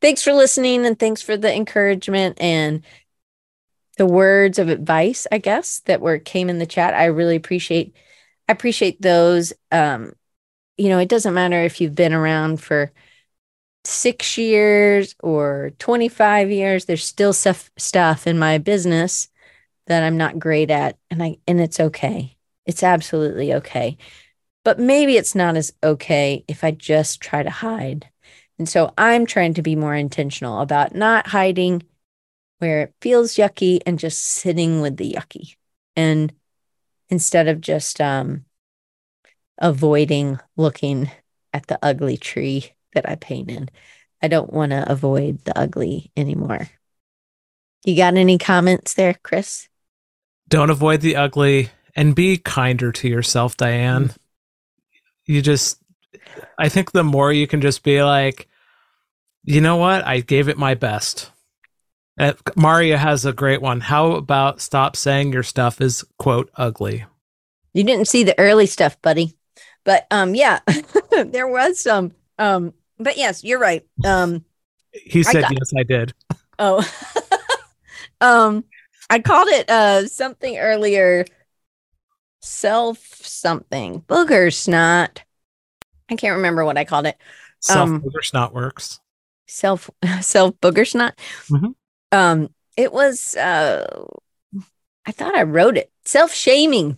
thanks 0.00 0.22
for 0.22 0.32
listening 0.32 0.86
and 0.86 0.98
thanks 0.98 1.22
for 1.22 1.36
the 1.36 1.54
encouragement 1.54 2.40
and 2.40 2.82
the 3.96 4.06
words 4.06 4.58
of 4.58 4.68
advice, 4.68 5.26
I 5.30 5.38
guess, 5.38 5.80
that 5.80 6.00
were 6.00 6.18
came 6.18 6.48
in 6.48 6.58
the 6.58 6.66
chat. 6.66 6.94
I 6.94 7.06
really 7.06 7.36
appreciate 7.36 7.94
I 8.48 8.52
appreciate 8.52 9.00
those. 9.00 9.52
Um, 9.70 10.14
you 10.76 10.88
know, 10.88 10.98
it 10.98 11.08
doesn't 11.08 11.34
matter 11.34 11.62
if 11.62 11.80
you've 11.80 11.94
been 11.94 12.12
around 12.14 12.60
for 12.60 12.92
six 13.84 14.36
years 14.38 15.14
or 15.22 15.72
25 15.78 16.50
years, 16.50 16.84
there's 16.84 17.04
still 17.04 17.32
stuff 17.32 17.70
stuff 17.76 18.26
in 18.26 18.38
my 18.38 18.58
business 18.58 19.28
that 19.86 20.02
I'm 20.02 20.16
not 20.16 20.38
great 20.38 20.70
at. 20.70 20.98
And 21.10 21.22
I 21.22 21.38
and 21.46 21.60
it's 21.60 21.80
okay. 21.80 22.36
It's 22.66 22.82
absolutely 22.82 23.54
okay. 23.54 23.96
But 24.64 24.78
maybe 24.78 25.16
it's 25.16 25.34
not 25.34 25.56
as 25.56 25.72
okay 25.82 26.44
if 26.46 26.62
I 26.62 26.70
just 26.70 27.20
try 27.20 27.42
to 27.42 27.50
hide. 27.50 28.08
And 28.58 28.68
so 28.68 28.92
I'm 28.98 29.24
trying 29.24 29.54
to 29.54 29.62
be 29.62 29.74
more 29.74 29.94
intentional 29.94 30.60
about 30.60 30.94
not 30.94 31.28
hiding 31.28 31.82
where 32.58 32.82
it 32.82 32.94
feels 33.00 33.36
yucky 33.36 33.80
and 33.86 33.98
just 33.98 34.22
sitting 34.22 34.82
with 34.82 34.98
the 34.98 35.14
yucky. 35.14 35.56
And 35.96 36.32
instead 37.08 37.48
of 37.48 37.62
just 37.62 38.02
um, 38.02 38.44
avoiding 39.56 40.38
looking 40.58 41.10
at 41.54 41.66
the 41.68 41.78
ugly 41.82 42.18
tree 42.18 42.72
that 42.94 43.08
I 43.08 43.16
painted, 43.16 43.70
I 44.22 44.28
don't 44.28 44.52
want 44.52 44.70
to 44.72 44.90
avoid 44.90 45.44
the 45.44 45.58
ugly 45.58 46.10
anymore. 46.16 46.68
You 47.84 47.96
got 47.96 48.14
any 48.14 48.38
comments 48.38 48.94
there, 48.94 49.14
Chris? 49.22 49.68
Don't 50.48 50.70
avoid 50.70 51.00
the 51.00 51.16
ugly 51.16 51.70
and 51.96 52.14
be 52.14 52.36
kinder 52.36 52.92
to 52.92 53.08
yourself, 53.08 53.56
Diane. 53.56 54.08
Mm-hmm 54.08 54.16
you 55.30 55.42
just 55.42 55.80
I 56.58 56.68
think 56.68 56.90
the 56.90 57.04
more 57.04 57.32
you 57.32 57.46
can 57.46 57.60
just 57.60 57.82
be 57.82 58.02
like, 58.02 58.48
you 59.44 59.60
know 59.60 59.76
what? 59.76 60.04
I 60.04 60.20
gave 60.20 60.48
it 60.48 60.58
my 60.58 60.74
best. 60.74 61.30
Uh, 62.18 62.32
Maria 62.56 62.98
has 62.98 63.24
a 63.24 63.32
great 63.32 63.62
one. 63.62 63.80
How 63.80 64.12
about 64.12 64.60
stop 64.60 64.96
saying 64.96 65.32
your 65.32 65.44
stuff 65.44 65.80
is 65.80 66.04
quote 66.18 66.50
ugly? 66.56 67.04
You 67.72 67.84
didn't 67.84 68.08
see 68.08 68.24
the 68.24 68.38
early 68.38 68.66
stuff, 68.66 69.00
buddy. 69.00 69.36
But 69.84 70.06
um 70.10 70.34
yeah, 70.34 70.60
there 71.10 71.48
was 71.48 71.78
some 71.78 72.12
um 72.38 72.74
but 73.00 73.16
yes, 73.16 73.42
you're 73.42 73.58
right. 73.58 73.84
Um 74.04 74.44
he 74.92 75.22
said 75.22 75.44
I 75.44 75.50
yes, 75.50 75.72
I 75.76 75.82
did. 75.82 76.14
Oh. 76.58 76.88
um 78.20 78.64
I 79.08 79.18
called 79.18 79.48
it 79.48 79.68
uh 79.68 80.06
something 80.06 80.58
earlier 80.58 81.24
self 82.40 82.98
something 83.22 84.02
booger 84.02 84.52
snot. 84.52 85.22
I 86.10 86.16
can't 86.16 86.36
remember 86.36 86.64
what 86.64 86.78
I 86.78 86.84
called 86.84 87.06
it. 87.06 87.16
Self 87.60 87.88
um, 87.88 88.00
booger 88.02 88.24
snot 88.24 88.54
works. 88.54 89.00
Self 89.46 89.90
self 90.20 90.54
booger 90.60 90.88
snot. 90.88 91.18
Mm-hmm. 91.48 91.70
Um, 92.12 92.50
it 92.76 92.92
was. 92.92 93.36
Uh, 93.36 94.06
I 95.06 95.12
thought 95.12 95.34
I 95.34 95.42
wrote 95.42 95.76
it. 95.76 95.90
Self 96.04 96.32
shaming. 96.32 96.96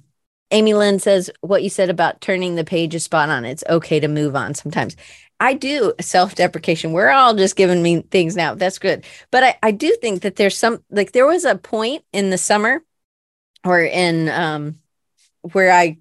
Amy 0.50 0.74
Lynn 0.74 0.98
says 0.98 1.30
what 1.40 1.62
you 1.62 1.70
said 1.70 1.88
about 1.88 2.20
turning 2.20 2.57
the 2.57 2.64
page 2.64 2.94
is 2.94 3.05
spot 3.05 3.30
on. 3.30 3.44
It's 3.44 3.64
okay 3.68 4.00
to 4.00 4.09
move 4.09 4.36
on 4.36 4.55
sometimes. 4.55 4.96
I 5.43 5.55
do 5.55 5.93
self 6.01 6.36
deprecation. 6.36 6.93
We're 6.93 7.11
all 7.11 7.34
just 7.34 7.57
giving 7.57 7.82
me 7.82 8.03
things 8.03 8.36
now. 8.36 8.55
That's 8.55 8.78
good. 8.78 9.05
But 9.32 9.43
I, 9.43 9.59
I 9.64 9.70
do 9.72 9.97
think 10.01 10.22
that 10.22 10.36
there's 10.36 10.57
some, 10.57 10.84
like, 10.88 11.11
there 11.11 11.26
was 11.26 11.45
a 11.45 11.57
point 11.57 12.05
in 12.12 12.30
the 12.30 12.38
summer 12.38 12.84
or 13.64 13.80
in 13.80 14.28
um, 14.28 14.78
where 15.51 15.72
I 15.72 15.99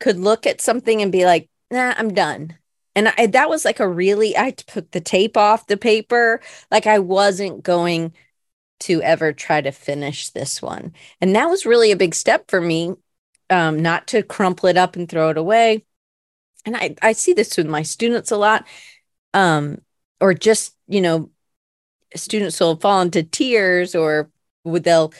could 0.00 0.18
look 0.18 0.46
at 0.46 0.60
something 0.60 1.00
and 1.00 1.10
be 1.10 1.24
like, 1.24 1.48
nah, 1.70 1.94
I'm 1.96 2.12
done. 2.12 2.58
And 2.94 3.08
I, 3.16 3.28
that 3.28 3.48
was 3.48 3.64
like 3.64 3.80
a 3.80 3.88
really, 3.88 4.36
I 4.36 4.54
put 4.66 4.92
the 4.92 5.00
tape 5.00 5.38
off 5.38 5.66
the 5.66 5.78
paper. 5.78 6.42
Like 6.70 6.86
I 6.86 6.98
wasn't 6.98 7.62
going 7.62 8.12
to 8.80 9.00
ever 9.00 9.32
try 9.32 9.62
to 9.62 9.72
finish 9.72 10.28
this 10.28 10.60
one. 10.60 10.92
And 11.22 11.34
that 11.34 11.48
was 11.48 11.64
really 11.64 11.90
a 11.90 11.96
big 11.96 12.14
step 12.14 12.50
for 12.50 12.60
me, 12.60 12.96
um, 13.48 13.80
not 13.80 14.08
to 14.08 14.22
crumple 14.22 14.68
it 14.68 14.76
up 14.76 14.94
and 14.94 15.08
throw 15.08 15.30
it 15.30 15.38
away. 15.38 15.86
And 16.64 16.76
I, 16.76 16.94
I 17.02 17.12
see 17.12 17.32
this 17.32 17.56
with 17.56 17.66
my 17.66 17.82
students 17.82 18.30
a 18.30 18.36
lot. 18.36 18.66
Um, 19.34 19.80
or 20.20 20.34
just, 20.34 20.74
you 20.88 21.00
know, 21.00 21.30
students 22.14 22.58
will 22.60 22.76
fall 22.76 23.00
into 23.00 23.22
tears 23.22 23.94
or 23.94 24.30
would 24.64 24.84
they'll 24.84 25.12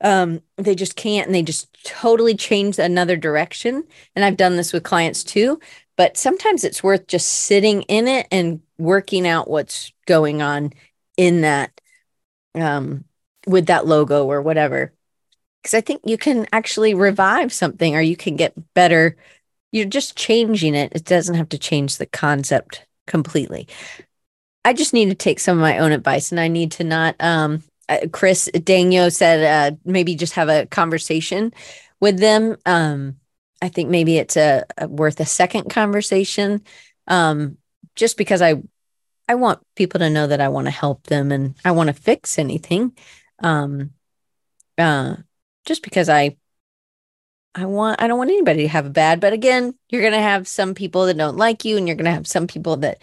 um 0.00 0.40
they 0.56 0.74
just 0.74 0.96
can't 0.96 1.26
and 1.26 1.34
they 1.34 1.42
just 1.42 1.76
totally 1.84 2.34
change 2.34 2.78
another 2.78 3.16
direction 3.16 3.84
and 4.14 4.24
i've 4.24 4.36
done 4.36 4.56
this 4.56 4.72
with 4.72 4.82
clients 4.82 5.24
too 5.24 5.58
but 5.96 6.16
sometimes 6.16 6.62
it's 6.64 6.82
worth 6.82 7.06
just 7.08 7.26
sitting 7.26 7.82
in 7.82 8.06
it 8.06 8.26
and 8.30 8.60
working 8.78 9.26
out 9.26 9.50
what's 9.50 9.92
going 10.06 10.40
on 10.40 10.72
in 11.16 11.40
that 11.40 11.80
um 12.54 13.04
with 13.46 13.66
that 13.66 13.86
logo 13.86 14.24
or 14.26 14.40
whatever 14.40 14.92
because 15.62 15.74
i 15.74 15.80
think 15.80 16.00
you 16.04 16.18
can 16.18 16.46
actually 16.52 16.94
revive 16.94 17.52
something 17.52 17.96
or 17.96 18.00
you 18.00 18.16
can 18.16 18.36
get 18.36 18.54
better 18.74 19.16
you're 19.72 19.86
just 19.86 20.16
changing 20.16 20.74
it 20.74 20.92
it 20.94 21.04
doesn't 21.04 21.36
have 21.36 21.48
to 21.48 21.58
change 21.58 21.96
the 21.96 22.06
concept 22.06 22.86
completely 23.06 23.66
i 24.64 24.72
just 24.72 24.92
need 24.92 25.08
to 25.08 25.14
take 25.14 25.40
some 25.40 25.56
of 25.58 25.62
my 25.62 25.78
own 25.78 25.92
advice 25.92 26.30
and 26.30 26.40
i 26.40 26.48
need 26.48 26.70
to 26.70 26.84
not 26.84 27.14
um 27.20 27.62
uh, 27.88 27.98
chris 28.12 28.50
danyo 28.54 29.12
said 29.12 29.72
uh 29.72 29.76
maybe 29.84 30.14
just 30.14 30.34
have 30.34 30.48
a 30.48 30.66
conversation 30.66 31.52
with 32.00 32.18
them 32.18 32.56
um 32.66 33.16
I 33.60 33.68
think 33.68 33.90
maybe 33.90 34.18
it's 34.18 34.36
a, 34.36 34.64
a 34.76 34.88
worth 34.88 35.20
a 35.20 35.24
second 35.26 35.70
conversation. 35.70 36.62
Um, 37.06 37.58
just 37.96 38.16
because 38.16 38.42
I 38.42 38.62
I 39.28 39.34
want 39.34 39.60
people 39.76 40.00
to 40.00 40.10
know 40.10 40.26
that 40.26 40.40
I 40.40 40.48
want 40.48 40.66
to 40.66 40.70
help 40.70 41.04
them 41.04 41.32
and 41.32 41.54
I 41.64 41.72
want 41.72 41.88
to 41.88 41.92
fix 41.92 42.38
anything. 42.38 42.96
Um, 43.40 43.90
uh, 44.78 45.16
just 45.66 45.82
because 45.82 46.08
I 46.08 46.36
I 47.58 47.66
want 47.66 48.00
I 48.00 48.06
don't 48.06 48.18
want 48.18 48.30
anybody 48.30 48.62
to 48.62 48.68
have 48.68 48.86
a 48.86 48.90
bad, 48.90 49.20
but 49.20 49.32
again, 49.32 49.74
you're 49.88 50.02
gonna 50.02 50.22
have 50.22 50.46
some 50.46 50.74
people 50.74 51.06
that 51.06 51.16
don't 51.16 51.36
like 51.36 51.64
you, 51.64 51.76
and 51.76 51.88
you're 51.88 51.96
gonna 51.96 52.12
have 52.12 52.26
some 52.26 52.46
people 52.46 52.76
that 52.78 53.02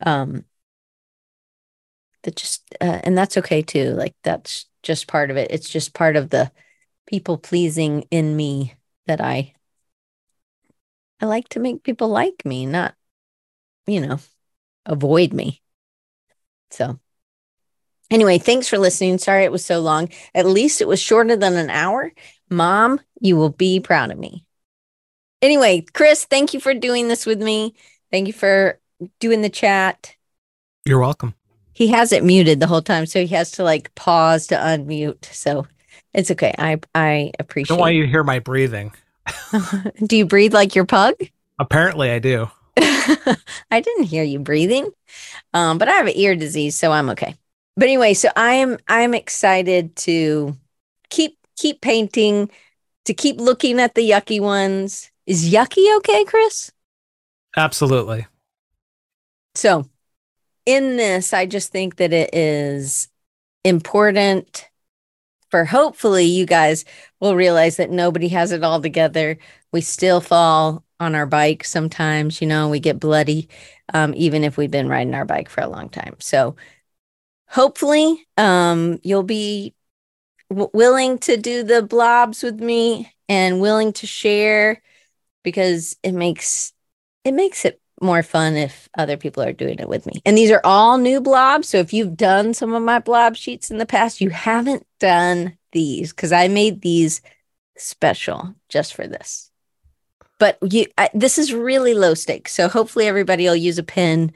um 0.00 0.44
that 2.22 2.34
just 2.36 2.64
uh, 2.80 3.00
and 3.04 3.16
that's 3.16 3.36
okay 3.36 3.60
too. 3.60 3.90
Like 3.92 4.14
that's 4.24 4.66
just 4.82 5.06
part 5.06 5.30
of 5.30 5.36
it. 5.36 5.50
It's 5.50 5.68
just 5.68 5.92
part 5.92 6.16
of 6.16 6.30
the 6.30 6.50
people 7.06 7.36
pleasing 7.36 8.06
in 8.10 8.36
me 8.36 8.74
that 9.06 9.20
I 9.20 9.52
I 11.20 11.26
like 11.26 11.50
to 11.50 11.60
make 11.60 11.82
people 11.82 12.08
like 12.08 12.42
me, 12.46 12.64
not, 12.64 12.94
you 13.86 14.00
know, 14.00 14.18
avoid 14.86 15.34
me. 15.34 15.60
So, 16.70 16.98
anyway, 18.10 18.38
thanks 18.38 18.68
for 18.68 18.78
listening. 18.78 19.18
Sorry 19.18 19.44
it 19.44 19.52
was 19.52 19.64
so 19.64 19.80
long. 19.80 20.08
At 20.34 20.46
least 20.46 20.80
it 20.80 20.88
was 20.88 21.00
shorter 21.00 21.36
than 21.36 21.56
an 21.56 21.70
hour. 21.70 22.12
Mom, 22.50 23.00
you 23.20 23.36
will 23.36 23.50
be 23.50 23.80
proud 23.80 24.10
of 24.10 24.18
me. 24.18 24.44
Anyway, 25.42 25.84
Chris, 25.94 26.24
thank 26.24 26.52
you 26.52 26.60
for 26.60 26.74
doing 26.74 27.08
this 27.08 27.24
with 27.24 27.40
me. 27.40 27.74
Thank 28.10 28.26
you 28.26 28.32
for 28.32 28.78
doing 29.20 29.40
the 29.42 29.48
chat. 29.48 30.14
You're 30.84 31.00
welcome. 31.00 31.34
He 31.72 31.88
has 31.88 32.12
it 32.12 32.24
muted 32.24 32.60
the 32.60 32.66
whole 32.66 32.82
time, 32.82 33.06
so 33.06 33.20
he 33.20 33.34
has 33.34 33.52
to 33.52 33.64
like 33.64 33.94
pause 33.94 34.48
to 34.48 34.56
unmute. 34.56 35.24
So 35.32 35.66
it's 36.12 36.30
okay. 36.32 36.54
I 36.58 36.80
I 36.94 37.32
appreciate. 37.38 37.74
Don't 37.74 37.80
want 37.80 37.94
you 37.94 38.02
to 38.02 38.08
hear 38.08 38.24
my 38.24 38.38
breathing. 38.38 38.92
do 40.06 40.16
you 40.16 40.26
breathe 40.26 40.52
like 40.52 40.74
your 40.74 40.84
pug? 40.84 41.14
Apparently, 41.58 42.10
I 42.10 42.18
do. 42.18 42.50
I 42.76 43.80
didn't 43.80 44.04
hear 44.04 44.24
you 44.24 44.40
breathing, 44.40 44.90
um, 45.54 45.78
but 45.78 45.88
I 45.88 45.92
have 45.92 46.06
an 46.06 46.16
ear 46.16 46.34
disease, 46.34 46.76
so 46.76 46.92
I'm 46.92 47.10
okay. 47.10 47.36
But 47.80 47.88
anyway, 47.88 48.12
so 48.12 48.28
I'm 48.36 48.76
I'm 48.88 49.14
excited 49.14 49.96
to 49.96 50.54
keep 51.08 51.38
keep 51.56 51.80
painting, 51.80 52.50
to 53.06 53.14
keep 53.14 53.40
looking 53.40 53.80
at 53.80 53.94
the 53.94 54.10
yucky 54.10 54.38
ones. 54.38 55.10
Is 55.24 55.50
yucky 55.50 55.96
okay, 55.96 56.26
Chris? 56.26 56.70
Absolutely. 57.56 58.26
So, 59.54 59.86
in 60.66 60.98
this, 60.98 61.32
I 61.32 61.46
just 61.46 61.72
think 61.72 61.96
that 61.96 62.12
it 62.12 62.34
is 62.34 63.08
important 63.64 64.68
for 65.50 65.64
hopefully 65.64 66.26
you 66.26 66.44
guys 66.44 66.84
will 67.18 67.34
realize 67.34 67.78
that 67.78 67.90
nobody 67.90 68.28
has 68.28 68.52
it 68.52 68.62
all 68.62 68.82
together. 68.82 69.38
We 69.72 69.80
still 69.80 70.20
fall 70.20 70.84
on 71.00 71.14
our 71.14 71.24
bike 71.24 71.64
sometimes, 71.64 72.42
you 72.42 72.46
know, 72.46 72.68
we 72.68 72.78
get 72.78 73.00
bloody, 73.00 73.48
um, 73.94 74.12
even 74.18 74.44
if 74.44 74.58
we've 74.58 74.70
been 74.70 74.90
riding 74.90 75.14
our 75.14 75.24
bike 75.24 75.48
for 75.48 75.62
a 75.62 75.68
long 75.68 75.88
time. 75.88 76.16
So 76.18 76.56
hopefully 77.50 78.26
um, 78.36 78.98
you'll 79.02 79.22
be 79.22 79.74
w- 80.48 80.70
willing 80.72 81.18
to 81.18 81.36
do 81.36 81.62
the 81.62 81.82
blobs 81.82 82.42
with 82.42 82.60
me 82.60 83.12
and 83.28 83.60
willing 83.60 83.92
to 83.92 84.06
share 84.06 84.80
because 85.42 85.96
it 86.02 86.12
makes 86.12 86.72
it 87.24 87.32
makes 87.32 87.64
it 87.64 87.80
more 88.00 88.22
fun 88.22 88.56
if 88.56 88.88
other 88.96 89.16
people 89.18 89.42
are 89.42 89.52
doing 89.52 89.78
it 89.78 89.88
with 89.88 90.06
me. 90.06 90.22
And 90.24 90.36
these 90.36 90.50
are 90.50 90.62
all 90.64 90.96
new 90.96 91.20
blobs. 91.20 91.68
So 91.68 91.78
if 91.78 91.92
you've 91.92 92.16
done 92.16 92.54
some 92.54 92.72
of 92.72 92.82
my 92.82 92.98
blob 92.98 93.36
sheets 93.36 93.70
in 93.70 93.76
the 93.76 93.84
past, 93.84 94.22
you 94.22 94.30
haven't 94.30 94.86
done 94.98 95.58
these 95.72 96.12
because 96.12 96.32
I 96.32 96.48
made 96.48 96.80
these 96.80 97.20
special 97.76 98.54
just 98.70 98.94
for 98.94 99.06
this. 99.06 99.50
But 100.38 100.56
you, 100.62 100.86
I, 100.96 101.10
this 101.12 101.38
is 101.38 101.52
really 101.52 101.92
low 101.92 102.14
stakes. 102.14 102.54
So 102.54 102.68
hopefully 102.68 103.06
everybody 103.06 103.44
will 103.44 103.56
use 103.56 103.76
a 103.76 103.82
pen 103.82 104.32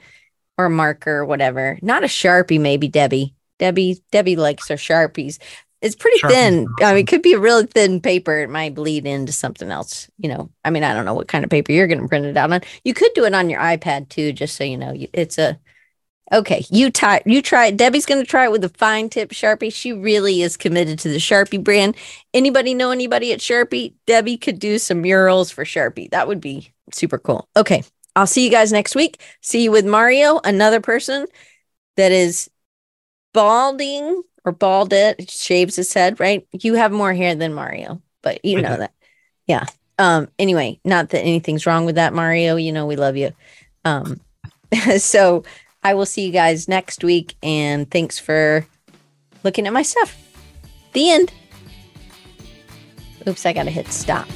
or 0.57 0.65
a 0.65 0.69
marker 0.69 1.17
or 1.17 1.25
whatever. 1.25 1.77
Not 1.81 2.03
a 2.03 2.07
sharpie, 2.07 2.59
maybe 2.59 2.87
Debbie. 2.87 3.35
Debbie, 3.59 4.01
Debbie 4.11 4.35
likes 4.35 4.67
her 4.67 4.75
sharpies. 4.75 5.39
It's 5.81 5.95
pretty 5.95 6.19
Sharpie 6.19 6.31
thin. 6.31 6.67
I 6.81 6.93
mean, 6.93 7.03
it 7.03 7.07
could 7.07 7.21
be 7.21 7.33
a 7.33 7.39
really 7.39 7.67
thin 7.67 8.01
paper. 8.01 8.39
It 8.39 8.49
might 8.49 8.73
bleed 8.73 9.05
into 9.05 9.31
something 9.31 9.69
else. 9.69 10.09
You 10.17 10.29
know, 10.29 10.49
I 10.63 10.71
mean, 10.71 10.83
I 10.83 10.93
don't 10.93 11.05
know 11.05 11.13
what 11.13 11.27
kind 11.27 11.43
of 11.43 11.51
paper 11.51 11.71
you're 11.71 11.87
going 11.87 12.01
to 12.01 12.07
print 12.07 12.25
it 12.25 12.37
out 12.37 12.51
on. 12.51 12.61
You 12.83 12.93
could 12.93 13.11
do 13.13 13.25
it 13.25 13.35
on 13.35 13.49
your 13.49 13.59
iPad 13.59 14.09
too, 14.09 14.33
just 14.33 14.55
so 14.55 14.63
you 14.63 14.77
know. 14.77 14.93
It's 15.13 15.37
a 15.37 15.59
okay. 16.33 16.65
You 16.71 16.89
try. 16.89 17.21
You 17.25 17.41
try. 17.41 17.67
it. 17.67 17.77
Debbie's 17.77 18.07
going 18.07 18.23
to 18.23 18.27
try 18.27 18.45
it 18.45 18.51
with 18.51 18.63
a 18.63 18.69
fine 18.69 19.09
tip 19.09 19.29
Sharpie. 19.29 19.71
She 19.71 19.93
really 19.93 20.41
is 20.41 20.57
committed 20.57 20.97
to 20.99 21.09
the 21.09 21.17
Sharpie 21.17 21.63
brand. 21.63 21.95
Anybody 22.33 22.73
know 22.73 22.89
anybody 22.89 23.31
at 23.31 23.39
Sharpie? 23.39 23.93
Debbie 24.07 24.37
could 24.37 24.57
do 24.57 24.79
some 24.79 25.01
murals 25.01 25.51
for 25.51 25.65
Sharpie. 25.65 26.09
That 26.09 26.27
would 26.27 26.41
be 26.41 26.73
super 26.93 27.19
cool. 27.19 27.47
Okay, 27.55 27.83
I'll 28.15 28.27
see 28.27 28.45
you 28.45 28.51
guys 28.51 28.71
next 28.71 28.95
week. 28.95 29.21
See 29.41 29.63
you 29.63 29.71
with 29.71 29.85
Mario, 29.85 30.39
another 30.43 30.79
person 30.79 31.27
that 31.97 32.11
is 32.11 32.49
balding 33.33 34.23
or 34.45 34.51
bald 34.51 34.93
it, 34.93 35.29
shaves 35.29 35.75
his 35.75 35.93
head, 35.93 36.19
right? 36.19 36.47
You 36.51 36.75
have 36.75 36.91
more 36.91 37.13
hair 37.13 37.35
than 37.35 37.53
Mario, 37.53 38.01
but 38.21 38.43
you 38.45 38.61
know 38.61 38.77
that. 38.77 38.93
Yeah. 39.47 39.65
Um, 39.97 40.29
anyway, 40.39 40.79
not 40.83 41.09
that 41.09 41.21
anything's 41.21 41.65
wrong 41.65 41.85
with 41.85 41.95
that, 41.95 42.13
Mario. 42.13 42.55
You 42.55 42.71
know, 42.71 42.85
we 42.85 42.95
love 42.95 43.17
you. 43.17 43.31
Um, 43.83 44.19
so 44.97 45.43
I 45.83 45.93
will 45.93 46.05
see 46.05 46.25
you 46.25 46.31
guys 46.31 46.67
next 46.67 47.03
week 47.03 47.35
and 47.43 47.89
thanks 47.89 48.19
for 48.19 48.65
looking 49.43 49.67
at 49.67 49.73
my 49.73 49.83
stuff. 49.83 50.17
The 50.93 51.11
end. 51.11 51.33
Oops, 53.27 53.45
I 53.45 53.53
gotta 53.53 53.71
hit 53.71 53.87
stop. 53.91 54.27